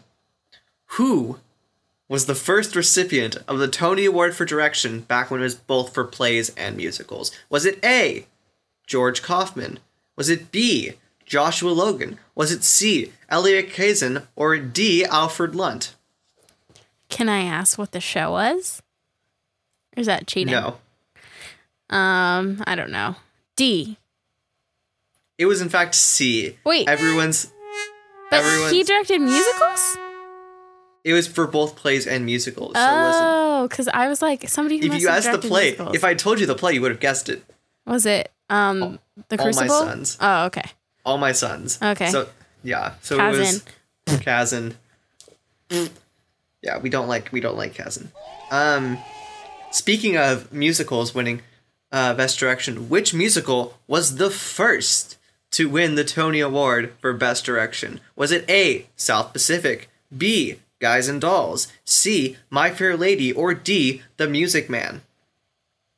Who 0.96 1.38
was 2.09 2.24
the 2.26 2.34
first 2.34 2.74
recipient 2.74 3.36
of 3.48 3.59
the 3.59 3.68
Tony 3.68 4.07
Award 4.07 4.34
for 4.34 4.44
direction 4.46 5.00
back 5.00 5.30
when 5.30 5.40
it 5.40 5.44
was 5.44 5.55
both 5.55 5.92
for 5.92 6.05
plays 6.05 6.48
and 6.57 6.76
musicals? 6.76 7.30
Was 7.50 7.66
it 7.66 7.78
A. 7.84 8.26
George 8.86 9.22
Kaufman? 9.22 9.78
Was 10.16 10.28
it 10.28 10.50
B. 10.52 10.92
Joshua 11.24 11.70
Logan? 11.70 12.18
Was 12.34 12.52
it 12.52 12.62
C. 12.64 13.12
Elliot 13.28 13.70
Kazan? 13.70 14.26
Or 14.36 14.56
D. 14.58 15.04
Alfred 15.04 15.54
Lunt? 15.54 15.94
Can 17.08 17.28
I 17.28 17.42
ask 17.42 17.78
what 17.78 17.92
the 17.92 18.00
show 18.00 18.32
was? 18.32 18.82
Or 19.96 20.00
is 20.00 20.06
that 20.06 20.26
cheating? 20.26 20.52
No. 20.52 20.78
Um, 21.90 22.62
I 22.66 22.74
don't 22.74 22.90
know. 22.90 23.16
D. 23.56 23.98
It 25.38 25.46
was 25.46 25.60
in 25.60 25.68
fact 25.68 25.94
C. 25.94 26.56
Wait. 26.64 26.88
Everyone's 26.88 27.52
But 28.30 28.40
everyone's- 28.44 28.72
he 28.72 28.82
directed 28.82 29.20
musicals? 29.20 29.96
it 31.04 31.12
was 31.12 31.26
for 31.26 31.46
both 31.46 31.76
plays 31.76 32.06
and 32.06 32.24
musicals. 32.24 32.74
So 32.74 32.80
Oh, 32.80 33.66
because 33.68 33.88
I 33.88 34.08
was 34.08 34.22
like 34.22 34.48
somebody 34.48 34.78
who 34.78 34.92
if 34.92 35.00
you 35.00 35.08
asked 35.08 35.30
the 35.30 35.38
play, 35.38 35.70
musicals. 35.72 35.94
if 35.96 36.04
I 36.04 36.14
told 36.14 36.40
you 36.40 36.46
the 36.46 36.54
play, 36.54 36.72
you 36.72 36.80
would 36.82 36.90
have 36.90 37.00
guessed 37.00 37.28
it. 37.28 37.44
was 37.86 38.06
it 38.06 38.30
um 38.51 38.99
the 39.28 39.38
All 39.38 39.47
My 39.47 39.53
Crucible? 39.53 39.78
Sons. 39.80 40.18
Oh, 40.20 40.45
okay. 40.47 40.70
All 41.05 41.18
my 41.18 41.32
sons. 41.32 41.78
Okay. 41.82 42.11
So 42.11 42.28
yeah. 42.62 42.95
So 43.03 43.18
it 43.18 43.36
was 43.36 43.64
Kazan. 44.20 44.76
Yeah, 46.62 46.78
we 46.78 46.88
don't 46.88 47.09
like 47.09 47.30
we 47.32 47.40
don't 47.40 47.57
like 47.57 47.74
Kazan. 47.74 48.11
Um, 48.51 48.99
speaking 49.70 50.16
of 50.16 50.53
musicals 50.53 51.14
winning 51.14 51.42
uh, 51.92 52.14
best 52.14 52.38
direction, 52.38 52.88
which 52.88 53.14
musical 53.14 53.78
was 53.86 54.16
the 54.16 54.30
first 54.30 55.16
to 55.53 55.68
win 55.68 55.95
the 55.95 56.05
Tony 56.05 56.40
Award 56.40 56.92
for 57.01 57.12
best 57.12 57.45
direction? 57.45 58.01
Was 58.16 58.32
it 58.32 58.49
A. 58.51 58.86
South 58.97 59.32
Pacific, 59.32 59.88
B. 60.16 60.59
Guys 60.80 61.09
and 61.09 61.20
Dolls, 61.20 61.68
C. 61.84 62.36
My 62.51 62.70
Fair 62.70 62.97
Lady, 62.97 63.32
or 63.32 63.55
D. 63.55 64.03
The 64.16 64.28
Music 64.28 64.68
Man? 64.68 65.03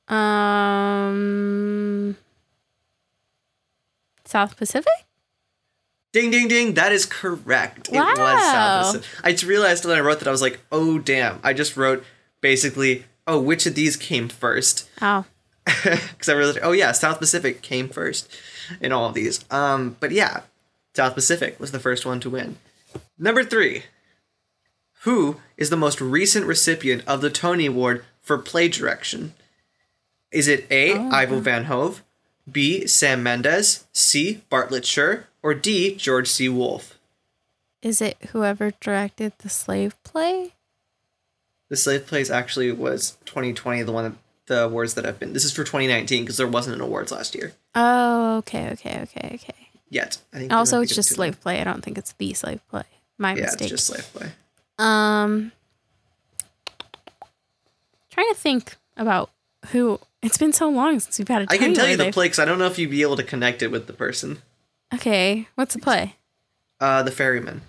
Um 0.09 2.17
South 4.29 4.57
Pacific? 4.57 4.93
Ding 6.13 6.31
ding 6.31 6.49
ding! 6.49 6.75
That 6.75 6.93
is 6.93 7.05
correct. 7.05 7.91
Wow. 7.91 8.11
It 8.11 8.19
was 8.19 8.43
South 8.43 8.87
Pacific. 8.87 9.21
I 9.25 9.33
just 9.33 9.45
realized 9.45 9.85
when 9.85 9.97
I 9.97 10.01
wrote 10.01 10.19
that 10.21 10.29
I 10.29 10.31
was 10.31 10.43
like, 10.43 10.61
oh 10.73 10.99
damn! 10.99 11.41
I 11.45 11.53
just 11.53 11.77
wrote 11.77 12.05
basically, 12.41 13.05
oh, 13.27 13.41
which 13.41 13.67
of 13.67 13.75
these 13.75 13.97
came 13.97 14.29
first? 14.29 14.89
Oh. 15.03 15.25
Because 15.83 16.29
I 16.29 16.33
realized, 16.35 16.61
oh 16.63 16.73
yeah, 16.73 16.93
South 16.93 17.19
Pacific 17.19 17.61
came 17.61 17.89
first 17.89 18.31
in 18.81 18.93
all 18.93 19.07
of 19.07 19.15
these. 19.15 19.45
Um, 19.51 19.97
but 20.01 20.13
yeah, 20.13 20.43
South 20.95 21.15
Pacific 21.15 21.59
was 21.61 21.73
the 21.73 21.81
first 21.81 22.07
one 22.07 22.21
to 22.21 22.31
win. 22.31 22.57
Number 23.19 23.45
three. 23.45 23.83
Who 25.03 25.41
is 25.57 25.71
the 25.71 25.77
most 25.77 26.01
recent 26.01 26.47
recipient 26.47 27.03
of 27.07 27.21
the 27.21 27.31
Tony 27.31 27.67
Award 27.67 28.05
for 28.23 28.39
play 28.39 28.69
direction? 28.69 29.35
Is 30.33 30.49
it 30.49 30.67
A. 30.71 30.97
Ivo 30.97 31.39
Van 31.41 31.65
Hove, 31.65 32.03
B. 32.51 32.87
Sam 32.87 33.23
Mendes, 33.23 33.87
C. 33.93 34.43
Bartlett 34.49 34.85
Sher, 34.87 35.27
or 35.43 35.55
D. 35.55 35.95
George 35.97 36.29
C. 36.29 36.49
Wolfe? 36.49 36.99
Is 37.83 38.01
it 38.01 38.17
whoever 38.31 38.73
directed 38.81 39.33
the 39.39 39.49
slave 39.49 40.01
play? 40.03 40.55
The 41.69 41.77
slave 41.77 42.07
plays 42.07 42.31
actually 42.31 42.71
was 42.73 43.17
2020, 43.27 43.83
the 43.83 43.93
one 43.93 44.05
that, 44.05 44.13
the 44.47 44.63
awards 44.65 44.95
that 44.95 45.05
have 45.05 45.19
been. 45.19 45.33
This 45.33 45.45
is 45.45 45.53
for 45.53 45.65
2019 45.65 46.23
because 46.23 46.37
there 46.37 46.47
wasn't 46.47 46.77
an 46.77 46.83
awards 46.83 47.11
last 47.11 47.35
year 47.35 47.53
Oh, 47.75 48.37
okay, 48.39 48.71
okay, 48.71 49.01
okay, 49.03 49.33
okay. 49.35 49.69
yet. 49.91 50.19
I 50.33 50.39
think 50.39 50.53
Also, 50.53 50.81
it's 50.81 50.95
just 50.95 51.11
slave 51.11 51.41
play. 51.41 51.61
I 51.61 51.65
don't 51.65 51.83
think 51.83 51.99
it's 51.99 52.13
the 52.13 52.33
slave 52.35 52.61
play. 52.69 52.85
My. 53.19 53.35
Yeah, 53.35 53.43
mistake. 53.43 53.63
it's 53.63 53.71
just 53.71 53.87
slave 53.87 54.05
play. 54.15 54.31
Um, 54.79 55.51
trying 58.11 58.29
to 58.29 58.35
think 58.39 58.77
about 58.97 59.31
who. 59.73 60.01
It's 60.27 60.39
been 60.39 60.53
so 60.53 60.69
long 60.69 60.99
since 60.99 61.21
we've 61.21 61.29
had 61.29 61.43
a. 61.43 61.47
I 61.49 61.57
can 61.57 61.73
tell 61.73 61.87
you 61.87 61.97
the 61.97 62.11
play 62.11 62.25
because 62.25 62.41
I 62.41 62.45
don't 62.45 62.59
know 62.59 62.67
if 62.67 62.81
you'd 62.81 62.91
be 62.91 63.03
able 63.03 63.17
to 63.17 63.23
connect 63.23 63.63
it 63.63 63.71
with 63.71 63.87
the 63.87 63.93
person. 63.93 64.39
Okay, 64.93 65.47
what's 65.55 65.75
the 65.75 65.81
play? 65.81 66.17
Uh, 66.81 67.05
the 67.05 67.13
ferryman. 67.13 67.63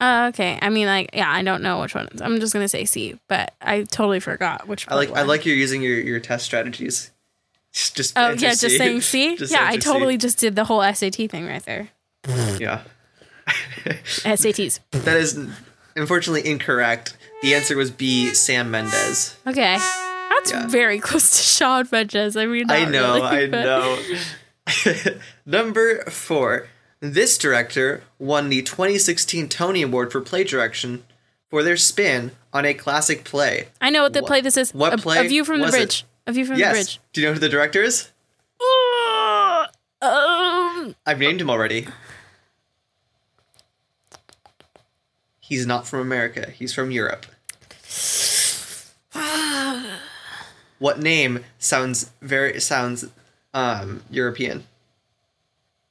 Uh, 0.00 0.30
okay, 0.32 0.56
I 0.62 0.68
mean, 0.68 0.86
like, 0.86 1.10
yeah, 1.14 1.28
I 1.28 1.42
don't 1.42 1.62
know 1.62 1.80
which 1.80 1.96
one. 1.96 2.08
I'm 2.20 2.38
just 2.38 2.52
gonna 2.52 2.68
say 2.68 2.84
C, 2.84 3.18
but 3.28 3.54
I 3.60 3.82
totally 3.82 4.20
forgot 4.20 4.68
which. 4.68 4.86
One 4.86 4.92
I 4.92 4.96
like 4.96 5.08
play 5.08 5.20
I 5.20 5.24
like 5.24 5.44
you're 5.46 5.56
using 5.56 5.82
your, 5.82 5.98
your 5.98 6.20
test 6.20 6.44
strategies. 6.44 7.10
Just, 7.72 7.96
just 7.96 8.12
Oh 8.16 8.30
yeah, 8.30 8.50
just 8.50 8.60
C. 8.60 8.78
saying 8.78 9.00
C. 9.00 9.36
Just 9.36 9.52
yeah, 9.52 9.62
I 9.64 9.72
enter 9.72 9.80
C. 9.80 9.92
totally 9.92 10.16
just 10.16 10.38
did 10.38 10.54
the 10.54 10.64
whole 10.64 10.82
SAT 10.82 11.16
thing 11.28 11.44
right 11.46 11.64
there. 11.64 11.88
Yeah. 12.58 12.82
SATs. 13.86 14.78
that 14.92 15.16
is 15.16 15.38
unfortunately 15.96 16.48
incorrect. 16.48 17.16
The 17.42 17.54
answer 17.54 17.76
was 17.76 17.90
B. 17.90 18.32
Sam 18.32 18.70
Mendes. 18.70 19.36
Okay, 19.46 19.76
that's 20.50 20.64
Yeah. 20.64 20.68
very 20.70 20.98
close 21.06 21.30
to 21.36 21.42
Shawn 21.42 21.88
Mendes. 21.90 22.36
I 22.36 22.46
mean, 22.46 22.70
I 22.70 22.84
know, 22.84 23.14
really, 23.14 23.22
I 23.22 23.46
but- 23.48 23.64
know. 23.64 25.14
Number 25.46 26.02
four. 26.04 26.68
This 27.00 27.36
director 27.36 28.02
won 28.18 28.48
the 28.48 28.62
2016 28.62 29.48
Tony 29.50 29.82
Award 29.82 30.10
for 30.10 30.20
play 30.22 30.44
direction 30.44 31.04
for 31.50 31.62
their 31.62 31.76
spin 31.76 32.32
on 32.54 32.64
a 32.64 32.72
classic 32.74 33.22
play. 33.22 33.68
I 33.80 33.90
know 33.90 34.02
what 34.04 34.14
the 34.14 34.22
What- 34.22 34.28
play 34.28 34.40
this 34.40 34.56
is. 34.56 34.72
what 34.72 34.94
a, 34.94 34.98
play 34.98 35.24
a 35.24 35.28
view 35.28 35.44
from 35.44 35.58
the 35.58 35.66
was 35.66 35.74
it? 35.74 35.78
bridge. 35.78 36.04
A 36.26 36.32
view 36.32 36.46
from 36.46 36.56
yes. 36.56 36.68
the 36.72 36.74
bridge. 36.74 37.00
Do 37.12 37.20
you 37.20 37.26
know 37.28 37.32
who 37.34 37.38
the 37.38 37.48
director 37.50 37.82
is? 37.82 38.10
Ugh. 38.60 39.68
um, 40.02 40.96
I've 41.06 41.18
named 41.18 41.40
him 41.40 41.50
already. 41.50 41.86
He's 45.38 45.66
not 45.66 45.86
from 45.86 46.00
America. 46.00 46.50
He's 46.50 46.72
from 46.72 46.90
Europe. 46.90 47.26
What 50.78 50.98
name 51.00 51.44
sounds 51.58 52.10
very 52.22 52.60
sounds 52.60 53.06
um 53.54 54.02
European? 54.10 54.64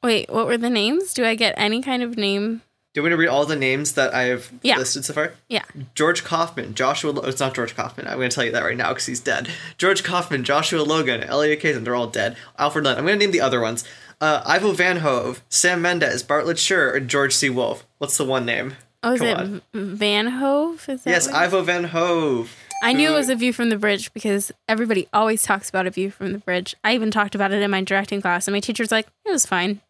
wait, 0.03 0.29
what 0.29 0.45
were 0.45 0.57
the 0.57 0.69
names? 0.69 1.13
Do 1.15 1.25
I 1.25 1.33
get 1.33 1.55
any 1.57 1.81
kind 1.81 2.03
of 2.03 2.15
name? 2.15 2.61
Do 2.93 2.99
you 2.99 3.01
want 3.01 3.09
me 3.11 3.15
to 3.15 3.17
read 3.21 3.27
all 3.27 3.45
the 3.45 3.55
names 3.55 3.93
that 3.93 4.13
I've 4.13 4.51
Yeah. 4.61 4.77
listed 4.77 5.03
so 5.03 5.13
far? 5.13 5.33
Yeah. 5.49 5.63
George 5.95 6.23
Kaufman, 6.23 6.75
Joshua. 6.75 7.09
Lo- 7.11 7.23
it's 7.23 7.39
not 7.39 7.55
George 7.55 7.75
Kaufman. 7.75 8.07
I'm 8.07 8.17
going 8.17 8.29
to 8.29 8.35
tell 8.35 8.45
you 8.45 8.51
that 8.51 8.63
right 8.63 8.77
now 8.77 8.89
because 8.89 9.07
he's 9.07 9.19
dead. 9.19 9.49
George 9.79 10.03
Kaufman, 10.03 10.43
Joshua 10.43 10.81
Logan, 10.83 11.23
Elliot 11.23 11.59
Kazan, 11.59 11.83
they're 11.83 11.95
all 11.95 12.05
dead. 12.07 12.37
Alfred 12.59 12.85
Lunt. 12.85 12.99
I'm 12.99 13.05
going 13.05 13.17
to 13.19 13.25
name 13.25 13.31
the 13.31 13.41
other 13.41 13.59
ones. 13.59 13.83
Uh, 14.21 14.43
Ivo 14.45 14.71
Van 14.73 14.97
Hove, 14.97 15.41
Sam 15.49 15.81
Mendes, 15.81 16.21
Bartlett 16.23 16.59
Sher, 16.59 16.93
or 16.93 16.99
George 17.01 17.33
C. 17.35 17.49
Wolfe. 17.49 17.83
What's 17.97 18.15
the 18.15 18.23
one 18.23 18.45
name? 18.45 18.75
Oh, 19.03 19.13
is 19.13 19.19
Come 19.19 19.27
it 19.27 19.37
on. 19.37 19.61
Van 19.73 20.27
Hove? 20.27 20.87
Is 20.87 21.03
that 21.03 21.09
Yes, 21.09 21.27
what 21.27 21.35
it 21.35 21.47
is? 21.47 21.47
Ivo 21.47 21.61
Van 21.63 21.83
Hove. 21.85 22.55
I 22.83 22.93
knew 22.93 23.09
it 23.09 23.15
was 23.15 23.29
a 23.29 23.35
view 23.35 23.51
from 23.53 23.69
the 23.69 23.77
bridge 23.77 24.13
because 24.13 24.51
everybody 24.67 25.07
always 25.11 25.43
talks 25.43 25.69
about 25.69 25.87
a 25.87 25.91
view 25.91 26.11
from 26.11 26.33
the 26.33 26.37
bridge. 26.37 26.75
I 26.83 26.93
even 26.93 27.09
talked 27.09 27.33
about 27.33 27.51
it 27.51 27.61
in 27.61 27.71
my 27.71 27.81
directing 27.81 28.21
class, 28.21 28.47
and 28.47 28.53
my 28.53 28.59
teacher's 28.59 28.91
like, 28.91 29.07
"It 29.25 29.31
was 29.31 29.45
fine." 29.45 29.81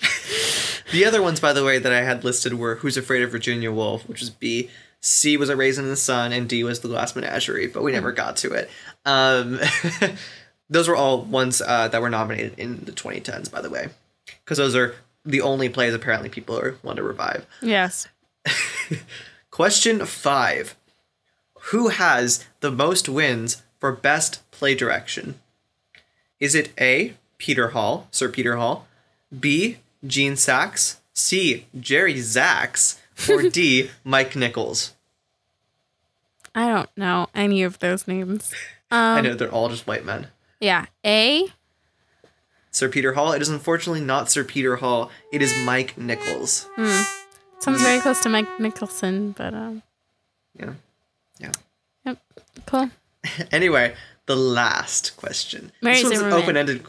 The 0.92 1.04
other 1.04 1.22
ones, 1.22 1.38
by 1.38 1.52
the 1.52 1.62
way, 1.64 1.78
that 1.78 1.92
I 1.92 2.02
had 2.02 2.24
listed 2.24 2.54
were 2.54 2.76
Who's 2.76 2.96
Afraid 2.96 3.22
of 3.22 3.30
Virginia 3.30 3.70
Woolf, 3.70 4.08
which 4.08 4.22
is 4.22 4.30
B. 4.30 4.70
C 5.00 5.36
was 5.36 5.48
A 5.48 5.56
Raisin 5.56 5.84
in 5.84 5.90
the 5.90 5.96
Sun, 5.96 6.32
and 6.32 6.48
D 6.48 6.64
was 6.64 6.80
The 6.80 6.88
Glass 6.88 7.14
Menagerie, 7.14 7.68
but 7.68 7.82
we 7.82 7.92
never 7.92 8.10
got 8.10 8.36
to 8.38 8.52
it. 8.52 8.68
Um, 9.06 9.60
those 10.68 10.88
were 10.88 10.96
all 10.96 11.22
ones 11.22 11.62
uh, 11.62 11.86
that 11.88 12.02
were 12.02 12.10
nominated 12.10 12.58
in 12.58 12.84
the 12.84 12.92
2010s, 12.92 13.50
by 13.50 13.60
the 13.60 13.70
way, 13.70 13.88
because 14.44 14.58
those 14.58 14.74
are 14.74 14.96
the 15.24 15.40
only 15.42 15.68
plays 15.68 15.94
apparently 15.94 16.28
people 16.28 16.58
are 16.58 16.76
want 16.82 16.96
to 16.96 17.02
revive. 17.04 17.46
Yes. 17.62 18.08
Question 19.50 20.04
five: 20.06 20.74
Who 21.70 21.88
has 21.88 22.44
the 22.60 22.70
most 22.70 23.08
wins 23.08 23.62
for 23.78 23.92
best 23.92 24.48
play 24.50 24.74
direction? 24.74 25.40
Is 26.38 26.54
it 26.54 26.72
A. 26.80 27.14
Peter 27.38 27.68
Hall, 27.68 28.06
Sir 28.10 28.28
Peter 28.28 28.56
Hall, 28.56 28.86
B. 29.38 29.78
Gene 30.06 30.34
Saks, 30.34 30.96
C. 31.14 31.66
Jerry 31.78 32.16
Zaks, 32.20 32.98
or 33.28 33.42
D. 33.48 33.90
Mike 34.04 34.34
Nichols? 34.36 34.94
I 36.54 36.66
don't 36.68 36.90
know 36.96 37.28
any 37.34 37.62
of 37.62 37.78
those 37.78 38.08
names. 38.08 38.52
I 38.90 39.18
Um, 39.18 39.24
know 39.24 39.34
they're 39.34 39.52
all 39.52 39.68
just 39.68 39.86
white 39.86 40.04
men. 40.04 40.26
yeah. 40.60 40.86
A. 41.04 41.46
Sir 42.72 42.88
Peter 42.88 43.14
Hall. 43.14 43.32
It 43.32 43.42
is 43.42 43.48
unfortunately 43.48 44.00
not 44.00 44.30
Sir 44.30 44.44
Peter 44.44 44.76
Hall. 44.76 45.10
It 45.32 45.42
is 45.42 45.54
Mike 45.64 45.96
Nichols. 45.98 46.68
Sounds 47.58 47.82
very 47.82 48.00
close 48.00 48.20
to 48.22 48.28
Mike 48.28 48.60
Nicholson, 48.60 49.32
but 49.32 49.54
um, 49.54 49.82
Yeah. 50.58 50.74
Yeah. 51.40 51.52
yep, 52.04 52.18
cool. 52.66 52.90
Anyway, 53.52 53.94
the 54.26 54.36
last 54.36 55.16
question. 55.16 55.72
Mary 55.82 55.96
this 55.96 56.04
one's 56.04 56.18
Zimmerman. 56.18 56.42
open 56.42 56.56
ended. 56.56 56.86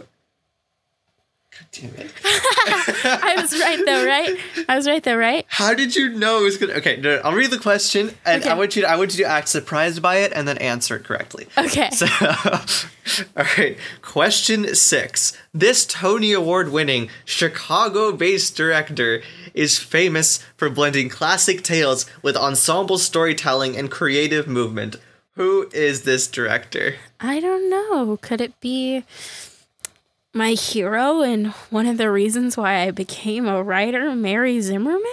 Damn 1.72 1.96
it. 1.96 2.12
I 2.26 3.36
was 3.40 3.60
right 3.60 3.82
though, 3.86 4.06
right? 4.06 4.38
I 4.68 4.76
was 4.76 4.88
right 4.88 5.04
though, 5.04 5.16
right? 5.16 5.46
How 5.48 5.74
did 5.74 5.96
you 5.96 6.10
know 6.10 6.42
it 6.42 6.44
was 6.44 6.58
gonna? 6.58 6.74
Okay, 6.74 6.98
no, 6.98 7.22
I'll 7.24 7.34
read 7.34 7.52
the 7.52 7.60
question, 7.60 8.12
and 8.26 8.44
I 8.46 8.54
want 8.56 8.76
you 8.76 8.82
to 8.84 8.90
I 8.90 8.96
want 8.96 9.18
you 9.18 9.24
to 9.24 9.30
act 9.30 9.48
surprised 9.48 10.02
by 10.02 10.18
it, 10.18 10.32
and 10.36 10.48
then 10.48 10.58
answer 10.58 10.96
it 10.96 11.04
correctly. 11.04 11.48
Okay. 11.58 11.90
So, 11.92 12.06
all 13.38 13.46
right. 13.58 13.78
Question 14.02 14.76
six. 14.76 15.38
This 15.54 15.86
Tony 15.86 16.34
Award 16.34 16.72
winning 16.72 17.10
Chicago 17.26 18.12
based 18.12 18.56
director 18.56 19.22
is 19.54 19.80
famous 19.80 20.44
for 20.58 20.70
blending 20.70 21.10
classic 21.10 21.64
tales 21.64 22.06
with 22.22 22.36
ensemble 22.36 22.98
storytelling 22.98 23.78
and 23.78 23.90
creative 23.92 24.48
movement. 24.48 24.98
Who 25.36 25.70
is 25.74 26.04
this 26.04 26.28
director? 26.28 26.96
I 27.20 27.40
don't 27.40 27.70
know. 27.70 28.18
Could 28.22 28.42
it 28.42 28.60
be 28.60 29.04
my 30.34 30.52
hero 30.52 31.22
and 31.22 31.48
one 31.70 31.86
of 31.86 31.98
the 31.98 32.10
reasons 32.12 32.58
why 32.58 32.80
I 32.82 32.92
became 32.92 33.48
a 33.48 33.62
writer, 33.62 34.16
Mary 34.16 34.62
Zimmerman? 34.62 35.06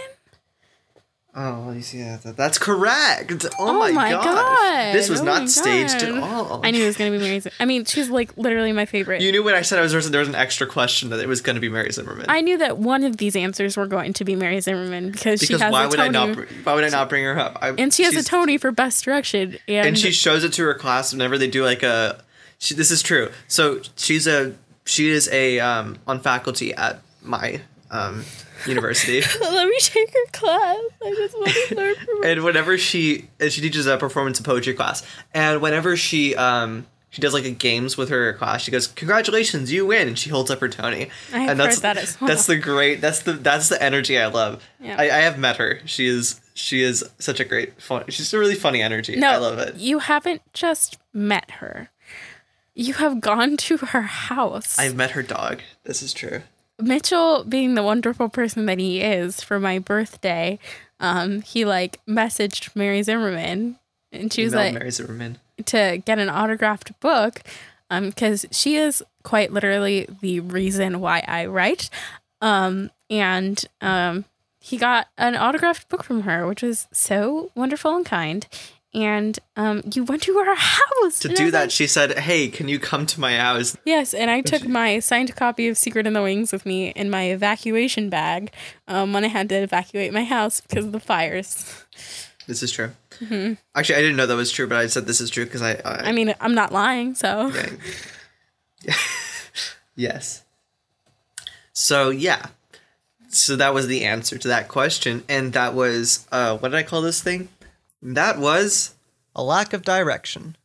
Oh, 1.41 1.71
you 1.71 1.83
see 1.83 2.03
that? 2.03 2.37
That's 2.37 2.59
correct. 2.59 3.33
Oh, 3.45 3.69
Oh 3.69 3.79
my, 3.79 3.93
my 3.93 4.11
god. 4.11 4.25
God. 4.25 4.95
This 4.95 5.09
was 5.09 5.21
Oh 5.21 5.25
not 5.25 5.49
staged 5.49 6.03
at 6.03 6.11
all. 6.19 6.61
I 6.65 6.73
knew 6.73 6.83
it 6.83 6.87
was 6.87 6.97
gonna 6.97 7.13
be 7.13 7.19
Mary. 7.19 7.39
Zim- 7.39 7.53
I 7.61 7.65
mean, 7.65 7.85
she's 7.85 8.11
like 8.11 8.37
literally 8.37 8.73
my 8.73 8.87
favorite. 8.87 9.21
You 9.23 9.31
knew 9.31 9.45
when 9.45 9.55
I 9.55 9.63
said 9.63 9.79
I 9.79 9.83
was 9.83 10.11
there 10.11 10.21
was 10.21 10.29
an 10.29 10.35
extra 10.35 10.67
question 10.67 11.11
that 11.11 11.21
it 11.21 11.29
was 11.29 11.41
going 11.41 11.55
to 11.55 11.61
be 11.61 11.69
Mary 11.69 11.93
Zimmerman. 11.93 12.27
I 12.29 12.41
knew 12.41 12.59
that 12.59 12.79
one 12.79 13.05
of 13.05 13.19
these 13.19 13.37
answers 13.37 13.77
were 13.77 13.87
going 13.87 14.15
to 14.15 14.25
be 14.25 14.35
Mary 14.35 14.61
Zimmerman 14.61 15.13
because, 15.13 15.41
she 15.41 15.53
has 15.53 15.71
why 15.71 15.85
a 15.85 15.89
would 15.89 15.97
Tony, 15.97 16.09
I 16.09 16.27
not? 16.27 16.37
Why 16.65 16.75
would 16.75 16.83
I 16.85 16.89
not 16.89 17.09
bring 17.09 17.23
her 17.25 17.39
up? 17.39 17.59
I, 17.63 17.71
and 17.71 17.95
she 17.95 18.03
has 18.03 18.17
a 18.17 18.25
Tony 18.25 18.59
for 18.59 18.73
best 18.73 19.05
direction, 19.05 19.59
and, 19.69 19.89
and 19.89 19.99
she 19.99 20.11
shows 20.11 20.43
it 20.43 20.53
to 20.55 20.65
her 20.65 20.75
class 20.75 21.13
whenever 21.13 21.39
they 21.39 21.49
do 21.49 21.65
like 21.65 21.85
a. 21.85 22.25
She, 22.59 22.75
this 22.75 22.91
is 22.91 23.01
true. 23.01 23.31
So 23.47 23.81
she's 23.95 24.27
a 24.27 24.57
she 24.89 25.11
is 25.11 25.29
a 25.31 25.61
um 25.61 25.99
on 26.07 26.19
faculty 26.21 26.75
at 26.75 27.01
my 27.23 27.61
um 27.91 28.25
university, 28.67 29.21
let 29.41 29.69
me 29.69 29.79
take 29.81 30.11
her 30.13 30.27
class. 30.33 30.79
I 31.05 31.15
just 31.17 31.35
want 31.39 31.51
to 31.69 31.75
learn 31.77 31.95
from 31.95 32.23
her. 32.23 32.29
and 32.29 32.43
whenever 32.43 32.77
she 32.79 33.29
and 33.39 33.53
she 33.53 33.61
teaches 33.61 33.87
a 33.87 33.97
performance 33.97 34.39
and 34.39 34.47
poetry 34.47 34.75
class, 34.75 35.03
and 35.35 35.61
whenever 35.61 35.97
she 35.97 36.35
um. 36.35 36.87
She 37.11 37.23
does 37.23 37.33
like 37.33 37.47
a 37.47 37.51
games 37.51 37.97
with 37.97 38.11
her 38.11 38.35
class. 38.35 38.61
She 38.61 38.71
goes, 38.71 38.87
"Congratulations, 38.87 39.73
you 39.73 39.87
win!" 39.87 40.09
And 40.09 40.19
she 40.19 40.29
holds 40.29 40.51
up 40.51 40.61
her 40.61 40.69
Tony. 40.69 41.09
I 41.33 41.39
have 41.39 41.51
and 41.53 41.59
that's 41.59 41.77
heard 41.77 41.83
that 41.85 41.97
as 41.97 42.21
well. 42.21 42.29
that's 42.29 42.45
the 42.45 42.57
great. 42.57 43.01
That's 43.01 43.21
the 43.21 43.33
that's 43.33 43.71
the 43.71 43.83
energy 43.83 44.19
I 44.19 44.27
love. 44.27 44.63
Yeah. 44.79 44.95
I, 44.99 45.05
I 45.05 45.21
have 45.21 45.39
met 45.39 45.57
her. 45.57 45.81
She 45.87 46.07
is 46.07 46.39
she 46.53 46.83
is 46.83 47.03
such 47.19 47.41
a 47.41 47.47
great 47.47 47.81
fun. 47.81 48.05
She's 48.09 48.35
a 48.35 48.39
really 48.39 48.55
funny 48.55 48.83
energy. 48.83 49.17
No, 49.17 49.31
I 49.31 49.37
love 49.39 49.59
it. 49.59 49.77
You 49.77 50.01
haven't 50.01 50.43
just 50.53 50.99
met 51.15 51.51
her. 51.53 51.89
You 52.79 52.95
have 52.95 53.21
gone 53.21 53.57
to 53.57 53.79
her 53.79 54.03
house. 54.03 54.79
I've 54.79 54.95
met 54.95 55.11
her 55.11 55.23
dog. 55.25 55.63
This 55.83 56.01
is 56.01 56.13
true. 56.13 56.43
Mitchell, 56.81 57.43
being 57.43 57.75
the 57.75 57.83
wonderful 57.83 58.29
person 58.29 58.67
that 58.67 58.79
he 58.79 59.01
is, 59.01 59.43
for 59.43 59.59
my 59.59 59.81
birthday, 59.81 60.61
um, 61.01 61.43
he 61.43 61.65
like 61.65 61.99
messaged 62.07 62.77
Mary 62.77 63.03
Zimmerman, 63.03 63.81
and 64.13 64.33
she 64.33 64.45
was 64.45 64.53
Email 64.53 64.65
like, 64.65 64.75
Mary 64.75 64.91
Zimmerman. 64.93 65.39
to 65.67 66.01
get 66.05 66.21
an 66.21 66.31
autographed 66.31 67.01
book 67.01 67.41
because 67.91 68.47
she 68.53 68.77
is 68.77 69.03
quite 69.25 69.53
literally 69.53 70.07
the 70.21 70.39
reason 70.39 71.01
why 71.01 71.25
I 71.27 71.47
write. 71.47 71.91
Um, 72.41 72.93
and 73.11 73.61
um, 73.81 74.25
he 74.61 74.77
got 74.77 75.09
an 75.19 75.35
autographed 75.35 75.89
book 75.89 76.05
from 76.05 76.21
her, 76.23 76.47
which 76.47 76.63
was 76.63 76.87
so 76.93 77.51
wonderful 77.57 77.97
and 77.97 78.07
kind. 78.07 78.47
And 78.95 79.39
um, 79.55 79.83
you 79.93 80.03
went 80.03 80.23
to 80.23 80.33
her 80.33 80.55
house 80.55 81.19
To 81.19 81.29
do 81.29 81.51
that, 81.51 81.61
like, 81.61 81.71
she 81.71 81.87
said, 81.87 82.19
"Hey, 82.19 82.49
can 82.49 82.69
you 82.69 82.79
come 82.79 83.05
to 83.07 83.21
my 83.21 83.37
house?" 83.37 83.77
Yes, 83.85 84.15
and 84.15 84.31
I 84.31 84.41
took 84.41 84.67
my 84.67 84.99
signed 84.99 85.37
copy 85.37 85.69
of 85.69 85.77
Secret 85.77 86.07
in 86.07 86.15
the 86.15 86.23
Wings 86.23 86.53
with 86.53 86.65
me 86.65 86.89
in 86.91 87.11
my 87.11 87.25
evacuation 87.25 88.09
bag 88.09 88.51
um, 88.87 89.13
when 89.13 89.25
I 89.25 89.29
had 89.29 89.51
to 89.51 89.57
evacuate 89.57 90.15
my 90.15 90.25
house 90.25 90.63
because 90.63 90.87
of 90.87 90.93
the 90.93 91.01
fires. 91.01 91.85
This 92.47 92.63
is 92.63 92.73
true. 92.73 92.93
Mm-hmm. 93.21 93.55
Actually, 93.75 93.97
I 93.97 94.01
didn't 94.01 94.17
know 94.17 94.27
that 94.27 94.35
was 94.35 94.51
true, 94.51 94.67
but 94.67 94.79
I 94.79 94.87
said 94.87 95.07
this 95.07 95.21
is 95.21 95.29
true 95.29 95.45
because 95.45 95.61
I, 95.61 95.73
I, 95.85 96.09
I 96.09 96.13
mean, 96.13 96.35
I'm 96.41 96.55
not 96.55 96.73
lying, 96.73 97.15
so 97.15 97.53
Yeah. 98.83 98.95
yes. 99.97 100.45
So 101.75 102.09
yeah. 102.09 102.47
So 103.29 103.55
that 103.57 103.75
was 103.75 103.87
the 103.87 104.05
answer 104.05 104.39
to 104.39 104.49
that 104.49 104.69
question, 104.69 105.25
and 105.29 105.53
that 105.53 105.75
was 105.75 106.27
uh, 106.33 106.57
what 106.57 106.71
did 106.71 106.79
I 106.79 106.83
call 106.85 107.03
this 107.03 107.23
thing? 107.23 107.51
That 108.03 108.39
was 108.39 108.95
A 109.35 109.43
lack 109.43 109.73
of 109.73 109.83
direction. 109.83 110.57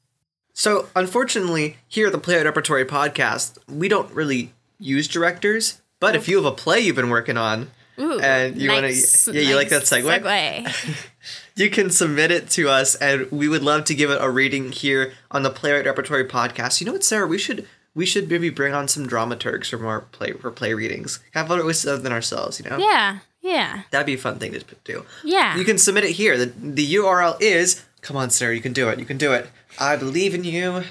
so. 0.54 0.88
Unfortunately, 0.96 1.78
here 1.88 2.08
at 2.08 2.14
the 2.14 2.20
Playwright 2.20 2.46
Repertory 2.46 2.86
podcast, 2.86 3.58
we 3.68 3.88
don't 3.88 4.12
really 4.12 4.54
use 4.80 5.08
directors. 5.08 5.82
But 6.00 6.16
if 6.16 6.28
you 6.28 6.36
have 6.38 6.46
a 6.46 6.52
play 6.52 6.80
you've 6.82 6.96
been 6.98 7.10
working 7.10 7.38
on, 7.38 7.72
Ooh, 8.00 8.20
And 8.20 8.58
you 8.60 8.72
wanna- 8.72 8.88
yeah, 8.90 9.42
you 9.42 9.56
like 9.56 9.70
that 9.70 9.90
nice 9.92 10.04
segue? 10.04 10.22
segue. 10.24 11.08
you 11.56 11.70
can 11.70 11.92
submit 11.92 12.32
it 12.32 12.50
to 12.52 12.68
us, 12.68 12.96
and 12.96 13.32
we 13.32 13.48
would 13.48 13.62
love 13.62 13.86
to 13.86 13.94
give 13.94 14.10
it 14.10 14.18
a 14.20 14.30
reading 14.32 14.72
here 14.72 15.14
on 15.30 15.44
the 15.44 15.52
Playwright 15.52 15.86
Repertory 15.86 16.26
podcast. 16.26 16.82
You 16.82 16.88
know 16.88 16.94
what, 16.94 17.04
Sarah? 17.04 17.28
We 17.28 17.38
should 17.38 17.68
we 17.96 18.08
should 18.08 18.28
maybe 18.32 18.50
bring 18.50 18.74
on 18.74 18.88
some 18.88 19.08
dramaturgs 19.08 19.70
for 19.70 19.78
more 19.78 20.02
play 20.12 20.32
for 20.34 20.50
play 20.50 20.74
readings. 20.74 21.20
Have 21.36 21.48
fun 21.50 21.64
with 21.64 21.86
other 21.88 22.00
than 22.02 22.12
ourselves, 22.12 22.60
you 22.60 22.68
know. 22.68 22.78
yeah, 22.80 23.20
yeah, 23.44 23.84
That'd 23.92 24.08
be 24.08 24.16
a 24.16 24.18
fun 24.18 24.40
thing 24.40 24.54
to 24.54 24.64
do. 24.84 25.06
yeah. 25.24 25.56
You 25.58 25.64
can 25.66 25.78
submit 25.78 26.04
it 26.06 26.12
here. 26.14 26.38
The 26.38 26.48
the 26.48 26.96
URL 26.96 27.38
is 27.40 27.84
come 28.02 28.18
on, 28.18 28.32
Sarah, 28.32 28.56
you 28.56 28.62
can 28.62 28.74
do 28.74 28.90
it. 28.90 28.98
You 29.00 29.06
can 29.06 29.18
do 29.20 29.32
it. 29.34 29.48
I 29.80 29.96
believe 29.96 30.34
in 30.34 30.44
you. 30.44 30.84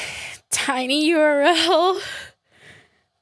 Tiny 0.50 1.10
URL. 1.12 2.00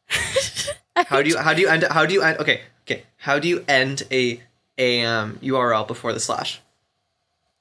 How 1.07 1.22
do 1.22 1.28
you 1.30 1.39
how 1.39 1.55
do 1.55 1.61
you 1.61 1.68
end 1.68 1.84
how 1.91 2.05
do 2.07 2.12
you 2.14 2.22
end 2.22 2.39
okay, 2.41 2.62
okay. 2.82 3.05
How 3.18 3.39
do 3.39 3.47
you 3.47 3.64
end 3.68 4.03
a 4.11 4.41
a 4.78 5.05
um 5.05 5.39
URL 5.43 5.86
before 5.86 6.12
the 6.12 6.18
slash? 6.20 6.61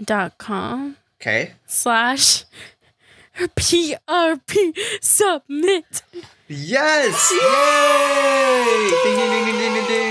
dot 0.01 0.37
com 0.39 0.95
Okay. 1.21 1.53
slash 1.67 2.45
PRP 3.37 4.73
submit. 5.01 6.01
Yes! 6.47 7.31
Yay! 7.31 8.89
Ding 9.03 9.15
ding 9.17 9.29
ding 9.29 9.45
ding 9.45 9.57
ding 9.59 9.73
ding 9.75 9.87
ding. 9.87 10.06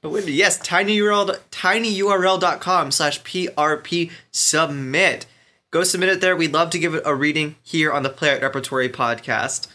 But 0.00 0.10
wait, 0.10 0.28
yes, 0.28 0.58
tinyurl 0.58 1.38
tinyurl.com 1.50 2.90
slash 2.92 3.22
prp 3.22 4.10
submit. 4.30 5.26
Go 5.70 5.82
submit 5.82 6.08
it 6.08 6.20
there. 6.20 6.36
We'd 6.36 6.52
love 6.52 6.70
to 6.70 6.78
give 6.78 6.94
it 6.94 7.02
a 7.04 7.14
reading 7.14 7.56
here 7.62 7.92
on 7.92 8.02
the 8.02 8.08
Playwright 8.08 8.42
Repertory 8.42 8.88
podcast. 8.88 9.66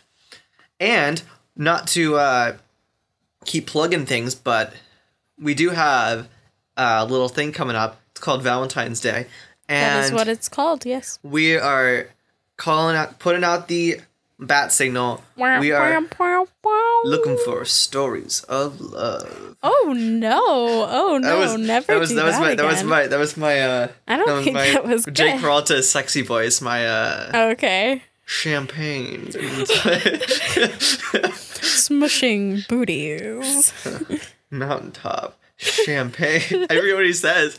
And 0.79 1.21
not 1.55 1.87
to 1.89 2.15
uh, 2.15 2.57
keep 3.45 3.67
plugging 3.67 4.05
things, 4.05 4.33
but 4.33 4.73
we 5.39 5.53
do 5.53 5.69
have 5.69 6.29
a 6.77 7.05
little 7.05 7.29
thing 7.29 7.51
coming 7.51 7.75
up. 7.75 7.99
It's 8.11 8.21
called 8.21 8.41
Valentine's 8.41 8.99
Day. 9.01 9.27
And 9.69 10.03
That 10.03 10.05
is 10.05 10.11
what 10.11 10.27
it's 10.27 10.49
called. 10.49 10.85
Yes. 10.85 11.19
we 11.21 11.57
are 11.57 12.07
calling 12.57 12.95
out, 12.95 13.19
putting 13.19 13.43
out 13.43 13.67
the 13.67 13.99
bat 14.45 14.71
signal. 14.71 15.23
We 15.35 15.71
are 15.71 16.01
looking 17.03 17.37
for 17.45 17.65
stories 17.65 18.43
of 18.43 18.79
love. 18.81 19.55
Oh 19.63 19.93
no! 19.97 20.41
Oh 20.89 21.17
no! 21.21 21.55
Never 21.55 21.87
that 21.93 21.99
was 21.99 22.09
do 22.09 22.15
that 22.15 22.25
was 22.25 22.35
that 22.35 22.41
my 22.41 22.55
that 22.55 22.65
was 22.65 22.83
my 22.83 23.07
that 23.07 23.19
was 23.19 23.37
my 23.37 23.59
uh 23.61 23.87
I 24.07 24.17
don't 24.17 24.27
that 24.27 24.33
was 24.35 24.43
think 24.43 24.55
my 24.55 24.71
that 24.73 24.85
was 24.85 25.05
Jake. 25.11 25.39
Peralta's 25.39 25.89
sexy 25.89 26.21
voice, 26.21 26.61
my 26.61 26.85
uh 26.85 27.31
Okay. 27.51 28.01
champagne. 28.25 29.27
Smushing 31.61 32.67
booties. 32.67 33.73
Mountaintop. 34.51 35.39
Champagne. 35.57 36.65
I 36.69 36.75
forget 36.79 36.95
what 36.95 37.05
he 37.05 37.13
says. 37.13 37.57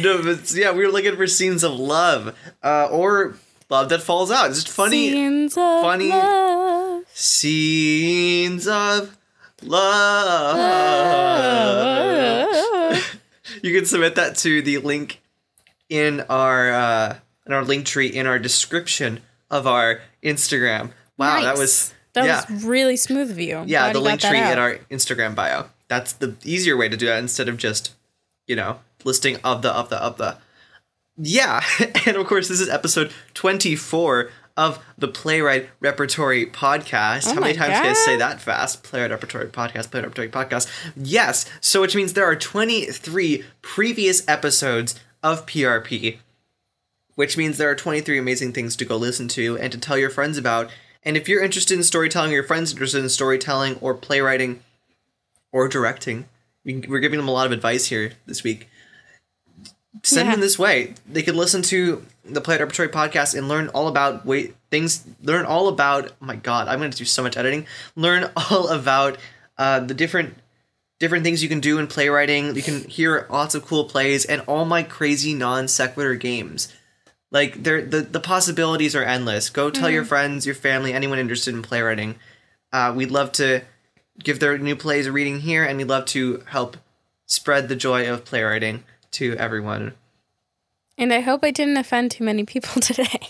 No, 0.00 0.22
but 0.22 0.50
yeah, 0.52 0.72
we 0.72 0.84
were 0.84 0.92
looking 0.92 1.16
for 1.16 1.26
scenes 1.26 1.64
of 1.64 1.72
love. 1.72 2.34
Uh 2.62 2.88
or 2.90 3.36
love 3.70 3.88
that 3.88 4.02
falls 4.02 4.30
out. 4.30 4.50
It's 4.50 4.62
just 4.64 4.74
funny 4.74 5.10
Scenes 5.10 5.52
of 5.56 5.82
funny- 5.82 6.08
love. 6.10 7.04
scenes 7.14 8.66
of 8.68 9.16
love. 11.70 13.20
you 13.62 13.74
can 13.74 13.84
submit 13.86 14.14
that 14.16 14.36
to 14.38 14.62
the 14.62 14.78
link 14.78 15.20
in 15.88 16.20
our 16.28 16.70
uh, 16.72 17.16
in 17.46 17.52
our 17.52 17.64
link 17.64 17.86
tree 17.86 18.06
in 18.08 18.26
our 18.26 18.38
description 18.38 19.20
of 19.50 19.66
our 19.66 20.00
Instagram. 20.22 20.92
Wow, 21.18 21.42
that 21.42 21.58
was 21.58 21.92
That 22.14 22.24
yeah 22.26 22.44
was 22.52 22.64
really 22.64 22.96
smooth 22.96 23.30
of 23.30 23.38
you. 23.38 23.62
yeah 23.66 23.92
Glad 23.92 23.94
the 23.94 23.98
you 23.98 24.04
link 24.04 24.20
tree 24.20 24.38
in 24.38 24.58
our 24.58 24.74
Instagram 24.90 25.34
bio. 25.34 25.66
That's 25.88 26.12
the 26.12 26.34
easier 26.44 26.76
way 26.76 26.88
to 26.88 26.96
do 26.96 27.06
that 27.06 27.18
instead 27.18 27.48
of 27.48 27.56
just 27.56 27.92
you 28.46 28.56
know 28.56 28.78
listing 29.04 29.36
of 29.44 29.62
the 29.62 29.70
of 29.72 29.88
the 29.90 29.96
of 30.02 30.16
the. 30.18 30.38
Yeah, 31.22 31.62
and 32.06 32.16
of 32.16 32.26
course 32.26 32.48
this 32.48 32.60
is 32.60 32.68
episode 32.68 33.12
twenty 33.34 33.76
four 33.76 34.30
of 34.56 34.82
the 34.98 35.08
Playwright 35.08 35.68
Repertory 35.80 36.46
Podcast. 36.46 37.28
Oh 37.28 37.34
How 37.34 37.40
many 37.40 37.54
times 37.54 37.74
can 37.74 37.90
I 37.90 37.92
say 37.92 38.16
that 38.16 38.40
fast? 38.40 38.82
Playwright 38.82 39.10
Repertory 39.10 39.46
Podcast, 39.48 39.90
Playwright 39.90 40.16
Repertory 40.16 40.28
Podcast. 40.28 40.68
Yes, 40.96 41.50
so 41.60 41.80
which 41.80 41.94
means 41.94 42.14
there 42.14 42.24
are 42.24 42.36
twenty 42.36 42.86
three 42.86 43.44
previous 43.62 44.26
episodes 44.28 44.98
of 45.22 45.46
PRP 45.46 46.18
which 47.20 47.36
means 47.36 47.58
there 47.58 47.68
are 47.68 47.74
23 47.74 48.18
amazing 48.18 48.50
things 48.50 48.74
to 48.74 48.84
go 48.86 48.96
listen 48.96 49.28
to 49.28 49.58
and 49.58 49.70
to 49.70 49.78
tell 49.78 49.98
your 49.98 50.08
friends 50.08 50.38
about. 50.38 50.70
And 51.02 51.18
if 51.18 51.28
you're 51.28 51.44
interested 51.44 51.76
in 51.76 51.84
storytelling, 51.84 52.30
or 52.30 52.36
your 52.36 52.44
friends 52.44 52.72
interested 52.72 53.02
in 53.02 53.10
storytelling 53.10 53.76
or 53.82 53.92
playwriting 53.92 54.60
or 55.52 55.68
directing, 55.68 56.30
we're 56.64 56.98
giving 56.98 57.18
them 57.18 57.28
a 57.28 57.32
lot 57.32 57.44
of 57.44 57.52
advice 57.52 57.88
here 57.88 58.12
this 58.24 58.42
week. 58.42 58.69
Send 60.02 60.26
Yeah. 60.26 60.32
them 60.32 60.40
this 60.40 60.58
way. 60.58 60.94
They 61.10 61.22
could 61.22 61.34
listen 61.34 61.62
to 61.62 62.04
the 62.24 62.40
Playwright 62.40 62.60
Repertory 62.60 62.88
podcast 62.88 63.36
and 63.36 63.48
learn 63.48 63.68
all 63.68 63.88
about 63.88 64.24
wait 64.24 64.54
things. 64.70 65.02
Learn 65.22 65.44
all 65.44 65.68
about. 65.68 66.12
Oh 66.22 66.26
my 66.26 66.36
god, 66.36 66.68
I'm 66.68 66.78
going 66.78 66.90
to 66.92 66.96
do 66.98 67.04
so 67.04 67.22
much 67.22 67.36
editing. 67.36 67.66
Learn 67.96 68.30
all 68.36 68.68
about 68.68 69.18
uh, 69.58 69.80
the 69.80 69.94
different 69.94 70.36
different 71.00 71.24
things 71.24 71.42
you 71.42 71.48
can 71.48 71.60
do 71.60 71.78
in 71.78 71.86
playwriting. 71.86 72.54
You 72.54 72.62
can 72.62 72.84
hear 72.84 73.26
lots 73.30 73.54
of 73.54 73.64
cool 73.66 73.84
plays 73.84 74.24
and 74.24 74.42
all 74.46 74.64
my 74.64 74.82
crazy 74.82 75.34
non 75.34 75.66
sequitur 75.66 76.14
games. 76.14 76.72
Like 77.32 77.62
there, 77.64 77.84
the 77.84 78.00
the 78.02 78.20
possibilities 78.20 78.94
are 78.94 79.02
endless. 79.04 79.50
Go 79.50 79.70
tell 79.70 79.90
your 79.90 80.04
friends, 80.04 80.46
your 80.46 80.54
family, 80.54 80.92
anyone 80.92 81.18
interested 81.18 81.54
in 81.54 81.62
playwriting. 81.62 82.14
Uh, 82.72 82.92
we'd 82.94 83.10
love 83.10 83.32
to 83.32 83.62
give 84.22 84.38
their 84.38 84.56
new 84.58 84.76
plays 84.76 85.06
a 85.06 85.12
reading 85.12 85.40
here, 85.40 85.64
and 85.64 85.78
we'd 85.78 85.88
love 85.88 86.04
to 86.06 86.42
help 86.48 86.76
spread 87.26 87.68
the 87.68 87.76
joy 87.76 88.08
of 88.08 88.24
playwriting 88.24 88.84
to 89.12 89.36
everyone. 89.36 89.94
And 90.98 91.12
I 91.12 91.20
hope 91.20 91.42
I 91.42 91.50
didn't 91.50 91.76
offend 91.76 92.10
too 92.10 92.24
many 92.24 92.44
people 92.44 92.80
today. 92.82 93.20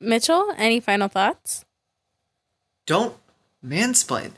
Mitchell, 0.00 0.52
any 0.56 0.80
final 0.80 1.08
thoughts? 1.08 1.64
Don't 2.86 3.16
mansplain. 3.64 4.32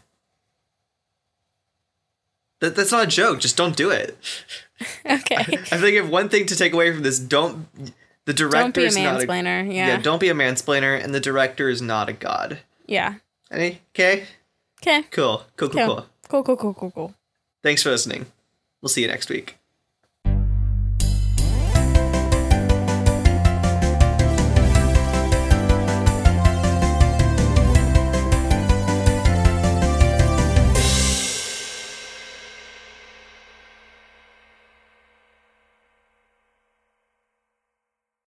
That, 2.60 2.76
that's 2.76 2.92
not 2.92 3.04
a 3.04 3.06
joke. 3.06 3.40
Just 3.40 3.56
don't 3.56 3.76
do 3.76 3.90
it. 3.90 4.16
Okay. 5.04 5.36
I 5.36 5.76
think 5.76 5.96
if 5.98 6.08
one 6.08 6.30
thing 6.30 6.46
to 6.46 6.56
take 6.56 6.72
away 6.72 6.90
from 6.90 7.02
this, 7.02 7.18
don't 7.18 7.66
the 8.24 8.32
director 8.32 8.62
Don't 8.62 8.74
be 8.74 8.84
a 8.84 8.86
is 8.86 8.96
not 8.96 9.20
a 9.22 9.26
mansplainer. 9.26 9.66
yeah. 9.66 9.88
Yeah. 9.88 9.96
Don't 10.00 10.18
be 10.18 10.30
a 10.30 10.34
mansplainer, 10.34 10.98
and 10.98 11.14
the 11.14 11.20
director 11.20 11.68
is 11.68 11.82
not 11.82 12.08
a 12.08 12.14
god. 12.14 12.60
Yeah. 12.86 13.16
Any 13.50 13.82
okay? 13.94 14.24
Okay. 14.80 15.02
Cool. 15.10 15.44
Cool. 15.58 15.68
Cool. 15.68 15.86
Cool. 15.86 15.86
Cool. 15.86 16.06
Cool, 16.28 16.42
cool, 16.44 16.56
cool, 16.56 16.72
cool, 16.74 16.90
cool. 16.92 17.14
Thanks 17.62 17.82
for 17.82 17.90
listening. 17.90 18.24
We'll 18.80 18.88
see 18.88 19.02
you 19.02 19.08
next 19.08 19.28
week. 19.28 19.58